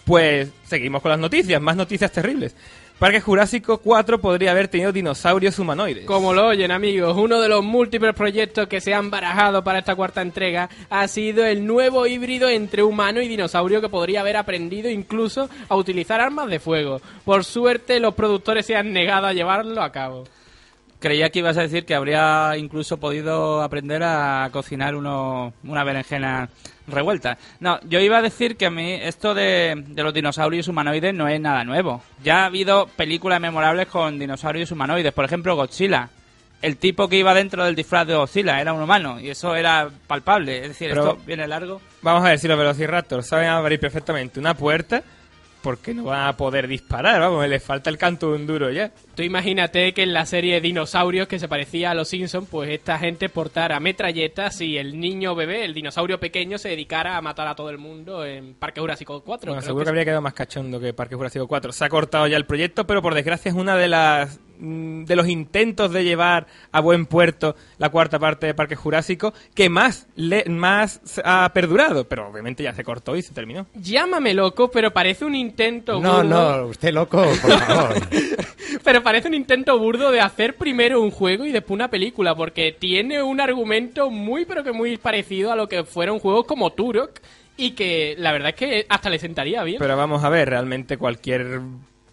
Pues 0.05 0.51
seguimos 0.65 1.01
con 1.01 1.11
las 1.11 1.21
noticias, 1.21 1.61
más 1.61 1.77
noticias 1.77 2.11
terribles. 2.11 2.55
Parque 3.03 3.21
Jurásico 3.21 3.79
4 3.79 4.21
podría 4.21 4.53
haber 4.53 4.69
tenido 4.69 4.93
dinosaurios 4.93 5.59
humanoides. 5.59 6.07
Como 6.07 6.33
lo 6.33 6.47
oyen 6.47 6.71
amigos, 6.71 7.17
uno 7.17 7.41
de 7.41 7.49
los 7.49 7.65
múltiples 7.65 8.15
proyectos 8.15 8.69
que 8.69 8.81
se 8.81 8.95
han 8.95 9.11
barajado 9.11 9.65
para 9.65 9.81
esta 9.81 9.97
cuarta 9.97 10.23
entrega 10.23 10.71
ha 10.89 11.09
sido 11.09 11.45
el 11.45 11.67
nuevo 11.67 12.07
híbrido 12.07 12.49
entre 12.49 12.85
humano 12.85 13.21
y 13.21 13.27
dinosaurio 13.27 13.81
que 13.81 13.89
podría 13.89 14.21
haber 14.21 14.37
aprendido 14.37 14.89
incluso 14.89 15.51
a 15.69 15.75
utilizar 15.75 16.21
armas 16.21 16.47
de 16.47 16.61
fuego. 16.61 17.01
Por 17.25 17.45
suerte 17.45 17.99
los 17.99 18.15
productores 18.15 18.67
se 18.67 18.77
han 18.77 18.93
negado 18.93 19.27
a 19.27 19.33
llevarlo 19.33 19.83
a 19.83 19.91
cabo. 19.91 20.23
Creía 21.03 21.31
que 21.31 21.41
ibas 21.41 21.59
a 21.59 21.63
decir 21.63 21.85
que 21.85 21.97
habría 21.97 22.57
incluso 22.57 22.97
podido 22.99 23.61
aprender 23.61 24.05
a 24.05 24.49
cocinar 24.53 24.95
uno, 24.95 25.53
una 25.65 25.83
berenjena 25.83 26.49
revuelta. 26.87 27.39
No, 27.59 27.81
yo 27.89 27.99
iba 27.99 28.19
a 28.19 28.23
decir 28.23 28.57
que 28.57 28.67
a 28.67 28.71
mí 28.71 28.93
esto 28.93 29.35
de, 29.35 29.83
de 29.85 30.03
los 30.05 30.15
dinosaurios 30.15 30.69
humanoides 30.69 31.13
no 31.13 31.27
es 31.27 31.41
nada 31.41 31.65
nuevo. 31.65 32.03
Ya 32.23 32.43
ha 32.43 32.47
habido 32.47 32.87
películas 32.87 33.41
memorables 33.41 33.89
con 33.89 34.17
dinosaurios 34.17 34.71
humanoides. 34.71 35.13
Por 35.13 35.25
ejemplo, 35.25 35.57
Godzilla. 35.57 36.09
El 36.61 36.77
tipo 36.77 37.09
que 37.09 37.17
iba 37.17 37.35
dentro 37.35 37.65
del 37.65 37.75
disfraz 37.75 38.07
de 38.07 38.15
Godzilla 38.15 38.61
era 38.61 38.73
un 38.73 38.81
humano 38.81 39.19
y 39.19 39.29
eso 39.31 39.57
era 39.57 39.89
palpable. 40.07 40.59
Es 40.63 40.69
decir, 40.69 40.91
Pero- 40.91 41.11
esto 41.15 41.23
viene 41.27 41.49
largo. 41.49 41.81
Vamos 42.03 42.25
a 42.25 42.29
ver 42.29 42.39
si 42.39 42.47
los 42.47 42.57
Velociraptors 42.57 43.27
saben 43.27 43.49
abrir 43.49 43.81
perfectamente 43.81 44.39
una 44.39 44.55
puerta, 44.55 45.03
porque 45.63 45.95
no 45.95 46.05
van 46.05 46.29
a 46.29 46.37
poder 46.37 46.67
disparar, 46.69 47.21
vamos, 47.21 47.47
les 47.49 47.63
falta 47.63 47.89
el 47.91 47.99
canto 47.99 48.31
de 48.31 48.37
un 48.37 48.47
duro 48.47 48.71
ya. 48.71 48.93
Tú 49.15 49.23
imagínate 49.23 49.93
que 49.95 50.03
en 50.03 50.13
la 50.13 50.27
serie 50.27 50.55
de 50.55 50.61
dinosaurios 50.61 51.29
que 51.29 51.39
se 51.39 51.49
parecía 51.49 51.91
a 51.91 51.95
los 51.95 52.09
Simpsons, 52.09 52.49
pues 52.51 52.71
esta 52.71 52.99
gente 52.99 53.29
portara 53.29 53.81
metralletas 53.81 54.61
y 54.61 54.77
el 54.77 54.99
niño 54.99 55.35
bebé, 55.35 55.65
el 55.65 55.75
dinosaurio 55.75 56.19
pequeño, 56.19 56.59
se 56.59 56.71
dedicara 56.71 57.17
a 57.17 57.23
matar 57.23 57.49
a 57.49 57.55
todo 57.55 57.71
el 57.71 57.79
mundo 57.79 58.25
en 58.25 58.55
Parque 58.55 58.81
Jurásico 58.81 59.23
4. 59.23 59.53
Bueno, 59.53 59.63
seguro 59.63 59.81
que, 59.81 59.85
que 59.85 59.91
habría 59.91 60.05
quedado 60.05 60.23
más 60.23 60.35
cachondo 60.35 60.81
que 60.81 60.93
Parque 60.93 61.15
Jurásico 61.15 61.47
4. 61.47 61.73
Se 61.73 61.85
ha 61.85 61.89
cortado 61.89 62.27
ya 62.27 62.37
el 62.37 62.47
proyecto, 62.47 62.87
pero 62.87 63.03
por 63.03 63.15
desgracia 63.15 63.49
es 63.51 63.55
una 63.55 63.77
de 63.77 63.89
las 63.89 64.41
de 64.63 65.17
los 65.17 65.29
intentos 65.29 65.91
de 65.93 66.05
llevar 66.05 66.47
a 66.71 66.81
buen 66.81 67.07
puerto 67.07 67.57
la 67.79 67.89
cuarta 67.91 68.19
parte 68.19 68.47
de 68.47 68.55
Parque 68.55 68.77
Jurásico 68.77 69.35
que 69.55 69.69
más 69.69 70.07
le, 70.15 70.45
más 70.49 71.01
ha 71.25 71.51
perdurado, 71.53 72.05
pero 72.05 72.29
obviamente 72.29 72.63
ya 72.63 72.73
se 72.73 72.85
cortó 72.85 73.17
y 73.17 73.23
se 73.23 73.35
terminó. 73.35 73.67
Llámame 73.75 74.35
loco, 74.35 74.71
pero 74.71 74.93
parece 74.93 75.25
un 75.25 75.35
intento 75.35 76.01
No, 76.01 76.19
burdo. 76.19 76.25
no, 76.25 76.67
usted 76.67 76.93
loco, 76.93 77.23
por 77.23 77.35
favor. 77.59 77.95
Pero 78.85 79.03
parece 79.03 79.29
un 79.29 79.35
intento 79.35 79.79
burdo 79.79 80.11
de 80.11 80.21
hacer 80.21 80.57
primero 80.57 81.01
un 81.03 81.11
juego 81.11 81.45
y 81.45 81.53
después 81.53 81.73
una 81.75 81.89
película, 81.91 82.35
porque 82.35 82.75
tiene 82.79 83.23
un 83.23 83.41
argumento 83.41 84.11
muy, 84.11 84.45
pero 84.45 84.63
que 84.65 84.73
muy 84.73 84.97
parecido 84.97 85.53
a 85.53 85.57
lo 85.57 85.69
que 85.69 85.85
fueron 85.85 86.19
juegos 86.21 86.47
como 86.47 86.71
Turok, 86.73 87.21
y 87.57 87.73
que 87.73 88.15
la 88.19 88.33
verdad 88.33 88.51
es 88.51 88.55
que 88.55 88.87
hasta 88.89 89.11
le 89.11 89.19
sentaría 89.19 89.63
bien. 89.63 89.79
Pero 89.79 89.97
vamos 89.97 90.25
a 90.25 90.29
ver, 90.31 90.49
realmente 90.49 90.97
cualquier 90.97 91.61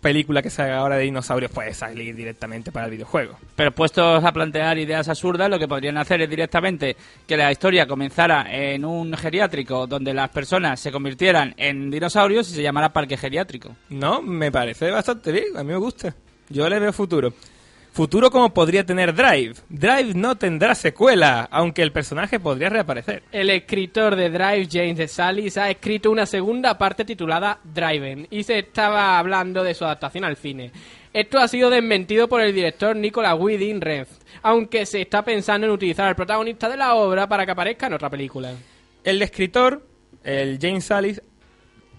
película 0.02 0.42
que 0.42 0.50
se 0.50 0.62
haga 0.62 0.78
ahora 0.78 0.98
de 0.98 1.04
dinosaurios 1.04 1.52
puede 1.52 1.74
salir 1.74 2.16
directamente 2.16 2.72
para 2.72 2.86
el 2.86 2.92
videojuego. 2.92 3.38
Pero 3.56 3.72
puestos 3.72 4.24
a 4.24 4.32
plantear 4.32 4.78
ideas 4.78 5.08
absurdas, 5.10 5.50
lo 5.50 5.60
que 5.60 5.68
podrían 5.68 5.98
hacer 5.98 6.22
es 6.22 6.30
directamente 6.30 6.96
que 7.28 7.38
la 7.38 7.52
historia 7.52 7.88
comenzara 7.88 8.48
en 8.50 8.86
un 8.86 9.16
geriátrico 9.16 9.88
donde 9.88 10.14
las 10.14 10.30
personas 10.30 10.80
se 10.80 10.92
convirtieran 10.92 11.54
en 11.58 11.92
dinosaurios 11.92 12.50
y 12.52 12.56
se 12.56 12.64
llamara 12.64 12.94
parque 12.94 13.18
geriátrico. 13.18 13.76
No, 13.90 14.22
me 14.22 14.52
parece 14.52 14.90
bastante 14.92 15.32
bien, 15.32 15.58
a 15.58 15.64
mí 15.64 15.72
me 15.72 15.78
gusta. 15.78 16.16
Yo 16.50 16.68
le 16.68 16.80
veo 16.80 16.94
futuro. 16.94 17.34
Futuro 17.92 18.30
como 18.32 18.54
podría 18.54 18.86
tener 18.86 19.14
Drive. 19.14 19.56
Drive 19.68 20.14
no 20.14 20.38
tendrá 20.38 20.76
secuela, 20.76 21.48
aunque 21.52 21.82
el 21.82 21.92
personaje 21.92 22.40
podría 22.40 22.70
reaparecer. 22.70 23.24
El 23.32 23.50
escritor 23.50 24.16
de 24.16 24.30
Drive, 24.30 24.70
James 24.72 24.98
de 24.98 25.08
Salis, 25.08 25.58
ha 25.58 25.70
escrito 25.70 26.12
una 26.12 26.26
segunda 26.26 26.78
parte 26.78 27.04
titulada 27.04 27.60
Driven 27.64 28.28
y 28.30 28.44
se 28.44 28.60
estaba 28.60 29.18
hablando 29.18 29.64
de 29.64 29.74
su 29.74 29.86
adaptación 29.86 30.24
al 30.24 30.38
cine. 30.38 30.72
Esto 31.12 31.40
ha 31.40 31.48
sido 31.48 31.70
desmentido 31.72 32.30
por 32.30 32.42
el 32.42 32.54
director 32.54 32.96
Nicolas 32.96 33.36
Winding 33.38 33.82
Refn, 33.82 34.14
aunque 34.44 34.86
se 34.86 35.02
está 35.02 35.24
pensando 35.24 35.66
en 35.66 35.74
utilizar 35.74 36.08
al 36.08 36.16
protagonista 36.16 36.70
de 36.70 36.78
la 36.78 36.94
obra 36.94 37.28
para 37.28 37.46
que 37.46 37.52
aparezca 37.52 37.88
en 37.88 37.94
otra 37.94 38.10
película. 38.10 38.54
El 39.04 39.22
escritor, 39.22 39.84
el 40.24 40.60
James 40.62 40.86
Salis, 40.86 41.22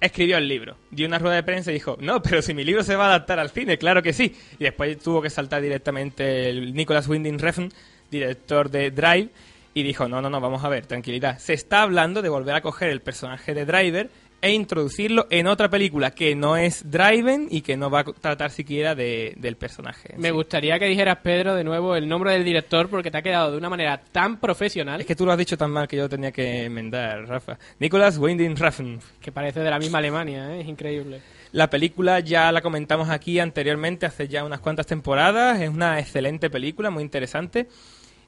escribió 0.01 0.39
el 0.39 0.49
libro. 0.49 0.77
Dio 0.91 1.07
una 1.07 1.19
rueda 1.19 1.37
de 1.37 1.43
prensa 1.43 1.71
y 1.71 1.75
dijo, 1.75 1.97
no, 2.01 2.23
pero 2.23 2.43
si 2.43 2.55
mi 2.55 2.65
libro 2.65 2.83
se 2.83 2.97
va 2.97 3.07
a 3.07 3.09
adaptar 3.09 3.39
al 3.39 3.51
cine, 3.51 3.79
claro 3.79 4.03
que 4.03 4.13
sí. 4.13 4.35
Y 4.59 4.65
después 4.65 4.99
tuvo 4.99 5.23
que 5.23 5.31
saltar 5.31 5.63
directamente 5.63 6.49
el 6.49 6.75
Nicholas 6.75 7.09
Winding 7.09 7.39
Refn, 7.39 7.69
director 8.11 8.71
de 8.71 8.91
Drive, 8.91 9.29
y 9.75 9.83
dijo, 9.83 10.09
no, 10.09 10.21
no, 10.21 10.31
no, 10.31 10.41
vamos 10.41 10.65
a 10.65 10.69
ver, 10.69 10.87
tranquilidad. 10.87 11.39
Se 11.39 11.53
está 11.53 11.83
hablando 11.83 12.23
de 12.23 12.29
volver 12.29 12.55
a 12.55 12.61
coger 12.61 12.91
el 12.91 13.01
personaje 13.01 13.55
de 13.55 13.65
Driver 13.65 14.11
e 14.43 14.53
introducirlo 14.53 15.27
en 15.31 15.47
otra 15.47 15.69
película 15.69 16.11
que 16.13 16.35
no 16.35 16.57
es 16.57 16.91
Driven 16.91 17.49
y 17.51 17.61
que 17.61 17.77
no 17.77 17.91
va 17.91 18.01
a 18.01 18.05
tratar 18.05 18.51
siquiera 18.51 18.95
de- 18.95 19.35
del 19.37 19.57
personaje. 19.57 20.15
Me 20.17 20.29
sí. 20.29 20.35
gustaría 20.35 20.79
que 20.79 20.87
dijeras, 20.87 21.19
Pedro, 21.23 21.55
de 21.55 21.65
nuevo 21.65 21.95
el 21.97 22.09
nombre 22.09 22.33
del 22.33 22.45
director 22.45 22.89
porque 22.89 23.11
te 23.11 23.19
ha 23.19 23.23
quedado 23.23 23.51
de 23.53 23.59
una 23.59 23.69
manera 23.69 24.01
tan 24.13 24.39
profesional 24.39 25.01
Es 25.01 25.07
que 25.07 25.15
tú 25.17 25.27
lo 25.27 25.33
has 25.33 25.39
dicho 25.39 25.59
tan 25.59 25.71
mal 25.71 25.87
que 25.87 25.97
yo 25.99 26.09
tenía 26.09 26.33
que 26.33 26.65
enmendar, 26.65 27.27
Rafa. 27.29 27.59
Nicholas 27.79 28.17
Winding 28.19 28.57
Refn. 28.57 28.99
que 29.21 29.31
parece 29.33 29.61
de 29.61 29.71
la 29.71 29.79
misma 29.79 29.99
Alemania, 29.99 30.55
¿eh? 30.57 30.61
es 30.63 30.69
increíble. 30.69 31.21
La 31.53 31.69
película 31.69 32.21
ya 32.21 32.53
la 32.53 32.61
comentamos 32.63 33.09
aquí 33.11 33.41
anteriormente, 33.41 34.07
hace 34.07 34.29
ya 34.29 34.45
unas 34.45 34.61
cuantas 34.61 34.87
temporadas. 34.87 35.61
Es 35.61 35.69
una 35.69 35.99
excelente 35.99 36.49
película, 36.49 36.91
muy 36.91 37.03
interesante. 37.03 37.67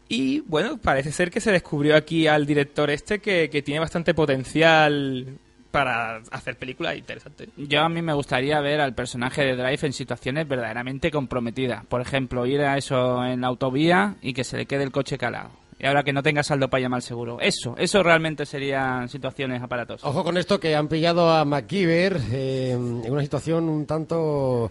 Y 0.08 0.40
bueno, 0.40 0.76
parece 0.78 1.12
ser 1.12 1.30
que 1.30 1.40
se 1.40 1.52
descubrió 1.52 1.94
aquí 1.96 2.26
al 2.26 2.44
director 2.44 2.90
este 2.90 3.20
que, 3.20 3.48
que 3.48 3.62
tiene 3.62 3.78
bastante 3.80 4.12
potencial 4.12 5.38
para 5.72 6.18
hacer 6.30 6.56
películas 6.56 6.96
interesantes. 6.96 7.48
Yo 7.56 7.80
a 7.80 7.88
mí 7.88 8.00
me 8.02 8.12
gustaría 8.12 8.60
ver 8.60 8.80
al 8.80 8.94
personaje 8.94 9.42
de 9.42 9.56
Drive 9.56 9.80
en 9.82 9.92
situaciones 9.92 10.46
verdaderamente 10.46 11.10
comprometidas. 11.10 11.84
Por 11.86 12.00
ejemplo, 12.00 12.46
ir 12.46 12.60
a 12.60 12.76
eso 12.76 13.24
en 13.24 13.40
la 13.40 13.48
autovía 13.48 14.16
y 14.22 14.34
que 14.34 14.44
se 14.44 14.58
le 14.58 14.66
quede 14.66 14.84
el 14.84 14.92
coche 14.92 15.18
calado. 15.18 15.50
Y 15.80 15.86
ahora 15.86 16.04
que 16.04 16.12
no 16.12 16.22
tenga 16.22 16.44
saldo 16.44 16.68
para 16.68 16.82
llamar 16.82 16.98
al 16.98 17.02
seguro. 17.02 17.40
Eso, 17.40 17.74
eso 17.76 18.02
realmente 18.04 18.46
serían 18.46 19.08
situaciones 19.08 19.60
aparatosas. 19.60 20.08
Ojo 20.08 20.22
con 20.22 20.36
esto 20.36 20.60
que 20.60 20.76
han 20.76 20.86
pillado 20.86 21.28
a 21.32 21.44
MacGyver 21.44 22.20
eh, 22.30 22.70
en 22.70 23.10
una 23.10 23.22
situación 23.22 23.68
un 23.68 23.84
tanto 23.84 24.70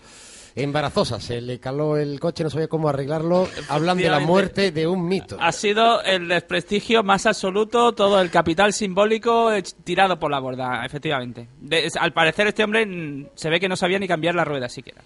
embarazosa. 0.55 1.19
Se 1.19 1.41
le 1.41 1.59
caló 1.59 1.97
el 1.97 2.19
coche, 2.19 2.43
no 2.43 2.49
sabía 2.49 2.67
cómo 2.67 2.89
arreglarlo. 2.89 3.47
Hablan 3.69 3.97
de 3.97 4.09
la 4.09 4.19
muerte 4.19 4.71
de 4.71 4.87
un 4.87 5.07
mito. 5.07 5.37
Ha 5.39 5.51
sido 5.51 6.01
el 6.03 6.27
desprestigio 6.27 7.03
más 7.03 7.25
absoluto, 7.25 7.93
todo 7.93 8.21
el 8.21 8.29
capital 8.29 8.73
simbólico 8.73 9.51
eh, 9.53 9.63
tirado 9.83 10.19
por 10.19 10.31
la 10.31 10.39
borda, 10.39 10.85
efectivamente. 10.85 11.47
De- 11.59 11.89
al 11.99 12.13
parecer 12.13 12.47
este 12.47 12.63
hombre 12.63 12.85
mm, 12.85 13.27
se 13.35 13.49
ve 13.49 13.59
que 13.59 13.69
no 13.69 13.75
sabía 13.75 13.99
ni 13.99 14.07
cambiar 14.07 14.35
la 14.35 14.43
rueda 14.45 14.67
siquiera. 14.69 15.01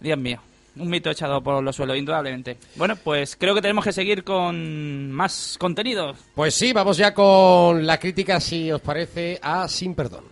Dios 0.00 0.18
mío, 0.18 0.40
un 0.76 0.88
mito 0.88 1.10
echado 1.10 1.42
por 1.42 1.62
los 1.62 1.74
suelos, 1.74 1.96
indudablemente. 1.96 2.56
Bueno, 2.76 2.94
pues 2.96 3.34
creo 3.36 3.54
que 3.54 3.60
tenemos 3.62 3.84
que 3.84 3.92
seguir 3.92 4.22
con 4.22 5.10
más 5.10 5.56
contenidos. 5.58 6.16
Pues 6.36 6.54
sí, 6.54 6.72
vamos 6.72 6.96
ya 6.96 7.12
con 7.12 7.84
la 7.84 7.98
crítica, 7.98 8.38
si 8.40 8.70
os 8.70 8.80
parece, 8.80 9.38
a 9.42 9.66
Sin 9.68 9.94
Perdón. 9.94 10.24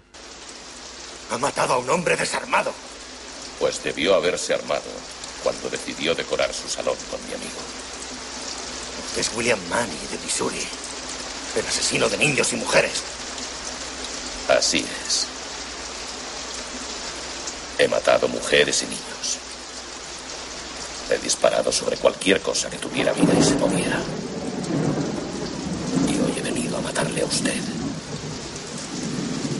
Ha 1.32 1.38
matado 1.38 1.74
a 1.74 1.78
un 1.78 1.90
hombre 1.90 2.16
desarmado. 2.16 2.72
Pues 3.58 3.82
debió 3.82 4.14
haberse 4.14 4.54
armado 4.54 4.82
cuando 5.42 5.70
decidió 5.70 6.14
decorar 6.14 6.52
su 6.52 6.68
salón 6.68 6.96
con 7.10 7.24
mi 7.26 7.34
amigo. 7.34 7.60
Es 9.16 9.30
William 9.34 9.60
Manny 9.70 9.96
de 10.10 10.18
Missouri. 10.24 10.66
El 11.56 11.66
asesino 11.66 12.08
de 12.08 12.18
niños 12.18 12.52
y 12.52 12.56
mujeres. 12.56 13.02
Así 14.48 14.84
es. 15.06 15.26
He 17.78 17.88
matado 17.88 18.28
mujeres 18.28 18.82
y 18.82 18.86
niños. 18.86 19.38
He 21.10 21.18
disparado 21.18 21.70
sobre 21.70 21.96
cualquier 21.96 22.40
cosa 22.40 22.68
que 22.68 22.78
tuviera 22.78 23.12
vida 23.12 23.32
y 23.38 23.42
se 23.42 23.54
moviera. 23.54 24.00
Y 26.08 26.20
hoy 26.20 26.32
he 26.38 26.42
venido 26.42 26.76
a 26.76 26.80
matarle 26.80 27.22
a 27.22 27.26
usted. 27.26 27.60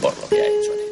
Por 0.01 0.17
lo 0.17 0.27
que 0.29 0.41
ha 0.41 0.45
hecho 0.45 0.73
en 0.73 0.79
él. 0.79 0.86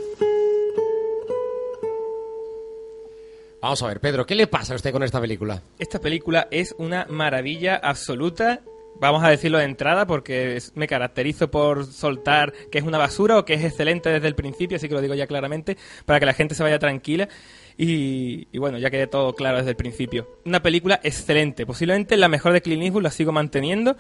Vamos 3.66 3.82
a 3.82 3.88
ver, 3.88 3.99
Pedro, 3.99 4.28
¿qué 4.28 4.36
le 4.36 4.45
pasa 4.45 4.74
a 4.74 4.76
usted 4.76 4.91
con 4.91 5.01
esta 5.01 5.20
película? 5.20 5.59
Esta 5.80 5.99
película 5.99 6.47
es 6.51 6.76
una 6.78 7.07
maravilla 7.09 7.78
absoluta. 7.78 8.61
Vamos 9.01 9.24
a 9.24 9.30
decirlo 9.30 9.57
de 9.57 9.63
entrada 9.63 10.05
porque 10.05 10.61
me 10.76 10.88
caracterizo 10.88 11.49
por 11.49 11.88
soltar 11.88 12.53
que 12.72 12.78
es 12.78 12.84
una 12.84 12.99
basura 12.99 13.39
o 13.39 13.43
que 13.43 13.55
es 13.55 13.63
excelente 13.63 14.11
desde 14.11 14.28
el 14.28 14.36
principio, 14.36 14.78
así 14.78 14.88
que 14.88 14.93
lo 14.93 15.01
digo 15.01 15.16
ya 15.16 15.26
claramente 15.26 15.78
para 16.05 16.20
que 16.20 16.28
la 16.28 16.34
gente 16.34 16.53
se 16.53 16.61
vaya 16.61 16.78
tranquila. 16.78 17.28
Y, 17.76 18.55
bueno, 18.55 18.78
ya 18.78 18.91
quede 18.91 19.07
todo 19.07 19.34
claro 19.34 19.57
desde 19.57 19.72
el 19.72 19.76
principio. 19.76 20.28
Una 20.45 20.61
película 20.61 20.99
excelente, 21.01 21.66
posiblemente 21.66 22.18
la 22.18 22.30
mejor 22.30 22.53
de 22.53 22.61
Clint 22.61 22.84
Eastwood, 22.84 23.01
la 23.01 23.09
sigo 23.09 23.32
manteniendo. 23.32 23.97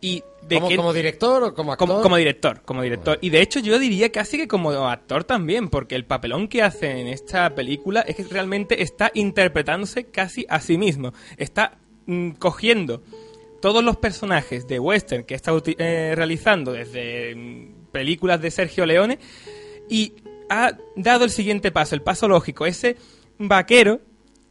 Y 0.00 0.22
de 0.48 0.56
¿Como, 0.56 0.68
que- 0.68 0.76
como 0.76 0.92
director 0.92 1.42
o 1.44 1.54
como 1.54 1.72
actor? 1.72 1.88
como, 1.88 2.00
como 2.02 2.16
director, 2.16 2.62
como 2.62 2.82
director. 2.82 3.18
Y 3.20 3.30
de 3.30 3.42
hecho 3.42 3.60
yo 3.60 3.78
diría 3.78 4.10
casi 4.10 4.38
que 4.38 4.48
como 4.48 4.70
actor 4.88 5.24
también, 5.24 5.68
porque 5.68 5.94
el 5.94 6.04
papelón 6.06 6.48
que 6.48 6.62
hace 6.62 6.90
en 7.00 7.06
esta 7.08 7.54
película 7.54 8.00
es 8.00 8.16
que 8.16 8.24
realmente 8.24 8.82
está 8.82 9.10
interpretándose 9.14 10.04
casi 10.06 10.46
a 10.48 10.60
sí 10.60 10.78
mismo. 10.78 11.12
Está 11.36 11.78
mm, 12.06 12.30
cogiendo 12.32 13.02
todos 13.60 13.84
los 13.84 13.98
personajes 13.98 14.66
de 14.66 14.78
western 14.78 15.24
que 15.24 15.34
está 15.34 15.52
eh, 15.78 16.14
realizando 16.16 16.72
desde 16.72 17.34
mm, 17.34 17.74
películas 17.92 18.40
de 18.40 18.50
Sergio 18.50 18.86
Leone 18.86 19.18
y 19.90 20.14
ha 20.48 20.72
dado 20.96 21.24
el 21.24 21.30
siguiente 21.30 21.70
paso, 21.70 21.94
el 21.94 22.00
paso 22.02 22.26
lógico, 22.26 22.64
ese 22.64 22.96
vaquero 23.38 24.00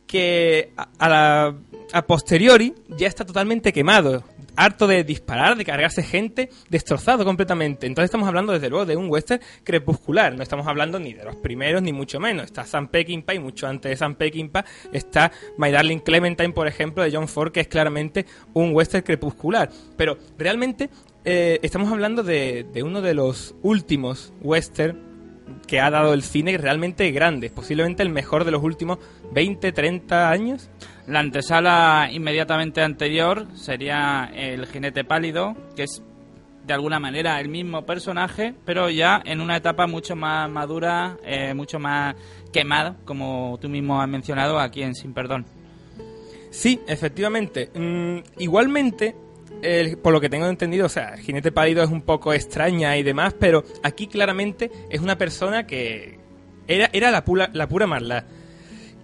que 0.06 0.72
a, 0.78 0.90
a 1.00 1.10
la 1.10 1.56
a 1.92 2.06
posteriori 2.06 2.74
ya 2.90 3.08
está 3.08 3.26
totalmente 3.26 3.74
quemado, 3.74 4.24
harto 4.60 4.88
de 4.88 5.06
disparar, 5.06 5.56
de 5.56 5.64
cargarse 5.64 6.04
gente, 6.04 6.50
destrozado 6.70 7.24
completamente. 7.24 7.88
Entonces 7.88 8.10
estamos 8.10 8.28
hablando 8.28 8.52
desde 8.52 8.70
luego 8.70 8.86
de 8.86 8.98
un 8.98 9.10
western 9.10 9.42
crepuscular, 9.64 10.36
no 10.36 10.44
estamos 10.44 10.68
hablando 10.68 11.00
ni 11.00 11.14
de 11.14 11.24
los 11.24 11.38
primeros 11.38 11.82
ni 11.82 11.94
mucho 11.94 12.20
menos. 12.20 12.46
Está 12.46 12.66
Sam 12.66 12.90
Peckinpah 12.90 13.34
y 13.34 13.40
mucho 13.40 13.68
antes 13.68 13.90
de 13.90 13.96
Sam 13.96 14.16
Peckinpah 14.16 14.66
está 14.92 15.32
My 15.58 15.72
Darling 15.72 16.00
Clementine, 16.00 16.52
por 16.52 16.68
ejemplo, 16.68 17.04
de 17.04 17.12
John 17.12 17.30
Ford, 17.30 17.54
que 17.54 17.62
es 17.62 17.70
claramente 17.70 18.26
un 18.54 18.76
western 18.76 19.04
crepuscular. 19.04 19.70
Pero 19.96 20.18
realmente 20.38 20.90
eh, 21.24 21.60
estamos 21.62 21.90
hablando 21.90 22.22
de, 22.22 22.66
de 22.74 22.84
uno 22.84 23.02
de 23.02 23.14
los 23.14 23.56
últimos 23.62 24.34
western 24.42 25.10
que 25.68 25.80
ha 25.80 25.90
dado 25.90 26.14
el 26.14 26.24
cine 26.24 26.58
realmente 26.58 27.10
grandes, 27.12 27.52
posiblemente 27.52 28.04
el 28.04 28.10
mejor 28.10 28.44
de 28.44 28.52
los 28.52 28.64
últimos 28.64 29.00
20, 29.32 29.72
30 29.72 30.30
años. 30.30 30.70
La 31.10 31.20
antesala 31.22 32.08
inmediatamente 32.12 32.82
anterior 32.82 33.48
sería 33.56 34.32
El 34.36 34.68
jinete 34.68 35.04
pálido, 35.04 35.56
que 35.76 35.84
es 35.84 36.04
de 36.66 36.74
alguna 36.74 37.00
manera 37.00 37.40
el 37.42 37.50
mismo 37.50 37.84
personaje, 37.84 38.54
pero 38.64 38.92
ya 38.92 39.20
en 39.26 39.42
una 39.42 39.58
etapa 39.58 39.88
mucho 39.88 40.16
más 40.16 40.48
madura, 40.52 41.18
eh, 41.26 41.56
mucho 41.56 41.80
más 41.80 42.16
quemado, 42.54 42.96
como 43.06 43.58
tú 43.60 43.70
mismo 43.70 44.00
has 44.00 44.08
mencionado 44.08 44.60
aquí 44.60 44.84
en 44.84 44.94
Sin 44.94 45.14
Perdón. 45.14 45.46
Sí, 46.52 46.80
efectivamente. 46.88 47.72
Mm, 47.74 48.20
igualmente, 48.38 49.16
el- 49.64 49.98
por 49.98 50.14
lo 50.14 50.22
que 50.22 50.30
tengo 50.30 50.46
entendido, 50.48 50.86
o 50.86 50.90
sea, 50.90 51.16
el 51.16 51.22
jinete 51.22 51.52
pálido 51.52 51.82
es 51.84 51.90
un 51.90 52.04
poco 52.04 52.34
extraña 52.34 52.96
y 52.98 53.04
demás, 53.04 53.34
pero 53.40 53.64
aquí 53.82 54.06
claramente 54.06 54.70
es 54.92 55.02
una 55.02 55.18
persona 55.18 55.66
que 55.66 56.20
era, 56.68 56.88
era 56.94 57.10
la, 57.10 57.24
pura, 57.26 57.50
la 57.54 57.68
pura 57.68 57.88
maldad. 57.88 58.26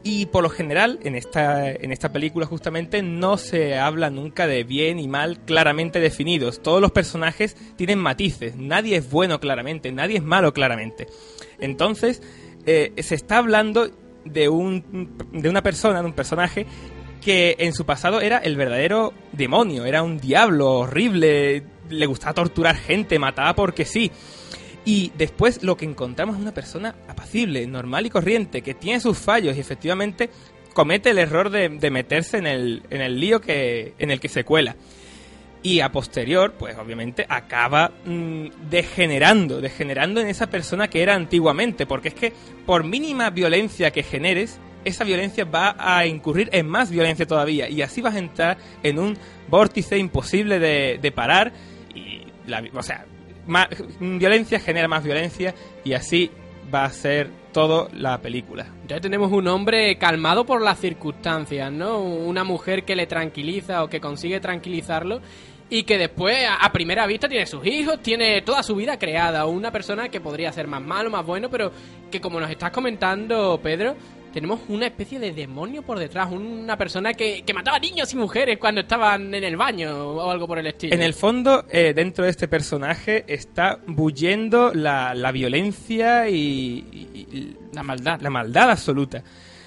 Y 0.08 0.28
por 0.28 0.44
lo 0.44 0.52
general, 0.52 1.00
en 1.02 1.16
esta, 1.16 1.72
en 1.72 1.92
esta 1.92 2.12
película 2.12 2.46
justamente, 2.46 3.02
no 3.02 3.38
se 3.38 3.80
habla 3.80 4.12
nunca 4.12 4.46
de 4.46 4.64
bien 4.64 5.00
y 5.00 5.08
mal 5.08 5.40
claramente 5.46 6.00
definidos. 6.00 6.62
Todos 6.62 6.80
los 6.80 6.92
personajes 6.92 7.58
tienen 7.76 7.98
matices. 7.98 8.56
Nadie 8.56 8.98
es 8.98 9.10
bueno 9.10 9.40
claramente, 9.40 9.92
nadie 9.92 10.18
es 10.18 10.24
malo 10.24 10.54
claramente. 10.54 11.08
Entonces, 11.60 12.22
eh, 12.68 12.94
se 13.00 13.16
está 13.16 13.40
hablando 13.40 13.90
de, 14.26 14.48
un, 14.48 15.18
de 15.34 15.50
una 15.50 15.64
persona, 15.64 16.02
de 16.02 16.06
un 16.06 16.14
personaje, 16.14 16.68
que 17.20 17.56
en 17.58 17.74
su 17.74 17.88
pasado 17.88 18.22
era 18.22 18.38
el 18.38 18.58
verdadero 18.58 19.12
demonio, 19.32 19.86
era 19.86 20.04
un 20.04 20.20
diablo 20.20 20.72
horrible, 20.72 21.64
le 21.90 22.06
gustaba 22.06 22.36
torturar 22.36 22.76
gente, 22.76 23.18
mataba 23.18 23.56
porque 23.56 23.86
sí. 23.86 24.12
Y 24.86 25.12
después 25.18 25.64
lo 25.64 25.76
que 25.76 25.86
encontramos 25.86 26.36
es 26.36 26.42
una 26.44 26.54
persona 26.54 26.96
apacible, 27.08 27.66
normal 27.66 28.06
y 28.06 28.12
corriente, 28.12 28.62
que 28.62 28.76
tiene 28.76 29.00
sus 29.00 29.18
fallos 29.18 29.58
y 29.58 29.60
efectivamente 29.60 30.30
comete 30.74 31.10
el 31.10 31.18
error 31.18 31.50
de, 31.50 31.70
meterse 31.90 32.38
en 32.38 32.46
el, 32.46 32.84
en 32.92 33.02
el 33.02 33.20
lío 33.20 33.42
que, 33.42 33.94
en 33.98 34.12
el 34.12 34.20
que 34.20 34.30
se 34.30 34.44
cuela. 34.44 34.76
Y 35.64 35.80
a 35.80 35.92
posterior, 35.92 36.54
pues 36.60 36.78
obviamente 36.78 37.26
acaba 37.28 37.92
mm, 38.06 38.70
degenerando, 38.70 39.60
degenerando 39.60 40.22
en 40.22 40.28
esa 40.28 40.48
persona 40.48 40.88
que 40.88 41.02
era 41.02 41.16
antiguamente, 41.16 41.88
porque 41.88 42.10
es 42.10 42.14
que 42.14 42.34
por 42.68 42.84
mínima 42.84 43.32
violencia 43.32 43.90
que 43.90 44.04
generes, 44.04 44.60
esa 44.84 45.04
violencia 45.04 45.46
va 45.46 45.76
a 45.80 46.06
incurrir 46.06 46.50
en 46.52 46.68
más 46.68 46.92
violencia 46.92 47.26
todavía, 47.26 47.68
y 47.68 47.82
así 47.82 48.02
vas 48.02 48.14
a 48.14 48.20
entrar 48.20 48.58
en 48.84 49.00
un 49.00 49.18
vórtice 49.48 49.98
imposible 49.98 50.60
de, 50.60 51.00
de 51.02 51.12
parar, 51.12 51.54
y 51.96 52.22
la, 52.46 52.64
o 52.76 52.84
sea, 52.84 53.08
violencia 54.00 54.60
genera 54.60 54.88
más 54.88 55.04
violencia, 55.04 55.54
y 55.84 55.94
así 55.94 56.32
va 56.74 56.86
a 56.86 56.90
ser 56.90 57.30
todo 57.52 57.90
la 57.94 58.20
película. 58.20 58.68
Ya 58.88 59.00
tenemos 59.00 59.32
un 59.32 59.48
hombre 59.48 59.98
calmado 59.98 60.46
por 60.46 60.62
las 60.62 60.80
circunstancias, 60.80 61.72
¿no? 61.72 62.00
Una 62.02 62.44
mujer 62.44 62.84
que 62.84 62.96
le 62.96 63.08
tranquiliza 63.08 63.84
o 63.84 63.90
que 63.90 64.02
consigue 64.02 64.40
tranquilizarlo 64.40 65.22
y 65.70 65.84
que 65.84 65.98
después 65.98 66.38
a 66.48 66.72
primera 66.72 67.08
vista 67.08 67.28
tiene 67.28 67.46
sus 67.46 67.66
hijos, 67.66 68.02
tiene 68.02 68.42
toda 68.42 68.62
su 68.62 68.76
vida 68.76 69.00
creada. 69.00 69.46
Una 69.46 69.72
persona 69.72 70.10
que 70.10 70.22
podría 70.22 70.52
ser 70.52 70.68
más 70.68 70.82
malo, 70.82 71.10
más 71.10 71.26
bueno, 71.26 71.50
pero 71.50 71.72
que 72.12 72.22
como 72.22 72.40
nos 72.40 72.50
estás 72.50 72.72
comentando, 72.72 73.60
Pedro, 73.64 73.96
tenemos 74.36 74.60
una 74.68 74.86
especie 74.86 75.18
de 75.18 75.32
demonio 75.32 75.82
por 75.82 75.98
detrás. 75.98 76.32
Una 76.32 76.78
persona 76.78 77.14
que, 77.14 77.42
que 77.44 77.54
mataba 77.54 77.80
niños 77.80 78.14
y 78.14 78.18
mujeres 78.18 78.58
cuando 78.60 78.82
estaban 78.82 79.34
en 79.34 79.44
el 79.44 79.56
baño 79.58 79.98
o 79.98 80.30
algo 80.30 80.46
por 80.46 80.60
el 80.60 80.68
estilo. 80.68 80.94
En 80.94 81.02
el 81.02 81.14
fondo, 81.16 81.66
eh, 81.72 81.94
dentro 81.96 82.26
de 82.26 82.30
este 82.32 82.48
personaje 82.48 83.24
está 83.28 83.80
bullendo 83.88 84.72
la, 84.74 85.16
la 85.16 85.32
violencia 85.32 86.30
y, 86.30 86.36
y- 86.36 87.28
y 87.32 87.58
La 87.74 87.82
maldad. 87.82 88.20
la 88.22 88.30
maldad 88.30 88.70
absoluta. 88.72 89.24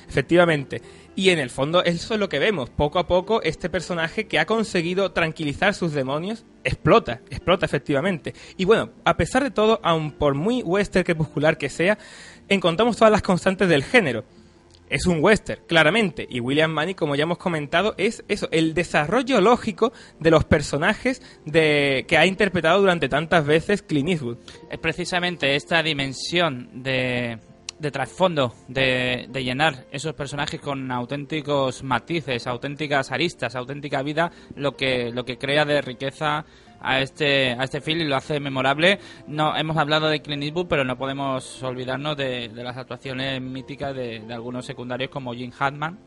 Efectivamente. 0.08 0.80
Y 1.16 1.30
en 1.30 1.40
el 1.40 1.50
fondo 1.50 1.82
eso 1.82 2.14
es 2.14 2.20
lo 2.20 2.28
que 2.28 2.38
vemos. 2.38 2.70
Poco 2.70 2.98
a 3.00 3.08
poco 3.08 3.42
este 3.42 3.68
personaje 3.68 4.28
que 4.28 4.38
ha 4.38 4.46
conseguido 4.46 5.10
tranquilizar 5.12 5.74
sus 5.74 5.92
demonios 5.92 6.44
explota, 6.62 7.20
explota 7.30 7.66
efectivamente. 7.66 8.34
Y 8.56 8.64
bueno, 8.64 8.90
a 9.04 9.16
pesar 9.16 9.42
de 9.42 9.50
todo, 9.50 9.80
aun 9.82 10.12
por 10.12 10.34
muy 10.34 10.62
western 10.62 11.04
crepuscular 11.04 11.58
que 11.58 11.68
sea, 11.70 11.98
encontramos 12.48 12.96
todas 12.96 13.10
las 13.10 13.22
constantes 13.22 13.68
del 13.68 13.82
género. 13.82 14.24
Es 14.88 15.06
un 15.06 15.22
western, 15.22 15.62
claramente, 15.66 16.26
y 16.28 16.40
William 16.40 16.70
Manny, 16.70 16.94
como 16.94 17.14
ya 17.14 17.24
hemos 17.24 17.38
comentado, 17.38 17.94
es 17.98 18.24
eso, 18.28 18.48
el 18.50 18.74
desarrollo 18.74 19.40
lógico 19.40 19.92
de 20.18 20.30
los 20.30 20.44
personajes 20.44 21.22
de, 21.44 22.04
que 22.08 22.16
ha 22.16 22.26
interpretado 22.26 22.80
durante 22.80 23.08
tantas 23.08 23.44
veces 23.44 23.82
Clint 23.82 24.08
Eastwood. 24.08 24.38
Es 24.70 24.78
precisamente 24.78 25.56
esta 25.56 25.82
dimensión 25.82 26.82
de, 26.82 27.38
de 27.78 27.90
trasfondo, 27.90 28.54
de, 28.66 29.26
de 29.28 29.44
llenar 29.44 29.86
esos 29.90 30.14
personajes 30.14 30.60
con 30.60 30.90
auténticos 30.90 31.82
matices, 31.82 32.46
auténticas 32.46 33.12
aristas, 33.12 33.54
auténtica 33.54 34.02
vida, 34.02 34.30
lo 34.56 34.76
que, 34.76 35.10
lo 35.12 35.24
que 35.24 35.38
crea 35.38 35.64
de 35.64 35.80
riqueza 35.80 36.44
a 36.80 37.00
este, 37.00 37.52
a 37.52 37.64
este 37.64 37.80
film 37.80 38.00
y 38.00 38.04
lo 38.04 38.16
hace 38.16 38.40
memorable. 38.40 38.98
No 39.26 39.56
Hemos 39.56 39.76
hablado 39.76 40.08
de 40.08 40.20
Clint 40.22 40.42
Eastwood, 40.44 40.66
pero 40.68 40.84
no 40.84 40.96
podemos 40.98 41.62
olvidarnos 41.62 42.16
de, 42.16 42.48
de 42.48 42.62
las 42.64 42.76
actuaciones 42.76 43.40
míticas 43.40 43.94
de, 43.94 44.20
de 44.20 44.34
algunos 44.34 44.64
secundarios 44.66 45.10
como 45.10 45.34
Jim 45.34 45.50
Hackman. 45.50 45.98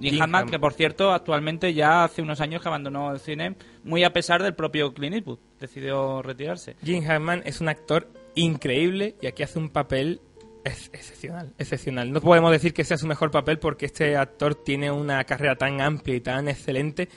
Jim, 0.00 0.14
Jim 0.14 0.22
Hamm- 0.22 0.50
que 0.50 0.58
por 0.58 0.72
cierto 0.72 1.12
actualmente 1.12 1.72
ya 1.72 2.02
hace 2.04 2.20
unos 2.20 2.40
años 2.40 2.60
que 2.60 2.68
abandonó 2.68 3.12
el 3.12 3.20
cine, 3.20 3.54
muy 3.84 4.02
a 4.02 4.12
pesar 4.12 4.42
del 4.42 4.54
propio 4.54 4.92
Clint 4.92 5.14
Eastwood, 5.14 5.38
decidió 5.60 6.20
retirarse. 6.20 6.74
Jim 6.84 7.04
Hackman 7.04 7.42
es 7.44 7.60
un 7.60 7.68
actor 7.68 8.08
increíble 8.34 9.14
y 9.22 9.28
aquí 9.28 9.44
hace 9.44 9.58
un 9.60 9.68
papel 9.68 10.20
ex- 10.64 10.90
excepcional, 10.92 11.52
excepcional. 11.58 12.10
No 12.12 12.20
podemos 12.20 12.50
decir 12.50 12.74
que 12.74 12.82
sea 12.82 12.96
su 12.98 13.06
mejor 13.06 13.30
papel 13.30 13.60
porque 13.60 13.86
este 13.86 14.16
actor 14.16 14.56
tiene 14.56 14.90
una 14.90 15.22
carrera 15.22 15.54
tan 15.54 15.80
amplia 15.80 16.16
y 16.16 16.20
tan 16.20 16.48
excelente 16.48 17.08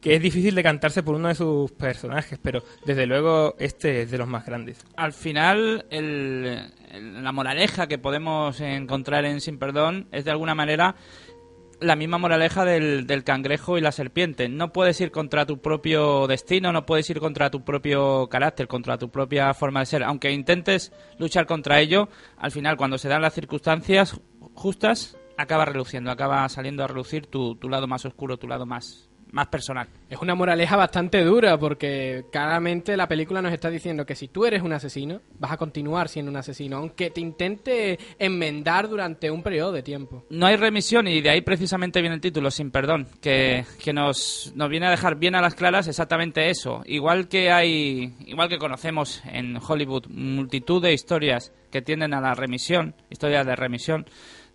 que 0.00 0.14
es 0.14 0.22
difícil 0.22 0.54
decantarse 0.54 1.02
por 1.02 1.14
uno 1.14 1.28
de 1.28 1.34
sus 1.34 1.72
personajes, 1.72 2.38
pero 2.40 2.62
desde 2.84 3.06
luego 3.06 3.56
este 3.58 4.02
es 4.02 4.10
de 4.10 4.18
los 4.18 4.28
más 4.28 4.44
grandes. 4.46 4.84
Al 4.96 5.12
final, 5.12 5.86
el- 5.90 6.70
la 7.22 7.32
moraleja 7.32 7.86
que 7.88 7.98
podemos 7.98 8.60
encontrar 8.60 9.24
en 9.24 9.40
Sin 9.40 9.58
Perdón 9.58 10.08
es 10.12 10.24
de 10.24 10.30
alguna 10.30 10.54
manera 10.54 10.94
la 11.80 11.94
misma 11.96 12.16
moraleja 12.18 12.64
del, 12.64 13.06
cangrejo 13.24 13.76
y 13.76 13.82
la 13.82 13.92
serpiente. 13.92 14.48
No 14.48 14.72
puedes 14.72 14.98
ir 15.00 15.10
contra 15.10 15.44
tu 15.44 15.60
propio 15.60 16.26
destino, 16.26 16.72
no 16.72 16.86
puedes 16.86 17.08
ir 17.10 17.20
contra 17.20 17.50
tu 17.50 17.64
propio 17.64 18.28
carácter, 18.28 18.66
contra 18.66 18.96
tu 18.96 19.10
propia 19.10 19.52
forma 19.52 19.80
de 19.80 19.86
ser. 19.86 20.02
Aunque 20.02 20.30
intentes 20.32 20.92
luchar 21.18 21.46
contra 21.46 21.80
ello, 21.80 22.08
al 22.38 22.50
final, 22.50 22.76
cuando 22.78 22.96
se 22.96 23.08
dan 23.08 23.20
las 23.20 23.34
circunstancias 23.34 24.18
justas, 24.54 25.18
acaba 25.36 25.66
reluciendo, 25.66 26.10
acaba 26.10 26.48
saliendo 26.48 26.82
a 26.82 26.86
relucir 26.86 27.26
tu 27.26 27.58
lado 27.68 27.86
más 27.86 28.06
oscuro, 28.06 28.38
tu 28.38 28.48
lado 28.48 28.64
más, 28.64 29.10
más 29.36 29.48
personal. 29.48 29.86
Es 30.08 30.18
una 30.22 30.34
moraleja 30.34 30.76
bastante 30.76 31.22
dura 31.22 31.58
porque 31.58 32.24
claramente 32.32 32.96
la 32.96 33.06
película 33.06 33.42
nos 33.42 33.52
está 33.52 33.68
diciendo 33.68 34.06
que 34.06 34.14
si 34.14 34.28
tú 34.28 34.46
eres 34.46 34.62
un 34.62 34.72
asesino, 34.72 35.20
vas 35.38 35.52
a 35.52 35.56
continuar 35.58 36.08
siendo 36.08 36.30
un 36.30 36.38
asesino, 36.38 36.78
aunque 36.78 37.10
te 37.10 37.20
intente 37.20 37.98
enmendar 38.18 38.88
durante 38.88 39.30
un 39.30 39.42
periodo 39.42 39.72
de 39.72 39.82
tiempo. 39.82 40.24
No 40.30 40.46
hay 40.46 40.56
remisión 40.56 41.06
y 41.06 41.20
de 41.20 41.28
ahí 41.28 41.42
precisamente 41.42 42.00
viene 42.00 42.14
el 42.14 42.22
título, 42.22 42.50
Sin 42.50 42.70
Perdón, 42.70 43.08
que, 43.20 43.66
que 43.84 43.92
nos, 43.92 44.52
nos 44.56 44.70
viene 44.70 44.86
a 44.86 44.90
dejar 44.90 45.16
bien 45.16 45.34
a 45.34 45.42
las 45.42 45.54
claras 45.54 45.86
exactamente 45.86 46.48
eso. 46.48 46.80
Igual 46.86 47.28
que 47.28 47.52
hay, 47.52 48.14
igual 48.20 48.48
que 48.48 48.56
conocemos 48.56 49.22
en 49.26 49.58
Hollywood 49.58 50.06
multitud 50.08 50.82
de 50.82 50.94
historias 50.94 51.52
que 51.70 51.82
tienden 51.82 52.14
a 52.14 52.22
la 52.22 52.34
remisión, 52.34 52.94
historias 53.10 53.44
de 53.44 53.54
remisión, 53.54 54.06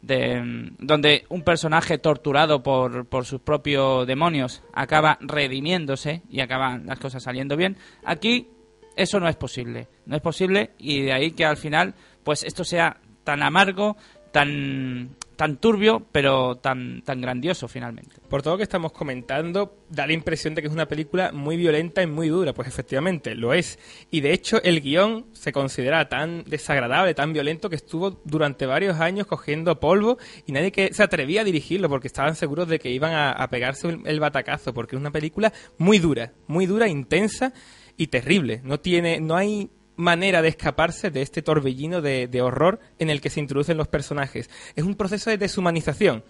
de, 0.02 0.72
donde 0.80 1.26
un 1.30 1.44
personaje 1.44 1.98
torturado 1.98 2.64
por, 2.64 3.06
por 3.06 3.26
sus 3.26 3.42
propios 3.42 4.08
demonios 4.08 4.64
acaba 4.74 5.18
redimiéndose 5.22 6.24
y 6.30 6.42
acaban 6.42 6.86
las 6.86 7.00
cosas 7.00 7.24
saliendo 7.24 7.56
bien. 7.56 7.78
Aquí 8.06 8.50
eso 8.96 9.20
no 9.20 9.28
es 9.28 9.36
posible, 9.36 9.88
no 10.06 10.16
es 10.16 10.22
posible 10.22 10.72
y 10.78 11.02
de 11.02 11.14
ahí 11.14 11.32
que 11.32 11.46
al 11.46 11.58
final 11.58 11.94
pues 12.24 12.44
esto 12.44 12.64
sea 12.64 12.98
tan 13.24 13.44
amargo, 13.44 13.98
tan 14.32 15.16
tan 15.42 15.58
turbio, 15.58 16.06
pero 16.12 16.58
tan 16.58 17.02
tan 17.02 17.20
grandioso 17.20 17.68
finalmente. 17.68 18.18
Por 18.30 18.44
todo 18.44 18.54
lo 18.54 18.58
que 18.60 18.64
estamos 18.64 18.92
comentando, 18.92 19.76
da 19.90 20.06
la 20.06 20.14
impresión 20.14 20.54
de 20.54 20.62
que 20.62 20.68
es 20.68 20.74
una 20.74 20.88
película 20.88 21.32
muy 21.32 21.58
violenta 21.58 22.04
y 22.04 22.06
muy 22.06 22.30
dura. 22.30 22.54
Pues 22.54 22.68
efectivamente, 22.68 23.34
lo 23.34 23.52
es. 23.52 23.80
Y 24.12 24.22
de 24.22 24.34
hecho, 24.34 24.62
el 24.62 24.82
guion 24.82 25.26
se 25.34 25.52
considera 25.52 26.08
tan 26.10 26.44
desagradable, 26.44 27.16
tan 27.16 27.34
violento, 27.34 27.72
que 27.72 27.76
estuvo 27.76 28.22
durante 28.24 28.68
varios 28.68 29.00
años 29.00 29.26
cogiendo 29.26 29.80
polvo 29.80 30.20
y 30.46 30.52
nadie 30.52 30.72
que 30.72 30.94
se 30.94 31.02
atrevía 31.02 31.42
a 31.42 31.44
dirigirlo 31.44 31.90
porque 31.90 32.06
estaban 32.06 32.36
seguros 32.36 32.68
de 32.68 32.78
que 32.78 32.92
iban 32.92 33.16
a, 33.16 33.48
pegarse 33.50 33.88
el, 33.88 34.02
el 34.06 34.20
batacazo. 34.20 34.76
Porque 34.76 34.96
es 34.96 35.00
una 35.00 35.10
película 35.10 35.52
muy 35.80 35.98
dura, 35.98 36.34
muy 36.46 36.68
dura, 36.68 36.88
intensa 36.88 37.52
y 37.98 38.08
terrible. 38.08 38.62
No 38.64 38.80
tiene, 38.80 39.20
no 39.20 39.36
hay 39.36 39.72
manera 39.96 40.42
de 40.42 40.50
escaparse 40.50 41.12
de 41.12 41.22
este 41.22 41.42
torbellino 41.42 42.02
de, 42.02 42.28
de 42.28 42.42
horror 42.42 42.80
en 43.00 43.10
el 43.10 43.22
que 43.22 43.30
se 43.30 43.40
introducen 43.40 43.78
los 43.78 43.88
personajes. 43.88 44.50
Es 44.76 44.84
un 44.84 44.96
proceso 44.96 45.30
de 45.30 45.38
deshumanización. 45.38 46.24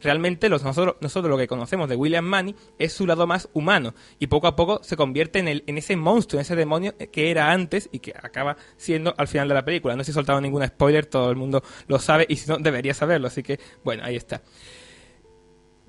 Realmente 0.00 0.48
los, 0.48 0.62
nosotros, 0.62 0.96
nosotros 1.00 1.30
lo 1.30 1.36
que 1.36 1.48
conocemos 1.48 1.88
de 1.88 1.96
William 1.96 2.24
Manny 2.24 2.54
es 2.78 2.92
su 2.92 3.06
lado 3.06 3.26
más 3.26 3.48
humano 3.52 3.94
y 4.20 4.28
poco 4.28 4.46
a 4.46 4.54
poco 4.54 4.80
se 4.84 4.96
convierte 4.96 5.40
en, 5.40 5.48
el, 5.48 5.64
en 5.66 5.76
ese 5.76 5.96
monstruo, 5.96 6.38
en 6.38 6.42
ese 6.42 6.54
demonio 6.54 6.94
que 7.10 7.30
era 7.30 7.50
antes 7.50 7.88
y 7.90 7.98
que 7.98 8.14
acaba 8.16 8.56
siendo 8.76 9.12
al 9.16 9.26
final 9.26 9.48
de 9.48 9.54
la 9.54 9.64
película. 9.64 9.96
No 9.96 10.04
se 10.04 10.12
he 10.12 10.14
soltado 10.14 10.40
ningún 10.40 10.64
spoiler, 10.64 11.06
todo 11.06 11.30
el 11.30 11.36
mundo 11.36 11.64
lo 11.88 11.98
sabe 11.98 12.26
y 12.28 12.36
si 12.36 12.48
no 12.48 12.58
debería 12.58 12.94
saberlo, 12.94 13.26
así 13.26 13.42
que 13.42 13.58
bueno, 13.82 14.04
ahí 14.04 14.14
está. 14.14 14.42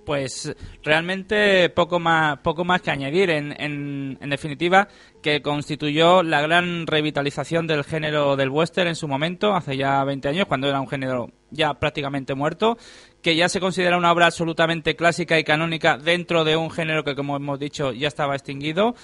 Pues 0.09 0.51
realmente 0.81 1.69
poco 1.69 1.99
más, 1.99 2.39
poco 2.39 2.65
más 2.65 2.81
que 2.81 2.89
añadir. 2.89 3.29
En, 3.29 3.53
en, 3.59 4.29
definitiva, 4.31 4.87
que 5.21 5.43
constituyó 5.43 6.23
la 6.23 6.41
gran 6.41 6.87
revitalización 6.87 7.67
del 7.67 7.83
género 7.83 8.35
del 8.35 8.49
western 8.49 8.87
en 8.87 8.95
su 8.95 9.07
momento, 9.07 9.53
hace 9.53 9.77
ya 9.77 10.03
20 10.03 10.29
años, 10.29 10.47
cuando 10.47 10.67
era 10.67 10.81
un 10.81 10.87
género 10.87 11.29
ya 11.51 11.75
prácticamente 11.75 12.33
muerto, 12.33 12.75
que 13.21 13.35
ya 13.35 13.49
se 13.49 13.59
considera 13.59 13.97
una 13.97 14.11
obra 14.11 14.25
absolutamente 14.25 14.95
clásica 14.95 15.37
y 15.37 15.43
canónica 15.43 15.99
dentro 15.99 16.43
de 16.43 16.57
un 16.57 16.71
género 16.71 17.03
que, 17.03 17.13
como 17.13 17.35
hemos 17.35 17.59
dicho, 17.59 17.91
ya 17.91 18.07
estaba 18.07 18.33
extinguido 18.33 18.95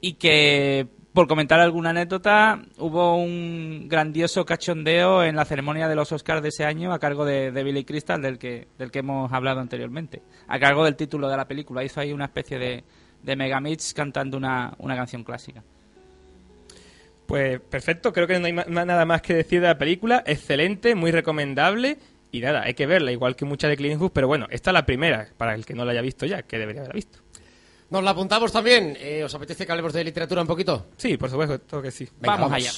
y 0.00 0.12
que 0.12 0.86
por 1.12 1.28
comentar 1.28 1.60
alguna 1.60 1.90
anécdota, 1.90 2.62
hubo 2.78 3.16
un 3.16 3.86
grandioso 3.88 4.46
cachondeo 4.46 5.22
en 5.22 5.36
la 5.36 5.44
ceremonia 5.44 5.86
de 5.88 5.94
los 5.94 6.10
Oscars 6.10 6.42
de 6.42 6.48
ese 6.48 6.64
año 6.64 6.92
a 6.92 6.98
cargo 6.98 7.24
de, 7.24 7.50
Billy 7.50 7.84
Crystal, 7.84 8.22
del 8.22 8.38
que, 8.38 8.68
del 8.78 8.90
que 8.90 9.00
hemos 9.00 9.30
hablado 9.32 9.60
anteriormente. 9.60 10.22
A 10.48 10.58
cargo 10.58 10.84
del 10.84 10.96
título 10.96 11.28
de 11.28 11.36
la 11.36 11.46
película. 11.46 11.84
Hizo 11.84 12.00
ahí 12.00 12.12
una 12.12 12.24
especie 12.24 12.58
de, 12.58 12.84
de 13.22 13.36
megamix 13.36 13.92
cantando 13.92 14.36
una, 14.38 14.74
una 14.78 14.96
canción 14.96 15.22
clásica. 15.22 15.62
Pues 17.26 17.60
perfecto, 17.60 18.12
creo 18.12 18.26
que 18.26 18.38
no 18.38 18.46
hay 18.46 18.52
nada 18.52 19.04
más 19.04 19.22
que 19.22 19.34
decir 19.34 19.60
de 19.60 19.68
la 19.68 19.78
película. 19.78 20.22
Excelente, 20.26 20.94
muy 20.94 21.10
recomendable. 21.10 21.98
Y 22.30 22.40
nada, 22.40 22.62
hay 22.62 22.72
que 22.72 22.86
verla, 22.86 23.12
igual 23.12 23.36
que 23.36 23.44
mucha 23.44 23.68
de 23.68 23.76
Clint 23.76 23.92
Eastwood, 23.92 24.12
pero 24.12 24.26
bueno, 24.26 24.46
esta 24.50 24.70
es 24.70 24.74
la 24.74 24.86
primera, 24.86 25.28
para 25.36 25.54
el 25.54 25.66
que 25.66 25.74
no 25.74 25.84
la 25.84 25.92
haya 25.92 26.00
visto 26.00 26.24
ya, 26.24 26.42
que 26.42 26.58
debería 26.58 26.80
haberla 26.80 26.94
visto. 26.94 27.21
Nos 27.92 28.02
la 28.02 28.12
apuntamos 28.12 28.50
también. 28.50 28.96
Eh, 28.98 29.22
¿Os 29.22 29.34
apetece 29.34 29.66
que 29.66 29.72
hablemos 29.72 29.92
de 29.92 30.02
literatura 30.02 30.40
un 30.40 30.46
poquito? 30.46 30.86
Sí, 30.96 31.18
por 31.18 31.28
supuesto, 31.28 31.60
todo 31.60 31.82
que 31.82 31.90
sí. 31.90 32.08
Venga, 32.20 32.36
vamos, 32.38 32.50
vamos 32.50 32.56
allá. 32.56 32.72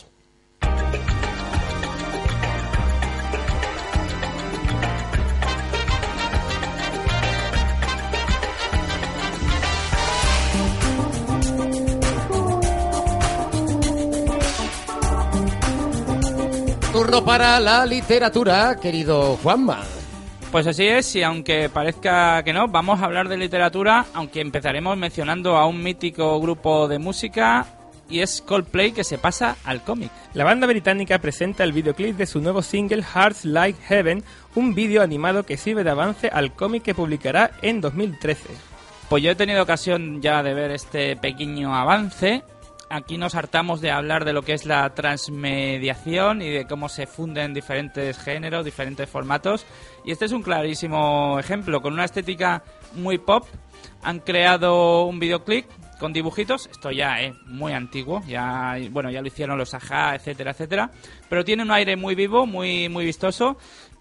Turno 16.90 17.24
para 17.24 17.60
la 17.60 17.86
literatura, 17.86 18.74
querido 18.80 19.36
Juanma. 19.36 19.84
Pues 20.54 20.68
así 20.68 20.86
es, 20.86 21.16
y 21.16 21.22
aunque 21.24 21.68
parezca 21.68 22.40
que 22.44 22.52
no, 22.52 22.68
vamos 22.68 23.00
a 23.00 23.06
hablar 23.06 23.28
de 23.28 23.36
literatura, 23.36 24.06
aunque 24.14 24.40
empezaremos 24.40 24.96
mencionando 24.96 25.56
a 25.56 25.66
un 25.66 25.82
mítico 25.82 26.40
grupo 26.40 26.86
de 26.86 27.00
música 27.00 27.66
y 28.08 28.20
es 28.20 28.40
Coldplay 28.40 28.92
que 28.92 29.02
se 29.02 29.18
pasa 29.18 29.56
al 29.64 29.82
cómic. 29.82 30.12
La 30.32 30.44
banda 30.44 30.68
británica 30.68 31.18
presenta 31.18 31.64
el 31.64 31.72
videoclip 31.72 32.16
de 32.16 32.26
su 32.26 32.40
nuevo 32.40 32.62
single 32.62 33.02
Hearts 33.02 33.44
Like 33.44 33.80
Heaven, 33.82 34.22
un 34.54 34.76
vídeo 34.76 35.02
animado 35.02 35.42
que 35.42 35.56
sirve 35.56 35.82
de 35.82 35.90
avance 35.90 36.28
al 36.28 36.52
cómic 36.54 36.84
que 36.84 36.94
publicará 36.94 37.50
en 37.60 37.80
2013. 37.80 38.50
Pues 39.08 39.24
yo 39.24 39.32
he 39.32 39.34
tenido 39.34 39.60
ocasión 39.60 40.22
ya 40.22 40.44
de 40.44 40.54
ver 40.54 40.70
este 40.70 41.16
pequeño 41.16 41.74
avance. 41.74 42.44
Aquí 42.90 43.18
nos 43.18 43.34
hartamos 43.34 43.80
de 43.80 43.90
hablar 43.90 44.24
de 44.24 44.32
lo 44.32 44.42
que 44.42 44.52
es 44.52 44.66
la 44.66 44.88
transmediación 44.94 46.42
y 46.42 46.50
de 46.50 46.66
cómo 46.66 46.88
se 46.88 47.08
funden 47.08 47.54
diferentes 47.54 48.18
géneros, 48.18 48.64
diferentes 48.64 49.08
formatos. 49.08 49.66
Y 50.04 50.12
este 50.12 50.26
es 50.26 50.32
un 50.32 50.42
clarísimo 50.42 51.38
ejemplo. 51.38 51.80
Con 51.80 51.94
una 51.94 52.04
estética 52.04 52.62
muy 52.94 53.18
pop, 53.18 53.46
han 54.02 54.20
creado 54.20 55.04
un 55.04 55.18
videoclip 55.18 55.66
con 55.98 56.12
dibujitos. 56.12 56.66
Esto 56.70 56.90
ya 56.90 57.20
es 57.20 57.34
muy 57.46 57.72
antiguo, 57.72 58.22
ya 58.26 58.76
bueno, 58.90 59.10
ya 59.10 59.22
lo 59.22 59.28
hicieron 59.28 59.56
los 59.56 59.74
Aja, 59.74 60.14
etcétera, 60.14 60.50
etcétera. 60.50 60.90
Pero 61.28 61.44
tiene 61.44 61.62
un 61.62 61.70
aire 61.70 61.96
muy 61.96 62.14
vivo, 62.14 62.46
muy 62.46 62.88
muy 62.88 63.04
vistoso. 63.06 63.56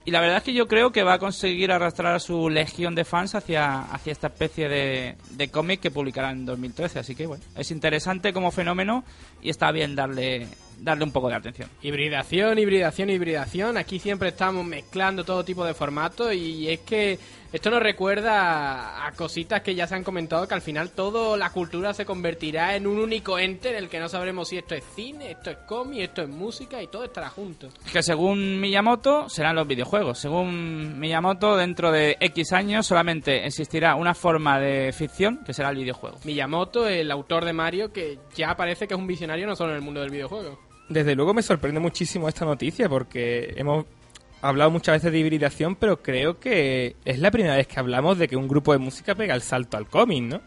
Y 0.05 0.11
la 0.11 0.19
verdad 0.19 0.37
es 0.37 0.43
que 0.43 0.53
yo 0.53 0.67
creo 0.67 0.91
que 0.91 1.03
va 1.03 1.13
a 1.13 1.19
conseguir 1.19 1.71
arrastrar 1.71 2.13
a 2.13 2.19
su 2.19 2.49
legión 2.49 2.93
de 2.93 3.05
fans 3.05 3.35
hacia, 3.35 3.83
hacia 3.83 4.11
esta 4.11 4.27
especie 4.27 4.67
de, 4.67 5.15
de 5.29 5.47
cómic 5.47 5.79
que 5.79 5.91
publicará 5.91 6.31
en 6.31 6.45
2013. 6.45 6.99
Así 6.99 7.15
que 7.15 7.25
bueno, 7.25 7.43
es 7.55 7.71
interesante 7.71 8.33
como 8.33 8.51
fenómeno 8.51 9.05
y 9.41 9.49
está 9.49 9.71
bien 9.71 9.95
darle, 9.95 10.49
darle 10.83 11.03
un 11.03 11.11
poco 11.11 11.29
de 11.29 11.35
atención. 11.35 11.69
Hibridación, 11.81 12.59
hibridación, 12.59 13.09
hibridación. 13.09 13.77
Aquí 13.77 13.99
siempre 13.99 14.29
estamos 14.29 14.65
mezclando 14.65 15.23
todo 15.23 15.43
tipo 15.43 15.65
de 15.65 15.73
formatos 15.73 16.33
y 16.33 16.69
es 16.69 16.81
que 16.81 17.17
esto 17.53 17.69
nos 17.69 17.83
recuerda 17.83 19.05
a 19.05 19.11
cositas 19.11 19.61
que 19.61 19.75
ya 19.75 19.85
se 19.85 19.93
han 19.93 20.03
comentado 20.03 20.47
que 20.47 20.55
al 20.55 20.61
final 20.61 20.89
toda 20.89 21.37
la 21.37 21.51
cultura 21.51 21.93
se 21.93 22.03
convertirá 22.03 22.75
en 22.75 22.87
un 22.87 22.97
único 22.97 23.37
ente 23.37 23.69
en 23.69 23.75
el 23.75 23.89
que 23.89 23.99
no 23.99 24.09
sabremos 24.09 24.49
si 24.49 24.57
esto 24.57 24.73
es 24.73 24.83
cine, 24.95 25.29
esto 25.29 25.51
es 25.51 25.57
cómic, 25.67 25.99
esto 25.99 26.23
es 26.23 26.29
música 26.29 26.81
y 26.81 26.87
todo 26.87 27.03
estará 27.03 27.29
junto. 27.29 27.69
Que 27.91 28.01
según 28.01 28.59
Miyamoto 28.59 29.29
serán 29.29 29.55
los 29.55 29.67
videojuegos. 29.67 30.17
Según 30.17 30.99
Miyamoto, 30.99 31.55
dentro 31.55 31.91
de 31.91 32.17
X 32.19 32.53
años 32.53 32.87
solamente 32.87 33.45
existirá 33.45 33.93
una 33.95 34.15
forma 34.15 34.59
de 34.59 34.91
ficción 34.91 35.43
que 35.45 35.53
será 35.53 35.69
el 35.69 35.77
videojuego. 35.77 36.17
Miyamoto, 36.23 36.87
el 36.87 37.11
autor 37.11 37.45
de 37.45 37.53
Mario, 37.53 37.93
que 37.93 38.17
ya 38.35 38.55
parece 38.55 38.87
que 38.87 38.95
es 38.95 38.99
un 38.99 39.05
visionario 39.05 39.45
no 39.45 39.55
solo 39.55 39.73
en 39.73 39.75
el 39.75 39.83
mundo 39.83 40.01
del 40.01 40.09
videojuego. 40.09 40.72
Desde 40.89 41.15
luego 41.15 41.33
me 41.33 41.41
sorprende 41.41 41.79
muchísimo 41.79 42.27
esta 42.27 42.45
noticia 42.45 42.89
porque 42.89 43.53
hemos 43.55 43.85
hablado 44.41 44.69
muchas 44.69 44.95
veces 44.95 45.11
de 45.11 45.19
hibridación, 45.19 45.75
pero 45.75 46.01
creo 46.01 46.39
que 46.39 46.97
es 47.05 47.19
la 47.19 47.31
primera 47.31 47.55
vez 47.55 47.67
que 47.67 47.79
hablamos 47.79 48.17
de 48.17 48.27
que 48.27 48.35
un 48.35 48.47
grupo 48.47 48.73
de 48.73 48.79
música 48.79 49.15
pega 49.15 49.33
el 49.33 49.41
salto 49.41 49.77
al 49.77 49.87
cómic, 49.87 50.23
¿no? 50.23 50.41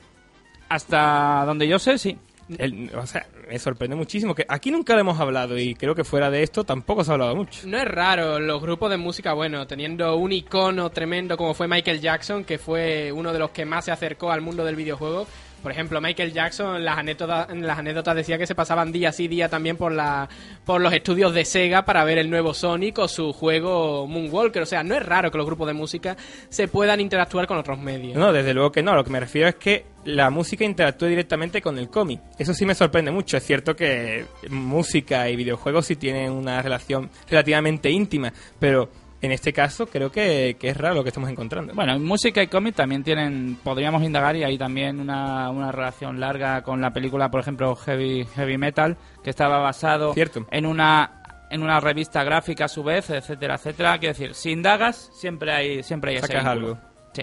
Hasta 0.69 1.45
donde 1.47 1.67
yo 1.67 1.79
sé, 1.79 1.97
sí. 1.97 2.19
El, 2.59 2.95
o 2.95 3.07
sea, 3.07 3.27
me 3.49 3.59
sorprende 3.59 3.97
muchísimo 3.97 4.35
que 4.35 4.45
aquí 4.49 4.71
nunca 4.71 4.95
lo 4.95 5.01
hemos 5.01 5.19
hablado 5.19 5.59
y 5.59 5.75
creo 5.75 5.95
que 5.97 6.05
fuera 6.05 6.31
de 6.31 6.43
esto 6.43 6.63
tampoco 6.63 7.03
se 7.03 7.11
ha 7.11 7.15
hablado 7.15 7.35
mucho. 7.35 7.67
No 7.67 7.79
es 7.79 7.87
raro 7.87 8.39
los 8.39 8.61
grupos 8.61 8.91
de 8.91 8.99
música, 8.99 9.33
bueno, 9.33 9.67
teniendo 9.67 10.15
un 10.17 10.31
icono 10.31 10.91
tremendo 10.91 11.37
como 11.37 11.55
fue 11.55 11.67
Michael 11.67 12.01
Jackson, 12.01 12.45
que 12.45 12.59
fue 12.59 13.11
uno 13.11 13.33
de 13.33 13.39
los 13.39 13.51
que 13.51 13.65
más 13.65 13.87
se 13.87 13.93
acercó 13.93 14.31
al 14.31 14.43
mundo 14.43 14.65
del 14.65 14.77
videojuego. 14.77 15.27
Por 15.67 15.73
ejemplo, 15.73 16.01
Michael 16.01 16.33
Jackson, 16.33 16.85
las 16.85 16.97
anécdotas, 16.97 17.49
las 17.53 17.77
anécdotas 17.77 18.15
decía 18.15 18.39
que 18.39 18.47
se 18.47 18.55
pasaban 18.55 18.93
día 18.93 19.11
sí 19.11 19.27
día 19.27 19.49
también 19.49 19.77
por 19.77 19.91
la 19.91 20.29
por 20.65 20.81
los 20.81 20.93
estudios 20.93 21.35
de 21.35 21.45
Sega 21.45 21.85
para 21.85 22.05
ver 22.05 22.19
el 22.19 22.31
nuevo 22.31 22.55
Sonic 22.55 23.01
o 23.01 23.09
su 23.09 23.33
juego 23.33 24.07
Moonwalker. 24.07 24.63
O 24.63 24.67
sea, 24.67 24.85
no 24.85 24.95
es 24.95 25.05
raro 25.05 25.29
que 25.33 25.39
los 25.39 25.45
grupos 25.45 25.67
de 25.67 25.73
música 25.73 26.17
se 26.49 26.69
puedan 26.69 27.01
interactuar 27.01 27.49
con 27.49 27.59
otros 27.59 27.81
medios. 27.81 28.17
No, 28.17 28.33
desde 28.33 28.55
luego 28.55 28.71
que 28.71 28.81
no. 28.81 28.95
Lo 28.95 29.03
que 29.03 29.11
me 29.11 29.19
refiero 29.19 29.49
es 29.49 29.57
que 29.57 29.87
la 30.05 30.31
música 30.31 30.65
interactúa 30.65 31.09
directamente 31.09 31.61
con 31.61 31.77
el 31.81 31.89
cómic. 31.89 32.21
Eso 32.39 32.55
sí 32.55 32.65
me 32.65 32.77
sorprende 32.77 33.11
mucho. 33.11 33.37
Es 33.37 33.43
cierto 33.43 33.75
que 33.75 34.25
música 34.49 35.29
y 35.29 35.35
videojuegos 35.35 35.85
sí 35.85 35.97
tienen 35.97 36.31
una 36.31 36.63
relación 36.63 37.11
relativamente 37.29 37.91
íntima, 37.91 38.33
pero 38.61 38.89
en 39.23 39.33
este 39.33 39.53
caso 39.53 39.87
creo 39.87 40.11
que, 40.11 40.57
que 40.59 40.69
es 40.69 40.77
raro 40.77 40.97
lo 40.97 41.03
que 41.03 41.09
estamos 41.09 41.31
encontrando. 41.31 41.75
Bueno, 41.75 41.99
música 41.99 42.43
y 42.43 42.49
cómic 42.49 42.75
también 42.75 43.03
tienen, 43.03 43.59
podríamos 43.63 44.03
indagar 44.03 44.37
y 44.37 44.45
hay 44.45 44.59
también 44.59 45.01
una, 45.01 45.51
una 45.51 45.73
relación 45.73 46.21
larga 46.21 46.63
con 46.63 46.81
la 46.81 46.93
película, 46.93 47.31
por 47.31 47.41
ejemplo, 47.41 47.75
Heavy, 47.77 48.27
Heavy 48.35 48.59
Metal, 48.59 48.97
que 49.23 49.31
estaba 49.31 49.59
basado 49.59 50.13
Cierto. 50.15 50.47
en 50.51 50.67
una 50.67 51.23
en 51.49 51.63
una 51.63 51.79
revista 51.79 52.25
gráfica 52.25 52.65
a 52.65 52.69
su 52.69 52.83
vez, 52.83 53.09
etcétera, 53.11 53.55
etcétera. 53.55 53.99
Quiero 53.99 54.15
decir, 54.15 54.35
si 54.35 54.51
indagas, 54.51 55.11
siempre 55.15 55.53
hay, 55.53 55.83
siempre 55.83 56.13
hay 56.13 56.19
Sacas 56.19 56.45
algo. 56.45 56.77
Sí. 57.13 57.23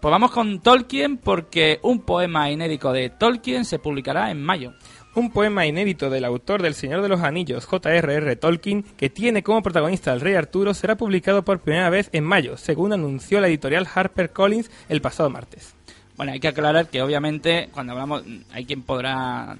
Pues 0.00 0.10
vamos 0.10 0.32
con 0.32 0.60
Tolkien 0.60 1.16
porque 1.18 1.78
un 1.82 2.00
poema 2.00 2.50
inédito 2.50 2.92
de 2.92 3.10
Tolkien 3.10 3.64
se 3.64 3.78
publicará 3.78 4.32
en 4.32 4.42
mayo. 4.42 4.72
Un 5.14 5.30
poema 5.30 5.66
inédito 5.66 6.08
del 6.08 6.24
autor 6.24 6.62
del 6.62 6.74
Señor 6.74 7.02
de 7.02 7.08
los 7.10 7.20
Anillos, 7.20 7.66
J.R.R. 7.66 8.34
Tolkien, 8.36 8.82
que 8.82 9.10
tiene 9.10 9.42
como 9.42 9.62
protagonista 9.62 10.10
al 10.10 10.22
rey 10.22 10.34
Arturo, 10.34 10.72
será 10.72 10.96
publicado 10.96 11.42
por 11.42 11.60
primera 11.60 11.90
vez 11.90 12.08
en 12.12 12.24
mayo, 12.24 12.56
según 12.56 12.94
anunció 12.94 13.38
la 13.38 13.48
editorial 13.48 13.86
HarperCollins 13.94 14.70
el 14.88 15.02
pasado 15.02 15.28
martes. 15.28 15.74
Bueno, 16.16 16.32
hay 16.32 16.40
que 16.40 16.48
aclarar 16.48 16.88
que 16.88 17.02
obviamente 17.02 17.68
cuando 17.72 17.92
hablamos, 17.92 18.22
hay 18.52 18.64
quien 18.64 18.80
podrá 18.80 19.58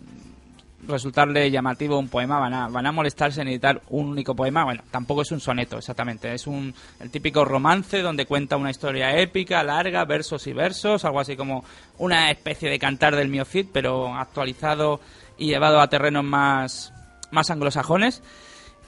resultarle 0.86 1.50
llamativo 1.50 1.98
un 1.98 2.08
poema, 2.08 2.38
van 2.38 2.54
a, 2.54 2.68
van 2.68 2.86
a 2.86 2.92
molestarse 2.92 3.42
en 3.42 3.48
editar 3.48 3.82
un 3.90 4.06
único 4.06 4.34
poema. 4.34 4.64
Bueno, 4.64 4.82
tampoco 4.90 5.20
es 5.20 5.32
un 5.32 5.40
soneto, 5.40 5.78
exactamente. 5.78 6.32
Es 6.32 6.46
un, 6.46 6.74
el 6.98 7.10
típico 7.10 7.44
romance 7.44 8.00
donde 8.00 8.26
cuenta 8.26 8.56
una 8.56 8.70
historia 8.70 9.18
épica, 9.18 9.62
larga, 9.62 10.04
versos 10.06 10.46
y 10.46 10.52
versos, 10.52 11.04
algo 11.04 11.20
así 11.20 11.36
como 11.36 11.64
una 11.98 12.30
especie 12.30 12.70
de 12.70 12.78
cantar 12.78 13.16
del 13.16 13.28
Miocid, 13.28 13.66
pero 13.72 14.14
actualizado 14.14 15.00
y 15.38 15.46
llevado 15.46 15.80
a 15.80 15.88
terrenos 15.88 16.24
más, 16.24 16.92
más 17.30 17.50
anglosajones. 17.50 18.22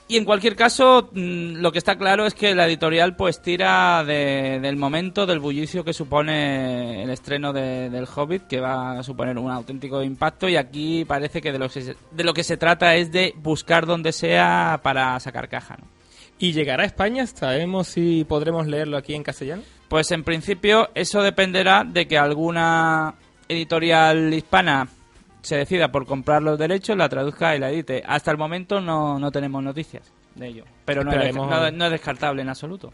Y 0.06 0.18
en 0.18 0.26
cualquier 0.26 0.54
caso, 0.54 1.08
mm, 1.12 1.62
lo 1.62 1.72
que 1.72 1.78
está 1.78 1.96
claro 1.96 2.26
es 2.26 2.34
que 2.34 2.54
la 2.54 2.66
editorial 2.66 3.16
pues 3.16 3.40
tira 3.40 4.04
de- 4.04 4.60
del 4.60 4.76
momento, 4.76 5.24
del 5.24 5.38
bullicio 5.38 5.82
que 5.82 5.94
supone 5.94 7.02
el 7.04 7.08
estreno 7.10 7.54
de- 7.54 7.88
del 7.88 8.06
Hobbit, 8.14 8.46
que 8.46 8.60
va 8.60 8.98
a 8.98 9.02
suponer 9.02 9.38
un 9.38 9.50
auténtico 9.50 10.02
impacto. 10.02 10.46
Y 10.46 10.56
aquí 10.56 11.06
parece 11.06 11.40
que 11.40 11.52
de 11.52 11.58
lo 11.58 11.70
que 11.70 11.80
se, 11.80 11.96
de 12.10 12.24
lo 12.24 12.34
que 12.34 12.44
se 12.44 12.58
trata 12.58 12.94
es 12.96 13.12
de 13.12 13.32
buscar 13.38 13.86
donde 13.86 14.12
sea 14.12 14.78
para 14.82 15.18
sacar 15.20 15.48
caja. 15.48 15.78
¿no? 15.80 15.86
¿Y 16.38 16.52
llegará 16.52 16.82
a 16.82 16.86
España? 16.86 17.26
¿Sabemos 17.26 17.86
si 17.88 18.24
podremos 18.24 18.66
leerlo 18.66 18.98
aquí 18.98 19.14
en 19.14 19.22
castellano? 19.22 19.62
Pues 19.88 20.10
en 20.10 20.22
principio 20.22 20.90
eso 20.94 21.22
dependerá 21.22 21.82
de 21.84 22.06
que 22.06 22.18
alguna 22.18 23.14
editorial 23.48 24.34
hispana 24.34 24.88
se 25.44 25.56
decida 25.56 25.92
por 25.92 26.06
comprar 26.06 26.42
los 26.42 26.58
derechos, 26.58 26.96
la 26.96 27.08
traduzca 27.08 27.54
y 27.54 27.58
la 27.58 27.70
edite. 27.70 28.02
Hasta 28.06 28.30
el 28.30 28.38
momento 28.38 28.80
no, 28.80 29.18
no 29.18 29.30
tenemos 29.30 29.62
noticias 29.62 30.12
de 30.34 30.48
ello. 30.48 30.64
Pero 30.84 31.04
no 31.04 31.12
es, 31.12 31.34
no 31.34 31.84
es 31.84 31.90
descartable 31.90 32.42
en 32.42 32.48
absoluto. 32.48 32.92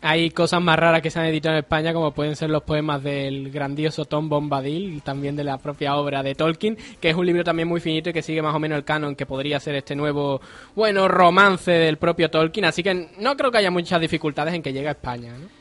Hay 0.00 0.30
cosas 0.30 0.62
más 0.62 0.78
raras 0.78 1.02
que 1.02 1.10
se 1.10 1.18
han 1.18 1.26
editado 1.26 1.56
en 1.56 1.64
España, 1.64 1.92
como 1.92 2.12
pueden 2.12 2.36
ser 2.36 2.50
los 2.50 2.62
poemas 2.62 3.02
del 3.02 3.50
grandioso 3.50 4.04
Tom 4.04 4.28
Bombadil 4.28 4.94
y 4.94 5.00
también 5.00 5.34
de 5.34 5.42
la 5.42 5.58
propia 5.58 5.96
obra 5.96 6.22
de 6.22 6.36
Tolkien, 6.36 6.78
que 7.00 7.10
es 7.10 7.16
un 7.16 7.26
libro 7.26 7.42
también 7.42 7.66
muy 7.66 7.80
finito 7.80 8.10
y 8.10 8.12
que 8.12 8.22
sigue 8.22 8.40
más 8.40 8.54
o 8.54 8.60
menos 8.60 8.78
el 8.78 8.84
canon 8.84 9.16
que 9.16 9.26
podría 9.26 9.58
ser 9.58 9.74
este 9.74 9.96
nuevo, 9.96 10.40
bueno, 10.76 11.08
romance 11.08 11.72
del 11.72 11.96
propio 11.96 12.30
Tolkien. 12.30 12.66
Así 12.66 12.84
que 12.84 13.08
no 13.18 13.36
creo 13.36 13.50
que 13.50 13.58
haya 13.58 13.72
muchas 13.72 14.00
dificultades 14.00 14.54
en 14.54 14.62
que 14.62 14.72
llegue 14.72 14.86
a 14.86 14.92
España. 14.92 15.32
¿no? 15.36 15.57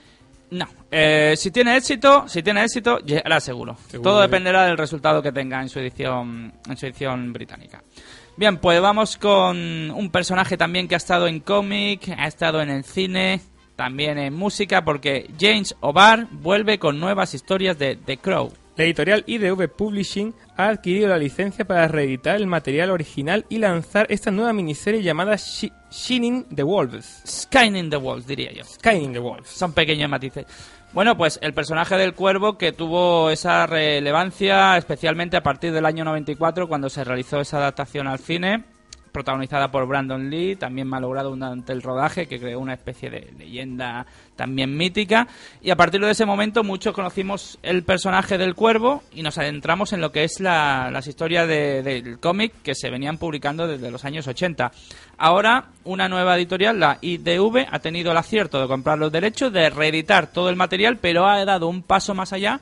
No. 0.50 0.68
Eh, 0.90 1.34
si 1.38 1.52
tiene 1.52 1.76
éxito, 1.76 2.28
si 2.28 2.42
tiene 2.42 2.64
éxito, 2.64 3.00
llegará 3.00 3.40
seguro. 3.40 3.76
Seguro, 3.88 4.10
Todo 4.10 4.22
dependerá 4.22 4.66
del 4.66 4.78
resultado 4.78 5.22
que 5.22 5.32
tenga 5.32 5.62
en 5.62 5.70
su 5.70 5.80
edición, 5.80 6.54
en 6.70 6.78
su 6.78 6.86
edición 6.86 7.34
británica. 7.34 7.84
Bien, 8.38 8.58
pues 8.58 8.80
vamos 8.80 9.18
con 9.18 9.58
un 9.58 10.10
personaje 10.12 10.58
también 10.58 10.88
que 10.88 10.96
ha 10.96 10.98
estado 10.98 11.28
en 11.28 11.40
cómic, 11.40 12.14
ha 12.18 12.28
estado 12.28 12.62
en 12.62 12.70
el 12.70 12.84
cine, 12.84 13.42
también 13.76 14.18
en 14.18 14.34
música, 14.34 14.86
porque 14.86 15.30
James 15.40 15.76
O'Barr 15.82 16.28
vuelve 16.32 16.80
con 16.80 17.00
nuevas 17.00 17.34
historias 17.34 17.78
de 17.78 17.96
The 17.96 18.18
Crow. 18.18 18.54
La 18.76 18.84
editorial 18.84 19.24
IDV 19.26 19.68
Publishing 19.70 20.34
ha 20.58 20.68
adquirido 20.70 21.08
la 21.08 21.18
licencia 21.18 21.66
para 21.66 21.88
reeditar 21.88 22.36
el 22.36 22.48
material 22.48 22.90
original 22.90 23.46
y 23.50 23.60
lanzar 23.60 24.08
esta 24.10 24.32
nueva 24.32 24.54
miniserie 24.54 25.02
llamada 25.04 25.36
Shi- 25.36 25.72
Shining 25.92 26.46
the 26.56 26.64
Wolves. 26.64 27.22
Skyning 27.28 27.90
the 27.90 27.98
Wolves, 27.98 28.28
diría 28.28 28.52
yo. 28.52 28.64
Skyning 28.64 29.14
the 29.14 29.20
Wolves. 29.20 29.48
Son 29.50 29.72
pequeños 29.74 30.10
matices. 30.10 30.46
Bueno, 30.94 31.16
pues 31.18 31.38
el 31.42 31.54
personaje 31.54 31.96
del 31.96 32.14
cuervo 32.14 32.58
que 32.58 32.72
tuvo 32.72 33.30
esa 33.30 33.68
relevancia 33.68 34.78
especialmente 34.78 35.38
a 35.38 35.44
partir 35.44 35.72
del 35.74 35.86
año 35.86 36.04
94 36.06 36.68
cuando 36.68 36.90
se 36.90 37.04
realizó 37.04 37.40
esa 37.40 37.58
adaptación 37.58 38.08
al 38.08 38.20
cine, 38.20 38.64
protagonizada 39.18 39.72
por 39.72 39.88
Brandon 39.88 40.30
Lee, 40.30 40.56
también 40.58 40.88
malogrado 40.88 41.32
durante 41.32 41.74
el 41.74 41.82
rodaje, 41.82 42.28
que 42.28 42.40
creó 42.40 42.60
una 42.60 42.74
especie 42.74 43.10
de 43.10 43.34
leyenda 43.40 44.06
también 44.36 44.78
mítica. 44.78 45.28
Y 45.60 45.72
a 45.72 45.76
partir 45.76 46.00
de 46.02 46.12
ese 46.12 46.28
momento 46.28 46.64
muchos 46.64 46.94
conocimos 46.94 47.58
el 47.64 47.82
personaje 47.82 48.38
del 48.38 48.54
cuervo 48.54 49.02
y 49.12 49.24
nos 49.24 49.40
adentramos 49.40 49.92
en 49.94 50.02
lo 50.02 50.12
que 50.12 50.24
es 50.24 50.40
la- 50.40 50.92
las 50.92 51.08
historias 51.08 51.48
de- 51.48 51.82
del 51.82 52.20
cómic 52.20 52.54
que 52.62 52.76
se 52.76 52.92
venían 52.92 53.18
publicando 53.18 53.68
desde 53.68 53.90
los 53.90 54.06
años 54.06 54.28
80. 54.28 54.72
Ahora, 55.18 55.70
una 55.84 56.08
nueva 56.08 56.38
editorial, 56.38 56.80
la 56.80 57.00
IDV, 57.02 57.66
ha 57.72 57.80
tenido 57.80 58.12
el 58.12 58.18
acierto 58.18 58.62
de 58.62 58.68
comprar 58.68 59.00
los 59.00 59.12
derechos, 59.12 59.52
de 59.52 59.72
reeditar 59.72 60.28
todo 60.28 60.52
el 60.52 60.56
material, 60.56 60.98
pero 60.98 61.26
ha 61.26 61.44
dado 61.44 61.68
un 61.68 61.82
paso 61.82 62.14
más 62.14 62.34
allá 62.34 62.60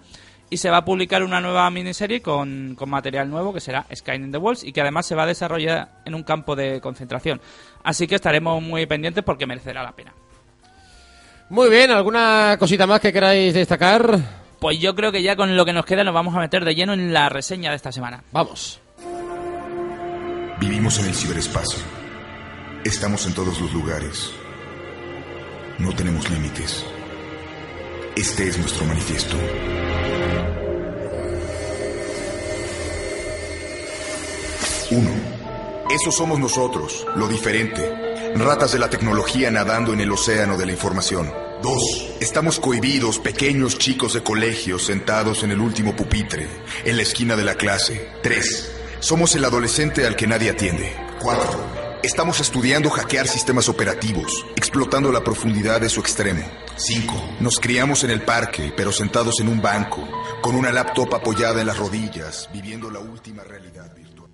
y 0.50 0.58
se 0.58 0.70
va 0.70 0.78
a 0.78 0.86
publicar 0.86 1.24
una 1.24 1.42
nueva 1.42 1.70
miniserie 1.70 2.22
con, 2.22 2.76
con 2.76 2.90
material 2.90 3.30
nuevo 3.30 3.54
que 3.54 3.60
será 3.60 3.86
Skyline 3.94 4.32
the 4.32 4.38
Walls 4.38 4.64
y 4.64 4.72
que 4.72 4.82
además 4.82 5.06
se 5.06 5.16
va 5.16 5.24
a 5.24 5.28
desarrollar 5.28 6.02
en 6.06 6.16
un 6.16 6.24
campo 6.24 6.56
de 6.56 6.82
concentración. 6.82 7.42
Así 7.84 8.08
que 8.08 8.16
estaremos 8.16 8.62
muy 8.62 8.86
pendientes 8.86 9.24
porque 9.24 9.46
merecerá 9.46 9.84
la 9.84 9.94
pena. 9.94 10.14
Muy 11.50 11.70
bien, 11.70 11.92
¿alguna 11.92 12.58
cosita 12.60 12.88
más 12.88 13.00
que 13.00 13.14
queráis 13.14 13.54
destacar? 13.54 14.20
Pues 14.60 14.80
yo 14.80 14.96
creo 14.96 15.12
que 15.12 15.22
ya 15.22 15.36
con 15.36 15.56
lo 15.56 15.66
que 15.66 15.74
nos 15.74 15.86
queda 15.86 16.04
nos 16.04 16.14
vamos 16.14 16.36
a 16.36 16.40
meter 16.40 16.66
de 16.66 16.74
lleno 16.74 16.94
en 16.94 17.14
la 17.14 17.30
reseña 17.30 17.70
de 17.70 17.76
esta 17.76 17.92
semana. 17.92 18.24
Vamos. 18.32 18.80
Vivimos 20.60 20.98
en 21.00 21.06
el 21.06 21.14
ciberespacio. 21.14 21.84
Estamos 22.84 23.26
en 23.28 23.34
todos 23.34 23.60
los 23.60 23.74
lugares. 23.74 24.32
No 25.78 25.94
tenemos 25.94 26.30
límites. 26.30 26.86
Este 28.16 28.48
es 28.48 28.58
nuestro 28.58 28.86
manifiesto. 28.86 29.36
Uno. 34.92 35.12
Eso 35.90 36.12
somos 36.12 36.40
nosotros, 36.40 37.06
lo 37.18 37.28
diferente. 37.28 38.34
Ratas 38.36 38.72
de 38.72 38.80
la 38.80 38.90
tecnología 38.90 39.52
nadando 39.52 39.92
en 39.92 40.00
el 40.00 40.12
océano 40.12 40.58
de 40.58 40.66
la 40.66 40.72
información. 40.72 41.30
Dos. 41.62 42.16
Estamos 42.22 42.60
cohibidos, 42.62 43.20
pequeños 43.20 43.78
chicos 43.78 44.14
de 44.14 44.24
colegio 44.24 44.80
sentados 44.80 45.44
en 45.44 45.52
el 45.52 45.60
último 45.60 45.94
pupitre, 45.94 46.48
en 46.86 46.96
la 46.96 47.04
esquina 47.04 47.36
de 47.36 47.44
la 47.44 47.56
clase. 47.56 48.10
Tres. 48.24 48.72
Somos 49.02 49.36
el 49.36 49.44
adolescente 49.44 50.08
al 50.08 50.16
que 50.16 50.26
nadie 50.26 50.52
atiende. 50.52 50.96
Cuatro. 51.22 51.85
Estamos 52.06 52.40
estudiando 52.40 52.92
hackear 52.92 53.26
sistemas 53.26 53.68
operativos, 53.68 54.46
explotando 54.56 55.12
la 55.12 55.24
profundidad 55.24 55.82
de 55.82 55.90
su 55.90 56.02
extremo. 56.02 56.44
5. 56.76 57.38
Nos 57.40 57.60
criamos 57.60 58.04
en 58.04 58.12
el 58.12 58.22
parque, 58.22 58.72
pero 58.78 58.92
sentados 58.92 59.40
en 59.40 59.48
un 59.48 59.60
banco, 59.60 60.08
con 60.40 60.54
una 60.54 60.72
laptop 60.72 61.16
apoyada 61.16 61.62
en 61.62 61.66
las 61.66 61.80
rodillas, 61.80 62.48
viviendo 62.54 62.92
la 62.92 63.00
última 63.00 63.44
realidad 63.44 63.92
virtual. 63.96 64.30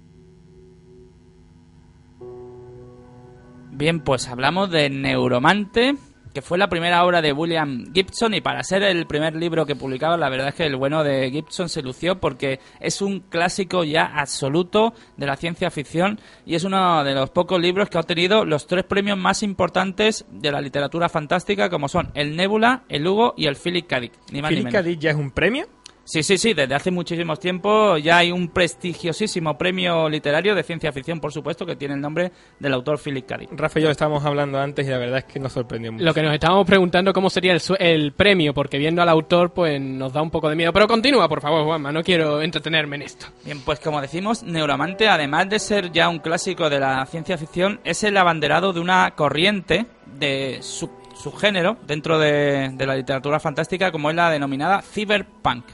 Bien, 3.71 4.01
pues 4.01 4.27
hablamos 4.27 4.69
de 4.69 4.89
Neuromante, 4.89 5.95
que 6.33 6.41
fue 6.41 6.57
la 6.57 6.69
primera 6.69 7.03
obra 7.03 7.21
de 7.21 7.33
William 7.33 7.91
Gibson 7.93 8.33
y 8.33 8.41
para 8.41 8.63
ser 8.63 8.83
el 8.83 9.05
primer 9.05 9.35
libro 9.35 9.65
que 9.65 9.75
publicaba, 9.75 10.17
la 10.17 10.29
verdad 10.29 10.49
es 10.49 10.55
que 10.55 10.65
el 10.65 10.75
bueno 10.75 11.03
de 11.03 11.29
Gibson 11.31 11.69
se 11.69 11.81
lució 11.81 12.19
porque 12.19 12.59
es 12.79 13.01
un 13.01 13.19
clásico 13.21 13.83
ya 13.83 14.05
absoluto 14.05 14.93
de 15.17 15.25
la 15.25 15.35
ciencia 15.35 15.71
ficción 15.71 16.19
y 16.45 16.55
es 16.55 16.63
uno 16.63 17.03
de 17.03 17.13
los 17.13 17.29
pocos 17.29 17.59
libros 17.59 17.89
que 17.89 17.97
ha 17.97 18.01
obtenido 18.01 18.45
los 18.45 18.67
tres 18.67 18.85
premios 18.85 19.17
más 19.17 19.43
importantes 19.43 20.25
de 20.31 20.51
la 20.51 20.61
literatura 20.61 21.09
fantástica 21.09 21.69
como 21.69 21.87
son 21.87 22.11
el 22.13 22.35
Nebula, 22.35 22.83
el 22.89 23.07
Hugo 23.07 23.33
y 23.37 23.47
el 23.47 23.55
Philip 23.55 23.87
K. 23.87 23.99
Dick, 23.99 24.13
ni 24.31 24.41
más 24.41 24.51
ni 24.51 24.57
¿Philip. 24.57 24.71
K. 24.71 24.83
Dick 24.83 24.99
ya 24.99 25.11
es 25.11 25.17
un 25.17 25.31
premio? 25.31 25.67
Sí, 26.03 26.23
sí, 26.23 26.37
sí, 26.37 26.53
desde 26.53 26.73
hace 26.75 26.91
muchísimo 26.91 27.35
tiempo 27.37 27.95
ya 27.97 28.17
hay 28.17 28.31
un 28.31 28.49
prestigiosísimo 28.49 29.57
premio 29.57 30.09
literario 30.09 30.55
de 30.55 30.63
ciencia 30.63 30.91
ficción, 30.91 31.19
por 31.19 31.31
supuesto, 31.31 31.65
que 31.65 31.75
tiene 31.75 31.93
el 31.93 32.01
nombre 32.01 32.31
del 32.59 32.73
autor 32.73 32.99
Philip 32.99 33.25
K. 33.25 33.37
Dick. 33.37 33.49
Rafa 33.53 33.79
y 33.79 33.83
yo 33.83 33.89
estábamos 33.91 34.25
hablando 34.25 34.59
antes 34.59 34.85
y 34.85 34.89
la 34.89 34.97
verdad 34.97 35.19
es 35.19 35.25
que 35.25 35.39
nos 35.39 35.53
sorprendió 35.53 35.91
mucho. 35.91 36.03
Lo 36.03 36.13
que 36.13 36.23
nos 36.23 36.33
estábamos 36.33 36.65
preguntando 36.65 37.13
cómo 37.13 37.29
sería 37.29 37.53
el, 37.53 37.61
el 37.79 38.11
premio, 38.13 38.53
porque 38.53 38.77
viendo 38.77 39.01
al 39.01 39.09
autor, 39.09 39.53
pues 39.53 39.79
nos 39.79 40.11
da 40.11 40.21
un 40.21 40.31
poco 40.31 40.49
de 40.49 40.55
miedo. 40.55 40.73
Pero 40.73 40.87
continúa, 40.87 41.29
por 41.29 41.39
favor, 41.39 41.63
Juanma, 41.65 41.91
no 41.91 42.03
quiero 42.03 42.41
entretenerme 42.41 42.95
en 42.97 43.01
esto. 43.03 43.27
Bien, 43.45 43.61
pues 43.61 43.79
como 43.79 44.01
decimos, 44.01 44.43
Neuromante, 44.43 45.07
además 45.07 45.49
de 45.49 45.59
ser 45.59 45.91
ya 45.91 46.09
un 46.09 46.19
clásico 46.19 46.69
de 46.69 46.79
la 46.79 47.05
ciencia 47.05 47.37
ficción, 47.37 47.79
es 47.83 48.03
el 48.03 48.17
abanderado 48.17 48.73
de 48.73 48.79
una 48.79 49.11
corriente 49.11 49.85
de 50.17 50.57
su- 50.61 50.89
subgénero 51.15 51.77
dentro 51.85 52.19
de, 52.19 52.71
de 52.73 52.85
la 52.85 52.95
literatura 52.95 53.39
fantástica, 53.39 53.91
como 53.91 54.09
es 54.09 54.15
la 54.15 54.29
denominada 54.29 54.81
cyberpunk. 54.81 55.65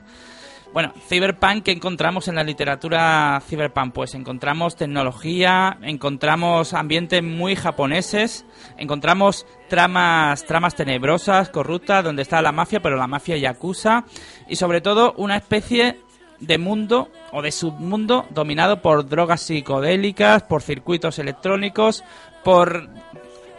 Bueno, 0.73 0.93
cyberpunk 1.07 1.63
que 1.63 1.71
encontramos 1.71 2.27
en 2.27 2.35
la 2.35 2.43
literatura 2.43 3.41
cyberpunk, 3.47 3.93
pues 3.93 4.13
encontramos 4.13 4.75
tecnología, 4.75 5.77
encontramos 5.81 6.73
ambientes 6.73 7.23
muy 7.23 7.55
japoneses, 7.55 8.45
encontramos 8.77 9.45
tramas 9.69 10.45
tramas 10.45 10.75
tenebrosas, 10.75 11.49
corruptas, 11.49 12.03
donde 12.03 12.21
está 12.21 12.41
la 12.41 12.51
mafia, 12.51 12.81
pero 12.81 12.97
la 12.97 13.07
mafia 13.07 13.37
yakuza 13.37 14.03
y 14.47 14.57
sobre 14.57 14.81
todo 14.81 15.13
una 15.17 15.37
especie 15.37 15.99
de 16.39 16.57
mundo 16.57 17.09
o 17.31 17.41
de 17.41 17.51
submundo 17.51 18.27
dominado 18.29 18.81
por 18.81 19.07
drogas 19.07 19.41
psicodélicas, 19.41 20.43
por 20.43 20.61
circuitos 20.61 21.17
electrónicos, 21.17 22.03
por 22.43 22.89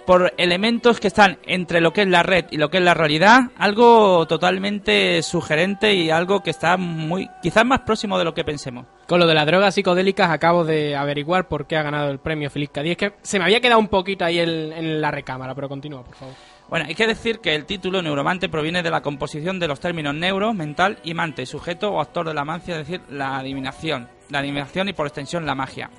por 0.09 0.33
elementos 0.39 1.01
que 1.01 1.09
están 1.09 1.37
entre 1.45 1.83
lo 1.83 1.93
que 1.93 2.01
es 2.01 2.09
la 2.09 2.23
red 2.23 2.47
y 2.51 2.57
lo 2.57 2.71
que 2.71 2.79
es 2.79 2.83
la 2.83 2.95
realidad, 2.95 3.51
algo 3.59 4.27
totalmente 4.27 5.23
sugerente 5.23 5.93
y 5.93 6.09
algo 6.09 6.41
que 6.41 6.49
está 6.49 6.79
muy, 6.79 7.29
quizás 7.43 7.67
más 7.67 7.81
próximo 7.81 8.17
de 8.17 8.25
lo 8.25 8.33
que 8.33 8.43
pensemos. 8.43 8.87
Con 9.07 9.21
lo 9.21 9.27
de 9.27 9.35
las 9.35 9.45
drogas 9.45 9.75
psicodélicas 9.75 10.31
acabo 10.31 10.65
de 10.65 10.97
averiguar 10.97 11.47
por 11.47 11.67
qué 11.67 11.77
ha 11.77 11.83
ganado 11.83 12.11
el 12.11 12.21
premio 12.21 12.49
Feliz 12.49 12.71
Cadí. 12.73 12.93
Es 12.93 12.97
que 12.97 13.13
se 13.21 13.39
me 13.39 13.45
había 13.45 13.61
quedado 13.61 13.79
un 13.79 13.89
poquito 13.89 14.25
ahí 14.25 14.39
en, 14.39 14.73
en 14.73 14.99
la 15.03 15.11
recámara, 15.11 15.55
pero 15.55 15.69
continúa, 15.69 16.03
por 16.03 16.15
favor. 16.15 16.35
Bueno, 16.71 16.87
hay 16.89 16.95
que 16.95 17.07
decir 17.07 17.41
que 17.41 17.55
el 17.55 17.67
título 17.67 18.01
neuromante 18.01 18.49
proviene 18.49 18.83
de 18.83 18.91
la 18.91 19.03
composición 19.03 19.61
de 19.61 19.69
los 19.69 19.79
términos 19.79 20.15
neuro, 20.15 20.55
mental 20.55 21.01
y 21.05 21.13
mante, 21.13 21.45
sujeto 21.45 21.91
o 21.91 22.01
actor 22.01 22.27
de 22.27 22.33
la 22.33 22.47
mancia, 22.47 22.81
es 22.81 22.89
decir, 22.89 23.03
la 23.11 23.37
adivinación, 23.37 24.09
la 24.31 24.39
adivinación 24.39 24.89
y 24.89 24.95
por 24.95 25.07
extensión 25.07 25.45
la 25.45 25.55
magia. 25.55 25.91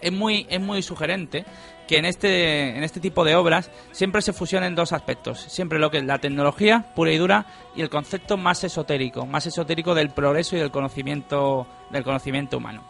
Es 0.00 0.10
muy, 0.10 0.46
es 0.48 0.58
muy 0.58 0.80
sugerente 0.80 1.44
que 1.90 1.98
en 1.98 2.04
este, 2.04 2.76
en 2.76 2.84
este 2.84 3.00
tipo 3.00 3.24
de 3.24 3.34
obras 3.34 3.68
siempre 3.90 4.22
se 4.22 4.32
fusionen 4.32 4.76
dos 4.76 4.92
aspectos, 4.92 5.40
siempre 5.40 5.80
lo 5.80 5.90
que 5.90 5.98
es 5.98 6.04
la 6.04 6.18
tecnología 6.18 6.84
pura 6.94 7.10
y 7.10 7.18
dura 7.18 7.46
y 7.74 7.82
el 7.82 7.90
concepto 7.90 8.36
más 8.36 8.62
esotérico, 8.62 9.26
más 9.26 9.44
esotérico 9.46 9.92
del 9.92 10.10
progreso 10.10 10.54
y 10.54 10.60
del 10.60 10.70
conocimiento, 10.70 11.66
del 11.90 12.04
conocimiento 12.04 12.58
humano. 12.58 12.84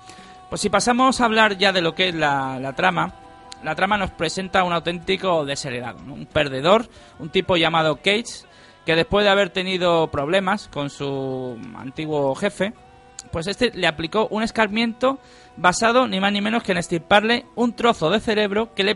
Pues 0.51 0.61
si 0.61 0.69
pasamos 0.69 1.19
a 1.19 1.25
hablar 1.25 1.57
ya 1.57 1.73
de 1.73 1.81
lo 1.81 1.95
que 1.95 2.11
es 2.11 2.15
la, 2.15 2.59
la 2.61 2.75
trama, 2.75 3.15
la 3.63 3.75
trama 3.75 3.97
nos 3.97 4.11
presenta 4.11 4.65
un 4.65 4.75
auténtico 4.75 5.47
desheredado, 5.47 6.01
un 6.05 6.27
perdedor, 6.27 6.87
un 7.19 7.31
tipo 7.31 7.57
llamado 7.57 8.03
Cage, 8.03 8.45
que 8.85 8.97
después 8.97 9.25
de 9.25 9.31
haber 9.31 9.49
tenido 9.49 10.11
problemas 10.11 10.69
con 10.69 10.91
su 10.91 11.59
antiguo 11.75 12.35
jefe, 12.35 12.75
pues 13.33 13.47
este 13.47 13.71
le 13.73 13.87
aplicó 13.87 14.29
un 14.31 14.43
escarmiento 14.43 15.19
basado 15.61 16.09
ni 16.09 16.21
más 16.21 16.33
ni 16.33 16.41
menos 16.41 16.63
que 16.63 16.73
en 16.73 16.79
estirparle 16.79 17.45
un 17.55 17.75
trozo 17.75 18.09
de 18.11 18.21
cerebro 18.21 18.75
que 18.75 18.83
le 18.83 18.95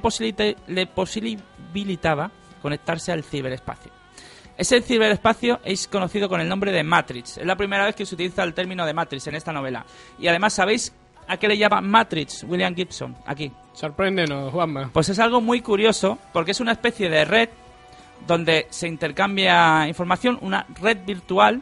posibilitaba 0.86 2.30
conectarse 2.62 3.12
al 3.12 3.22
ciberespacio. 3.22 3.92
Ese 4.56 4.80
ciberespacio 4.80 5.60
es 5.64 5.88
conocido 5.88 6.28
con 6.28 6.40
el 6.40 6.48
nombre 6.48 6.72
de 6.72 6.82
Matrix. 6.82 7.38
Es 7.38 7.46
la 7.46 7.56
primera 7.56 7.84
vez 7.84 7.94
que 7.94 8.06
se 8.06 8.14
utiliza 8.14 8.42
el 8.44 8.54
término 8.54 8.86
de 8.86 8.94
Matrix 8.94 9.26
en 9.26 9.34
esta 9.34 9.52
novela. 9.52 9.84
Y 10.18 10.28
además, 10.28 10.54
¿sabéis 10.54 10.94
a 11.26 11.36
qué 11.36 11.48
le 11.48 11.58
llama 11.58 11.80
Matrix 11.80 12.44
William 12.44 12.74
Gibson? 12.74 13.16
Aquí. 13.26 13.52
Sorpréndenos, 13.72 14.52
Juanma. 14.52 14.90
Pues 14.92 15.08
es 15.08 15.18
algo 15.18 15.40
muy 15.40 15.60
curioso 15.60 16.18
porque 16.32 16.52
es 16.52 16.60
una 16.60 16.72
especie 16.72 17.10
de 17.10 17.24
red 17.24 17.48
donde 18.26 18.68
se 18.70 18.88
intercambia 18.88 19.86
información, 19.88 20.38
una 20.40 20.64
red 20.80 20.98
virtual 21.04 21.60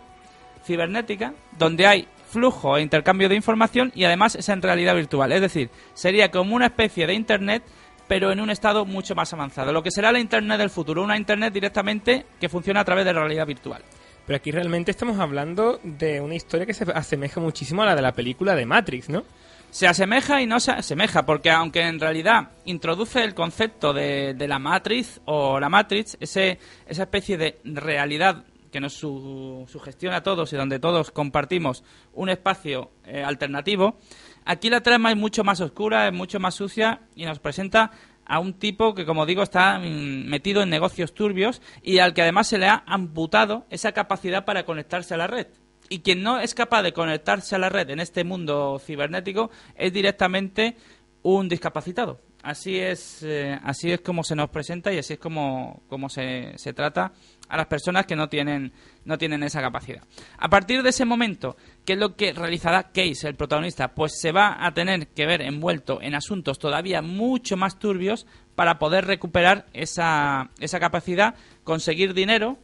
cibernética 0.65 1.33
donde 1.59 1.87
hay 1.87 2.09
flujo 2.33 2.77
e 2.77 2.83
intercambio 2.83 3.29
de 3.29 3.37
información 3.37 3.93
y 3.95 4.05
además 4.05 4.35
es 4.35 4.49
en 4.49 4.63
realidad 4.63 4.95
virtual. 4.95 5.31
Es 5.33 5.41
decir, 5.41 5.71
sería 5.95 6.31
como 6.31 6.57
una 6.57 6.67
especie 6.67 7.07
de 7.07 7.15
Internet 7.15 7.63
pero 8.09 8.31
en 8.31 8.41
un 8.41 8.51
estado 8.51 8.85
mucho 8.85 9.15
más 9.15 9.33
avanzado. 9.33 9.73
Lo 9.73 9.83
que 9.83 9.91
será 9.91 10.13
la 10.13 10.19
Internet 10.19 10.59
del 10.59 10.69
futuro, 10.69 11.03
una 11.03 11.17
Internet 11.17 11.53
directamente 11.55 12.27
que 12.39 12.51
funciona 12.51 12.81
a 12.81 12.85
través 12.85 13.07
de 13.07 13.13
la 13.15 13.21
realidad 13.21 13.47
virtual. 13.47 13.83
Pero 14.27 14.37
aquí 14.37 14.51
realmente 14.51 14.91
estamos 14.91 15.19
hablando 15.19 15.81
de 15.83 16.21
una 16.21 16.35
historia 16.35 16.67
que 16.67 16.75
se 16.75 16.85
asemeja 16.93 17.41
muchísimo 17.41 17.83
a 17.83 17.87
la 17.87 17.97
de 17.97 18.03
la 18.03 18.13
película 18.13 18.55
de 18.55 18.67
Matrix, 18.67 19.09
¿no? 19.09 19.25
Se 19.71 19.89
asemeja 19.89 20.43
y 20.43 20.47
no 20.47 20.61
se 20.61 20.73
asemeja, 20.73 21.25
porque 21.25 21.51
aunque 21.51 21.81
en 21.81 21.99
realidad 21.99 22.51
introduce 22.67 23.25
el 23.25 23.33
concepto 23.33 23.95
de, 23.95 24.35
de 24.35 24.47
la 24.47 24.59
matriz 24.59 25.23
o 25.25 25.59
la 25.59 25.71
matrix, 25.71 26.19
ese, 26.21 26.59
esa 26.87 27.05
especie 27.05 27.39
de 27.39 27.59
realidad 27.65 28.45
que 28.73 28.81
nos 28.81 28.95
su- 28.95 29.65
sugestiona 29.71 30.17
a 30.17 30.23
todos 30.25 30.53
y 30.53 30.57
donde 30.57 30.81
todos 30.81 31.13
compartimos 31.13 31.85
un 32.15 32.29
espacio 32.31 32.91
eh, 33.05 33.23
alternativo, 33.23 33.99
aquí 34.45 34.69
la 34.71 34.81
trama 34.81 35.11
es 35.13 35.17
mucho 35.17 35.45
más 35.45 35.61
oscura, 35.61 36.09
es 36.09 36.13
mucho 36.13 36.41
más 36.41 36.55
sucia 36.55 37.03
y 37.15 37.25
nos 37.25 37.39
presenta 37.39 37.93
a 38.25 38.39
un 38.39 38.55
tipo 38.55 38.95
que, 38.95 39.05
como 39.05 39.27
digo, 39.27 39.43
está 39.43 39.79
mm, 39.79 40.27
metido 40.29 40.63
en 40.63 40.71
negocios 40.71 41.13
turbios 41.13 41.61
y 41.83 41.99
al 41.99 42.15
que 42.15 42.23
además 42.23 42.49
se 42.49 42.59
le 42.59 42.67
ha 42.67 42.83
amputado 42.87 43.67
esa 43.71 43.93
capacidad 43.93 44.45
para 44.45 44.65
conectarse 44.65 45.15
a 45.15 45.19
la 45.19 45.27
red. 45.27 45.47
Y 45.89 45.99
quien 46.01 46.23
no 46.23 46.39
es 46.41 46.55
capaz 46.55 46.83
de 46.83 46.93
conectarse 46.93 47.55
a 47.55 47.59
la 47.59 47.69
red 47.69 47.91
en 47.91 48.01
este 48.01 48.25
mundo 48.25 48.81
cibernético 48.83 49.51
es 49.77 49.93
directamente 49.93 50.77
un 51.23 51.49
discapacitado. 51.49 52.21
Así 52.43 52.79
es, 52.79 53.23
eh, 53.23 53.57
así 53.63 53.93
es 53.93 54.01
como 54.01 54.25
se 54.25 54.35
nos 54.35 54.51
presenta 54.51 54.93
y 54.93 54.99
así 54.99 55.13
es 55.13 55.19
como, 55.21 55.83
como 55.89 56.09
se, 56.09 56.55
se 56.57 56.73
trata 56.73 57.13
a 57.53 57.57
las 57.59 57.67
personas 57.67 58.07
que 58.07 58.17
no 58.17 58.29
tienen, 58.29 58.73
no 59.05 59.19
tienen 59.19 59.43
esa 59.43 59.61
capacidad. 59.61 60.03
A 60.39 60.49
partir 60.49 60.83
de 60.83 60.89
ese 60.89 61.05
momento, 61.05 61.55
¿qué 61.85 61.93
es 61.93 61.99
lo 61.99 62.17
que 62.17 62.33
realizará 62.33 62.85
Case, 62.85 63.29
el 63.29 63.35
protagonista? 63.35 63.89
Pues 63.89 64.19
se 64.19 64.33
va 64.33 64.57
a 64.65 64.73
tener 64.73 65.09
que 65.09 65.27
ver 65.27 65.43
envuelto 65.43 66.01
en 66.01 66.15
asuntos 66.15 66.59
todavía 66.59 67.03
mucho 67.03 67.57
más 67.59 67.79
turbios 67.79 68.27
para 68.55 68.79
poder 68.79 69.05
recuperar 69.07 69.67
esa, 69.75 70.49
esa 70.61 70.81
capacidad, 70.81 71.35
conseguir 71.63 72.15
dinero 72.15 72.57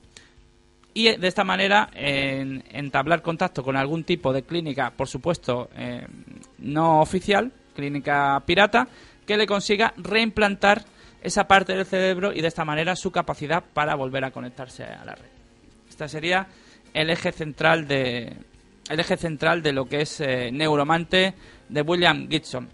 y 0.94 1.14
de 1.16 1.28
esta 1.28 1.44
manera 1.44 1.90
en- 1.92 2.64
entablar 2.70 3.20
contacto 3.20 3.62
con 3.62 3.76
algún 3.76 4.04
tipo 4.04 4.32
de 4.32 4.42
clínica, 4.42 4.90
por 4.96 5.06
supuesto, 5.06 5.68
eh, 5.76 6.06
no 6.58 7.00
oficial, 7.00 7.52
clínica 7.76 8.42
pirata, 8.46 8.88
que 9.26 9.36
le 9.36 9.46
consiga 9.46 9.92
reimplantar 9.98 10.84
esa 11.28 11.46
parte 11.46 11.74
del 11.74 11.86
cerebro 11.86 12.32
y 12.32 12.40
de 12.40 12.48
esta 12.48 12.64
manera 12.64 12.96
su 12.96 13.10
capacidad 13.10 13.62
para 13.72 13.94
volver 13.94 14.24
a 14.24 14.30
conectarse 14.30 14.84
a 14.84 15.04
la 15.04 15.14
red. 15.14 15.30
Este 15.88 16.08
sería 16.08 16.48
el 16.92 17.10
eje 17.10 17.32
central 17.32 17.86
de 17.86 18.36
el 18.88 19.00
eje 19.00 19.16
central 19.16 19.62
de 19.62 19.72
lo 19.72 19.86
que 19.86 20.02
es 20.02 20.20
eh, 20.20 20.50
Neuromante 20.50 21.34
de 21.68 21.82
William 21.82 22.28
Gibson. 22.28 22.68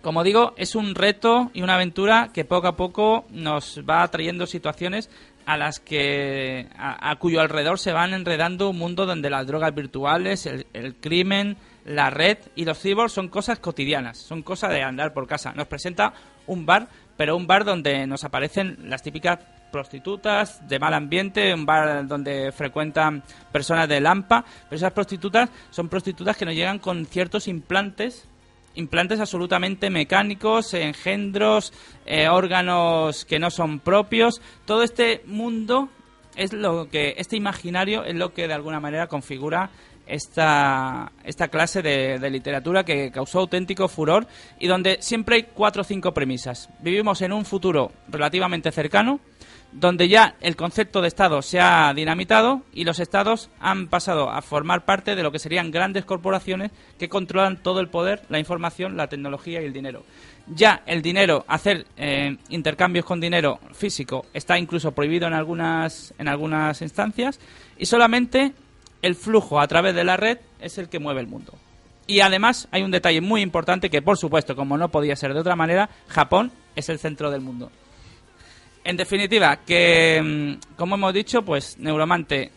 Como 0.00 0.24
digo, 0.24 0.54
es 0.56 0.74
un 0.74 0.94
reto 0.94 1.50
y 1.54 1.62
una 1.62 1.74
aventura 1.74 2.30
que 2.32 2.44
poco 2.44 2.68
a 2.68 2.76
poco 2.76 3.24
nos 3.30 3.80
va 3.88 4.06
trayendo 4.08 4.46
situaciones 4.46 5.10
a 5.46 5.56
las 5.56 5.80
que 5.80 6.68
a, 6.76 7.16
cuyo 7.16 7.40
alrededor 7.40 7.78
se 7.78 7.92
van 7.92 8.14
enredando 8.14 8.70
un 8.70 8.78
mundo 8.78 9.06
donde 9.06 9.30
las 9.30 9.46
drogas 9.46 9.74
virtuales, 9.74 10.46
el, 10.46 10.66
el 10.72 10.94
crimen, 10.96 11.56
la 11.84 12.10
red 12.10 12.38
y 12.54 12.64
los 12.64 12.80
cyborgs 12.80 13.12
son 13.12 13.28
cosas 13.28 13.58
cotidianas, 13.58 14.18
son 14.18 14.42
cosas 14.42 14.70
de 14.70 14.82
andar 14.82 15.12
por 15.12 15.26
casa. 15.26 15.52
Nos 15.52 15.66
presenta 15.66 16.12
un 16.46 16.66
bar, 16.66 16.88
pero 17.22 17.36
un 17.36 17.46
bar 17.46 17.64
donde 17.64 18.04
nos 18.04 18.24
aparecen 18.24 18.76
las 18.90 19.00
típicas 19.00 19.38
prostitutas 19.70 20.66
de 20.66 20.80
mal 20.80 20.92
ambiente, 20.92 21.54
un 21.54 21.64
bar 21.64 22.04
donde 22.08 22.50
frecuentan 22.50 23.22
personas 23.52 23.88
de 23.88 24.00
Lampa, 24.00 24.44
pero 24.68 24.76
esas 24.76 24.92
prostitutas 24.92 25.48
son 25.70 25.88
prostitutas 25.88 26.36
que 26.36 26.44
nos 26.44 26.56
llegan 26.56 26.80
con 26.80 27.06
ciertos 27.06 27.46
implantes 27.46 28.26
implantes 28.74 29.20
absolutamente 29.20 29.88
mecánicos, 29.88 30.74
engendros, 30.74 31.72
eh, 32.06 32.28
órganos 32.28 33.24
que 33.24 33.38
no 33.38 33.50
son 33.50 33.78
propios. 33.78 34.42
Todo 34.64 34.82
este 34.82 35.22
mundo 35.24 35.90
es 36.34 36.52
lo 36.52 36.88
que, 36.88 37.14
este 37.18 37.36
imaginario 37.36 38.02
es 38.02 38.16
lo 38.16 38.34
que 38.34 38.48
de 38.48 38.54
alguna 38.54 38.80
manera 38.80 39.06
configura 39.06 39.70
esta, 40.06 41.12
esta 41.24 41.48
clase 41.48 41.82
de, 41.82 42.30
literatura 42.30 42.84
que 42.84 43.10
causó 43.10 43.40
auténtico 43.40 43.88
furor 43.88 44.26
y 44.58 44.66
donde 44.66 44.98
siempre 45.00 45.36
hay 45.36 45.42
cuatro 45.44 45.82
o 45.82 45.84
cinco 45.84 46.12
premisas. 46.12 46.68
Vivimos 46.80 47.22
en 47.22 47.32
un 47.32 47.44
futuro 47.44 47.92
relativamente 48.08 48.72
cercano, 48.72 49.20
donde 49.72 50.08
ya 50.08 50.34
el 50.40 50.54
concepto 50.54 51.00
de 51.00 51.08
Estado 51.08 51.40
se 51.40 51.58
ha 51.60 51.92
dinamitado 51.94 52.62
y 52.74 52.84
los 52.84 53.00
Estados 53.00 53.50
han 53.58 53.88
pasado 53.88 54.30
a 54.30 54.42
formar 54.42 54.84
parte 54.84 55.16
de 55.16 55.22
lo 55.22 55.32
que 55.32 55.38
serían 55.38 55.70
grandes 55.70 56.04
corporaciones 56.04 56.70
que 56.98 57.08
controlan 57.08 57.62
todo 57.62 57.80
el 57.80 57.88
poder, 57.88 58.22
la 58.28 58.38
información, 58.38 58.96
la 58.96 59.08
tecnología 59.08 59.62
y 59.62 59.64
el 59.64 59.72
dinero. 59.72 60.04
Ya 60.48 60.82
el 60.86 61.02
dinero, 61.02 61.44
hacer 61.46 61.86
eh, 61.96 62.36
intercambios 62.48 63.04
con 63.06 63.20
dinero 63.20 63.60
físico 63.72 64.26
está 64.34 64.58
incluso 64.58 64.92
prohibido 64.92 65.26
en 65.26 65.34
algunas, 65.34 66.12
en 66.18 66.28
algunas 66.28 66.82
instancias 66.82 67.38
y 67.78 67.86
solamente 67.86 68.52
el 69.02 69.16
flujo 69.16 69.60
a 69.60 69.66
través 69.66 69.94
de 69.94 70.04
la 70.04 70.16
red 70.16 70.38
es 70.60 70.78
el 70.78 70.88
que 70.88 70.98
mueve 70.98 71.20
el 71.20 71.26
mundo. 71.26 71.54
Y 72.06 72.20
además 72.20 72.68
hay 72.70 72.82
un 72.82 72.90
detalle 72.90 73.20
muy 73.20 73.42
importante 73.42 73.90
que 73.90 74.02
por 74.02 74.16
supuesto, 74.16 74.56
como 74.56 74.76
no 74.78 74.88
podía 74.90 75.16
ser 75.16 75.34
de 75.34 75.40
otra 75.40 75.56
manera, 75.56 75.90
Japón 76.08 76.52
es 76.74 76.88
el 76.88 76.98
centro 76.98 77.30
del 77.30 77.40
mundo. 77.40 77.70
En 78.84 78.96
definitiva, 78.96 79.58
que 79.64 80.58
mm, 80.60 80.76
como 80.76 80.94
hemos 80.94 81.14
dicho, 81.14 81.42
pues 81.42 81.78
Neuromante 81.78 82.50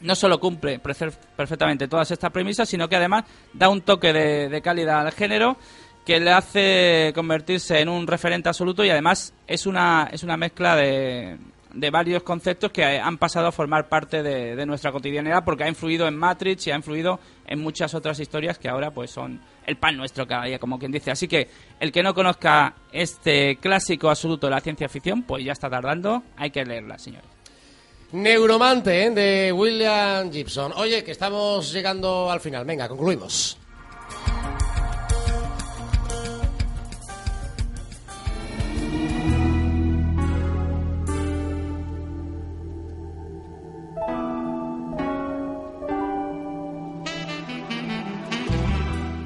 no 0.00 0.14
solo 0.14 0.40
cumple 0.40 0.78
perfectamente 0.78 1.88
todas 1.88 2.10
estas 2.10 2.32
premisas, 2.32 2.68
sino 2.68 2.88
que 2.88 2.96
además 2.96 3.24
da 3.52 3.68
un 3.68 3.82
toque 3.82 4.12
de, 4.12 4.48
de 4.48 4.62
calidad 4.62 5.06
al 5.06 5.12
género 5.12 5.56
que 6.04 6.18
le 6.18 6.32
hace 6.32 7.12
convertirse 7.14 7.80
en 7.80 7.88
un 7.88 8.06
referente 8.06 8.48
absoluto 8.48 8.84
y 8.84 8.90
además 8.90 9.34
es 9.46 9.66
una, 9.66 10.08
es 10.10 10.22
una 10.22 10.36
mezcla 10.36 10.74
de 10.74 11.38
de 11.74 11.90
varios 11.90 12.22
conceptos 12.22 12.70
que 12.70 12.84
han 12.84 13.18
pasado 13.18 13.46
a 13.46 13.52
formar 13.52 13.88
parte 13.88 14.22
de, 14.22 14.66
nuestra 14.66 14.92
cotidianidad 14.92 15.44
porque 15.44 15.64
ha 15.64 15.68
influido 15.68 16.06
en 16.06 16.16
Matrix 16.16 16.66
y 16.66 16.70
ha 16.70 16.76
influido 16.76 17.18
en 17.46 17.60
muchas 17.60 17.94
otras 17.94 18.20
historias 18.20 18.58
que 18.58 18.68
ahora 18.68 18.90
pues 18.90 19.10
son 19.10 19.40
el 19.66 19.76
pan 19.76 19.96
nuestro 19.96 20.26
cada 20.26 20.44
día, 20.44 20.58
como 20.58 20.78
quien 20.78 20.92
dice. 20.92 21.10
Así 21.10 21.28
que 21.28 21.48
el 21.80 21.92
que 21.92 22.02
no 22.02 22.14
conozca 22.14 22.74
este 22.92 23.56
clásico 23.56 24.10
absoluto 24.10 24.46
de 24.46 24.52
la 24.52 24.60
ciencia 24.60 24.88
ficción, 24.88 25.22
pues 25.22 25.44
ya 25.44 25.52
está 25.52 25.68
tardando, 25.68 26.22
hay 26.36 26.50
que 26.50 26.64
leerla, 26.64 26.98
señores. 26.98 27.28
Neuromante, 28.12 29.04
¿eh? 29.04 29.10
de 29.10 29.52
William 29.52 30.30
Gibson. 30.30 30.72
Oye, 30.76 31.02
que 31.02 31.12
estamos 31.12 31.72
llegando 31.72 32.30
al 32.30 32.40
final. 32.40 32.64
Venga, 32.64 32.86
concluimos. 32.86 33.56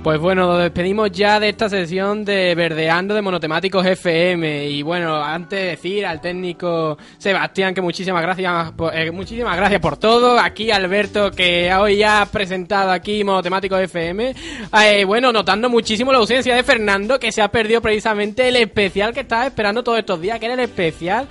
Pues 0.06 0.20
bueno, 0.20 0.46
nos 0.46 0.62
despedimos 0.62 1.10
ya 1.10 1.40
de 1.40 1.48
esta 1.48 1.68
sesión 1.68 2.24
de 2.24 2.54
Verdeando 2.54 3.12
de 3.12 3.22
Monotemáticos 3.22 3.84
FM. 3.84 4.68
Y 4.68 4.82
bueno, 4.82 5.16
antes 5.16 5.58
de 5.58 5.66
decir 5.66 6.06
al 6.06 6.20
técnico 6.20 6.96
Sebastián 7.18 7.74
que 7.74 7.80
muchísimas 7.82 8.22
gracias 8.22 8.70
por, 8.70 8.94
eh, 8.94 9.10
muchísimas 9.10 9.56
gracias 9.56 9.80
por 9.80 9.96
todo. 9.96 10.38
Aquí 10.38 10.70
Alberto 10.70 11.32
que 11.32 11.74
hoy 11.74 11.96
ya 11.96 12.22
ha 12.22 12.26
presentado 12.26 12.92
aquí 12.92 13.24
Monotemáticos 13.24 13.80
FM. 13.80 14.32
Eh, 14.80 15.04
bueno, 15.04 15.32
notando 15.32 15.68
muchísimo 15.68 16.12
la 16.12 16.18
ausencia 16.18 16.54
de 16.54 16.62
Fernando 16.62 17.18
que 17.18 17.32
se 17.32 17.42
ha 17.42 17.48
perdido 17.48 17.82
precisamente 17.82 18.46
el 18.46 18.54
especial 18.54 19.12
que 19.12 19.22
estaba 19.22 19.48
esperando 19.48 19.82
todos 19.82 19.98
estos 19.98 20.20
días, 20.20 20.38
que 20.38 20.46
era 20.46 20.54
el 20.54 20.60
especial 20.60 21.26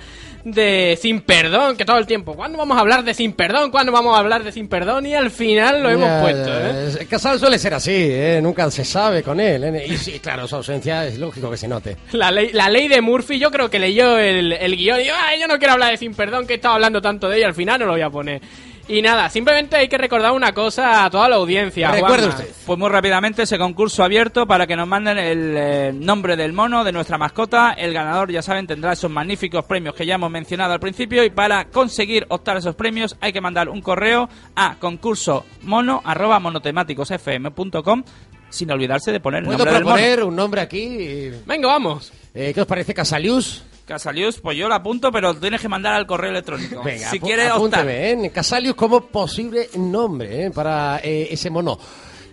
de 0.52 0.96
Sin 1.02 1.22
Perdón, 1.22 1.76
que 1.76 1.84
todo 1.84 1.98
el 1.98 2.06
tiempo, 2.06 2.34
¿cuándo 2.36 2.56
vamos 2.56 2.76
a 2.76 2.80
hablar 2.80 3.02
de 3.02 3.14
Sin 3.14 3.32
Perdón? 3.32 3.72
¿Cuándo 3.72 3.90
vamos 3.90 4.14
a 4.16 4.20
hablar 4.20 4.44
de 4.44 4.52
Sin 4.52 4.68
Perdón? 4.68 5.04
Y 5.04 5.12
al 5.14 5.32
final 5.32 5.82
lo 5.82 5.90
hemos 5.90 6.06
Ya, 6.08 6.22
puesto, 6.22 6.50
¿eh? 6.60 6.86
es- 7.00 7.06
Casal 7.08 7.40
suele 7.40 7.58
ser 7.58 7.74
así, 7.74 7.90
¿eh? 7.92 8.38
nunca 8.40 8.70
se 8.70 8.84
sabe 8.84 9.24
con 9.24 9.40
él. 9.40 9.64
¿eh? 9.64 9.86
Y 9.88 9.96
sí, 9.96 10.20
claro, 10.20 10.46
su 10.46 10.54
ausencia 10.54 11.04
es 11.04 11.18
lógico 11.18 11.50
que 11.50 11.56
se 11.56 11.66
note. 11.66 11.96
La 12.12 12.30
ley, 12.30 12.50
la 12.52 12.70
ley 12.70 12.86
de 12.86 13.00
Murphy, 13.00 13.40
yo 13.40 13.50
creo 13.50 13.68
que 13.68 13.80
leyó 13.80 14.18
el, 14.18 14.52
el 14.52 14.76
guion 14.76 15.00
y 15.00 15.04
dijo, 15.04 15.16
"Ay, 15.20 15.40
yo 15.40 15.48
no 15.48 15.58
quiero 15.58 15.72
hablar 15.72 15.90
de 15.90 15.96
Sin 15.96 16.14
Perdón, 16.14 16.46
que 16.46 16.52
he 16.52 16.56
estado 16.56 16.74
hablando 16.74 17.02
tanto 17.02 17.28
de 17.28 17.38
ella, 17.38 17.48
al 17.48 17.54
final 17.54 17.80
no 17.80 17.86
lo 17.86 17.92
voy 17.92 18.02
a 18.02 18.10
poner. 18.10 18.40
Y 18.88 19.02
nada, 19.02 19.28
simplemente 19.28 19.76
hay 19.76 19.88
que 19.88 19.98
recordar 19.98 20.30
una 20.30 20.52
cosa 20.52 21.04
a 21.04 21.10
toda 21.10 21.28
la 21.28 21.36
audiencia. 21.36 21.90
Recuerde 21.90 22.28
usted. 22.28 22.48
Pues 22.64 22.78
muy 22.78 22.88
rápidamente 22.88 23.42
ese 23.42 23.58
concurso 23.58 24.04
abierto 24.04 24.46
para 24.46 24.66
que 24.66 24.76
nos 24.76 24.86
manden 24.86 25.18
el 25.18 25.54
eh, 25.56 25.92
nombre 25.92 26.36
del 26.36 26.52
mono, 26.52 26.84
de 26.84 26.92
nuestra 26.92 27.18
mascota. 27.18 27.72
El 27.72 27.92
ganador, 27.92 28.30
ya 28.30 28.42
saben, 28.42 28.66
tendrá 28.66 28.92
esos 28.92 29.10
magníficos 29.10 29.64
premios 29.64 29.94
que 29.94 30.06
ya 30.06 30.14
hemos 30.14 30.30
mencionado 30.30 30.72
al 30.72 30.78
principio. 30.80 31.24
Y 31.24 31.30
para 31.30 31.64
conseguir 31.64 32.26
optar 32.28 32.56
a 32.56 32.58
esos 32.60 32.76
premios 32.76 33.16
hay 33.20 33.32
que 33.32 33.40
mandar 33.40 33.68
un 33.68 33.80
correo 33.82 34.28
a 34.54 34.76
concurso 34.76 35.44
mono 35.62 36.00
arroba 36.04 36.38
monotemáticosfm.com 36.38 38.04
sin 38.48 38.70
olvidarse 38.70 39.10
de 39.10 39.18
poner 39.18 39.40
el 39.40 39.46
¿Puedo 39.46 39.58
nombre 39.58 39.74
del 39.74 39.84
mono. 39.84 39.96
proponer 39.96 40.24
un 40.24 40.36
nombre 40.36 40.60
aquí? 40.60 41.30
Venga, 41.44 41.66
vamos. 41.66 42.12
Eh, 42.32 42.52
¿Qué 42.54 42.60
os 42.60 42.66
parece, 42.66 42.94
Casalius? 42.94 43.64
Casalius, 43.86 44.40
pues 44.40 44.58
yo 44.58 44.68
lo 44.68 44.74
apunto, 44.74 45.12
pero 45.12 45.34
tienes 45.34 45.60
que 45.60 45.68
mandar 45.68 45.94
al 45.94 46.06
correo 46.06 46.30
electrónico. 46.30 46.82
Venga, 46.82 47.08
si 47.08 47.20
quieres 47.20 47.52
optar. 47.52 47.86
¿eh? 47.88 48.30
Casalius 48.34 48.74
como 48.74 49.06
posible 49.06 49.68
nombre 49.76 50.46
¿eh? 50.46 50.50
para 50.50 50.98
eh, 51.02 51.28
ese 51.30 51.50
mono. 51.50 51.78